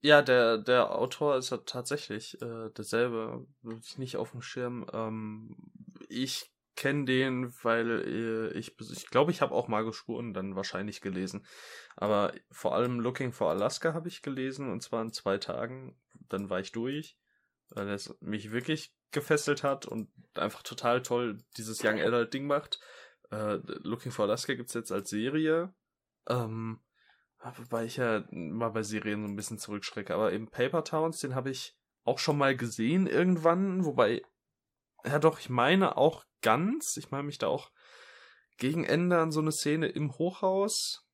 [0.00, 4.86] Ja, der, der Autor ist ja tatsächlich äh, derselbe, wirklich nicht auf dem Schirm.
[4.92, 5.56] Ähm,
[6.08, 11.00] ich kenne den, weil äh, ich, ich glaube, ich habe auch Margot Spuren dann wahrscheinlich
[11.00, 11.44] gelesen.
[11.96, 15.98] Aber vor allem Looking for Alaska habe ich gelesen und zwar in zwei Tagen.
[16.28, 17.18] Dann war ich durch,
[17.70, 22.80] weil es mich wirklich gefesselt hat und einfach total toll dieses Young Adult Ding macht.
[23.30, 25.74] Äh, Looking for Alaska gibt's jetzt als Serie.
[26.28, 26.80] Ähm,
[27.56, 30.14] wobei ich ja mal bei Serien so ein bisschen zurückschrecke.
[30.14, 33.84] Aber eben Paper Towns, den habe ich auch schon mal gesehen irgendwann.
[33.84, 34.22] Wobei,
[35.04, 36.96] ja doch, ich meine auch ganz.
[36.96, 37.70] Ich meine mich da auch
[38.56, 41.06] gegen Ende an so eine Szene im Hochhaus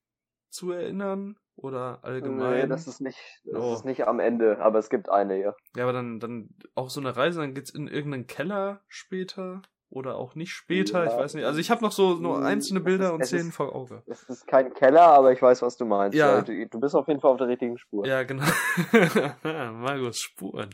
[0.49, 1.37] zu erinnern.
[1.55, 2.61] Oder allgemein?
[2.61, 3.73] Nee, das ist nicht, das oh.
[3.73, 5.55] ist nicht am Ende, aber es gibt eine, ja.
[5.75, 10.17] Ja, aber dann, dann auch so eine Reise, dann geht's in irgendeinen Keller später oder
[10.17, 11.45] auch nicht später, ja, ich weiß nicht.
[11.45, 14.03] Also ich habe noch so nur hm, einzelne Bilder ist, und Szenen vor Auge.
[14.07, 16.17] Es ist kein Keller, aber ich weiß, was du meinst.
[16.17, 16.41] Ja.
[16.41, 18.05] Du, du bist auf jeden Fall auf der richtigen Spur.
[18.05, 18.43] Ja, genau.
[19.43, 20.69] Margus Spuren.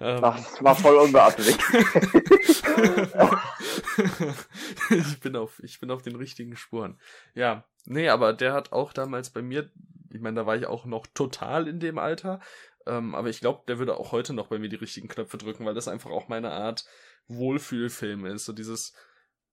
[0.00, 0.18] Ähm.
[0.22, 1.62] Ach, das war voll unbeabsichtigt.
[4.90, 6.98] ich bin auf, ich bin auf den richtigen Spuren.
[7.34, 9.70] Ja, nee, aber der hat auch damals bei mir
[10.14, 12.40] ich meine, da war ich auch noch total in dem Alter.
[12.86, 15.64] Ähm, aber ich glaube, der würde auch heute noch bei mir die richtigen Knöpfe drücken,
[15.64, 16.84] weil das einfach auch meine Art
[17.28, 18.44] Wohlfühlfilm ist.
[18.44, 18.94] So dieses,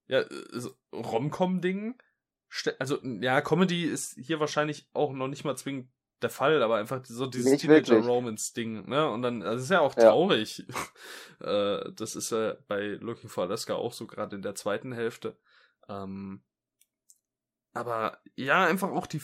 [0.08, 2.02] ja, so Rom-Com-Ding.
[2.80, 5.90] Also, ja, Comedy ist hier wahrscheinlich auch noch nicht mal zwingend
[6.22, 9.10] der Fall, aber einfach so dieses Teenager-Romance-Ding, ne?
[9.10, 10.66] Und dann, das ist ja auch traurig.
[11.40, 11.80] Ja.
[11.80, 15.38] äh, das ist ja bei Looking for Alaska auch so gerade in der zweiten Hälfte.
[15.88, 16.44] Ähm,
[17.74, 19.22] aber ja, einfach auch die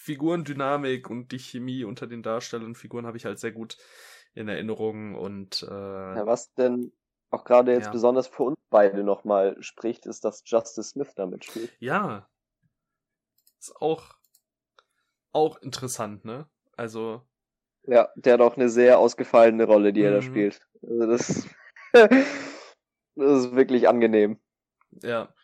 [0.00, 3.76] Figurendynamik und die Chemie unter den darstellenden Figuren habe ich halt sehr gut
[4.32, 6.92] in Erinnerung und äh, ja, was denn
[7.28, 7.92] auch gerade jetzt ja.
[7.92, 11.70] besonders für uns beide nochmal spricht, ist, dass Justice Smith damit spielt.
[11.80, 12.28] Ja.
[13.58, 14.14] Ist auch
[15.32, 16.48] auch interessant, ne?
[16.76, 17.22] Also
[17.82, 20.22] ja, der hat auch eine sehr ausgefallene Rolle, die er da mhm.
[20.22, 20.66] spielt.
[20.82, 21.46] Also das,
[21.92, 24.40] das ist wirklich angenehm.
[25.02, 25.34] Ja.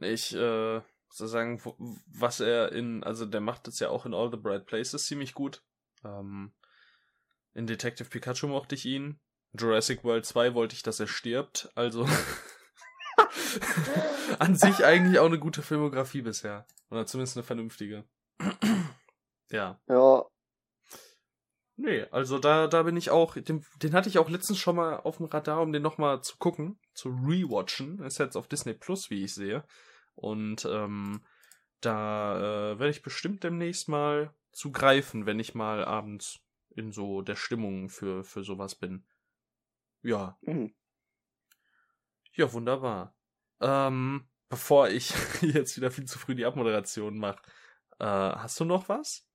[0.00, 0.80] Ich, äh,
[1.14, 1.60] sozusagen,
[2.06, 5.32] was er in, also der macht es ja auch in All the Bright Places ziemlich
[5.32, 5.62] gut.
[6.04, 6.52] Ähm,
[7.52, 9.20] in Detective Pikachu mochte ich ihn.
[9.52, 11.70] Jurassic World 2 wollte ich, dass er stirbt.
[11.76, 12.08] Also
[14.40, 16.66] an sich eigentlich auch eine gute Filmografie bisher.
[16.90, 18.04] Oder zumindest eine vernünftige.
[19.50, 19.80] ja.
[19.88, 20.24] Ja.
[21.76, 24.96] Nee, also da, da bin ich auch, den, den hatte ich auch letztens schon mal
[24.96, 28.00] auf dem Radar, um den nochmal zu gucken, zu rewatchen.
[28.02, 29.64] Ist jetzt auf Disney Plus, wie ich sehe.
[30.14, 31.22] Und ähm,
[31.80, 37.36] da äh, werde ich bestimmt demnächst mal zugreifen, wenn ich mal abends in so der
[37.36, 39.06] Stimmung für, für sowas bin.
[40.02, 40.38] Ja.
[40.42, 40.74] Mhm.
[42.32, 43.14] Ja, wunderbar.
[43.60, 45.10] Ähm, bevor ich
[45.42, 47.42] jetzt wieder viel zu früh die Abmoderation mache,
[47.98, 49.26] äh, hast du noch was?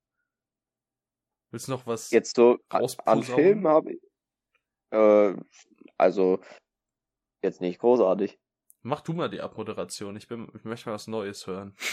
[1.52, 4.02] Willst du noch was Jetzt so an Filmen habe ich.
[4.92, 5.36] Äh,
[5.98, 6.40] also,
[7.42, 8.39] jetzt nicht großartig.
[8.82, 10.16] Mach du mal die Abmoderation.
[10.16, 11.76] Ich, bin, ich möchte mal was Neues hören.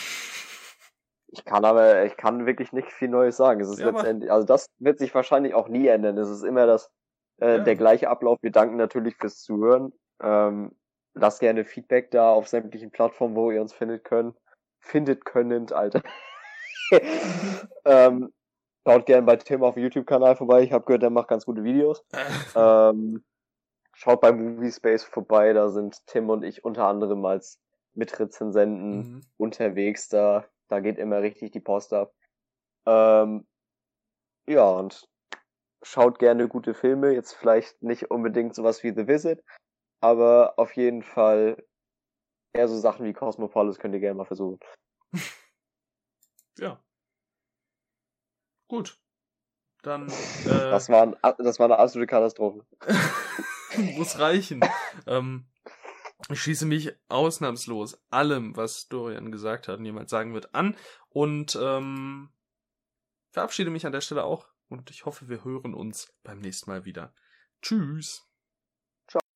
[1.28, 3.60] Ich kann aber, ich kann wirklich nicht viel Neues sagen.
[3.60, 6.16] Es ist ja, letztendlich, also das wird sich wahrscheinlich auch nie ändern.
[6.18, 6.88] Es ist immer das,
[7.40, 7.58] äh, ja.
[7.58, 8.38] der gleiche Ablauf.
[8.42, 9.92] Wir danken natürlich fürs Zuhören.
[10.22, 10.70] Ähm,
[11.14, 14.34] lasst gerne Feedback da auf sämtlichen Plattformen, wo ihr uns findet können.
[14.80, 16.02] Findet können, Alter.
[17.84, 18.32] ähm,
[18.86, 20.62] schaut gerne bei Tim auf dem YouTube-Kanal vorbei.
[20.62, 22.04] Ich habe gehört, der macht ganz gute Videos.
[22.54, 23.24] ähm,
[23.96, 25.52] schaut bei Movie Space vorbei.
[25.52, 27.60] Da sind Tim und ich unter anderem als
[27.94, 29.20] Mitrezensenten mhm.
[29.38, 30.08] unterwegs.
[30.08, 32.14] Da, da geht immer richtig die Post ab.
[32.86, 33.46] Ähm,
[34.46, 35.08] ja, und
[35.82, 37.12] schaut gerne gute Filme.
[37.12, 39.42] Jetzt vielleicht nicht unbedingt sowas wie The Visit,
[40.00, 41.64] aber auf jeden Fall
[42.52, 44.60] eher so Sachen wie Cosmopolis könnt ihr gerne mal versuchen.
[46.58, 46.82] ja.
[48.68, 48.98] Gut.
[49.86, 50.08] Dann.
[50.08, 52.66] Äh, das, war ein, das war eine absolute Katastrophe.
[53.96, 54.60] Muss reichen.
[55.06, 55.46] ähm,
[56.28, 60.74] ich schließe mich ausnahmslos allem, was Dorian gesagt hat und jemand sagen wird, an
[61.08, 62.30] und ähm,
[63.30, 66.84] verabschiede mich an der Stelle auch und ich hoffe, wir hören uns beim nächsten Mal
[66.84, 67.14] wieder.
[67.62, 68.26] Tschüss.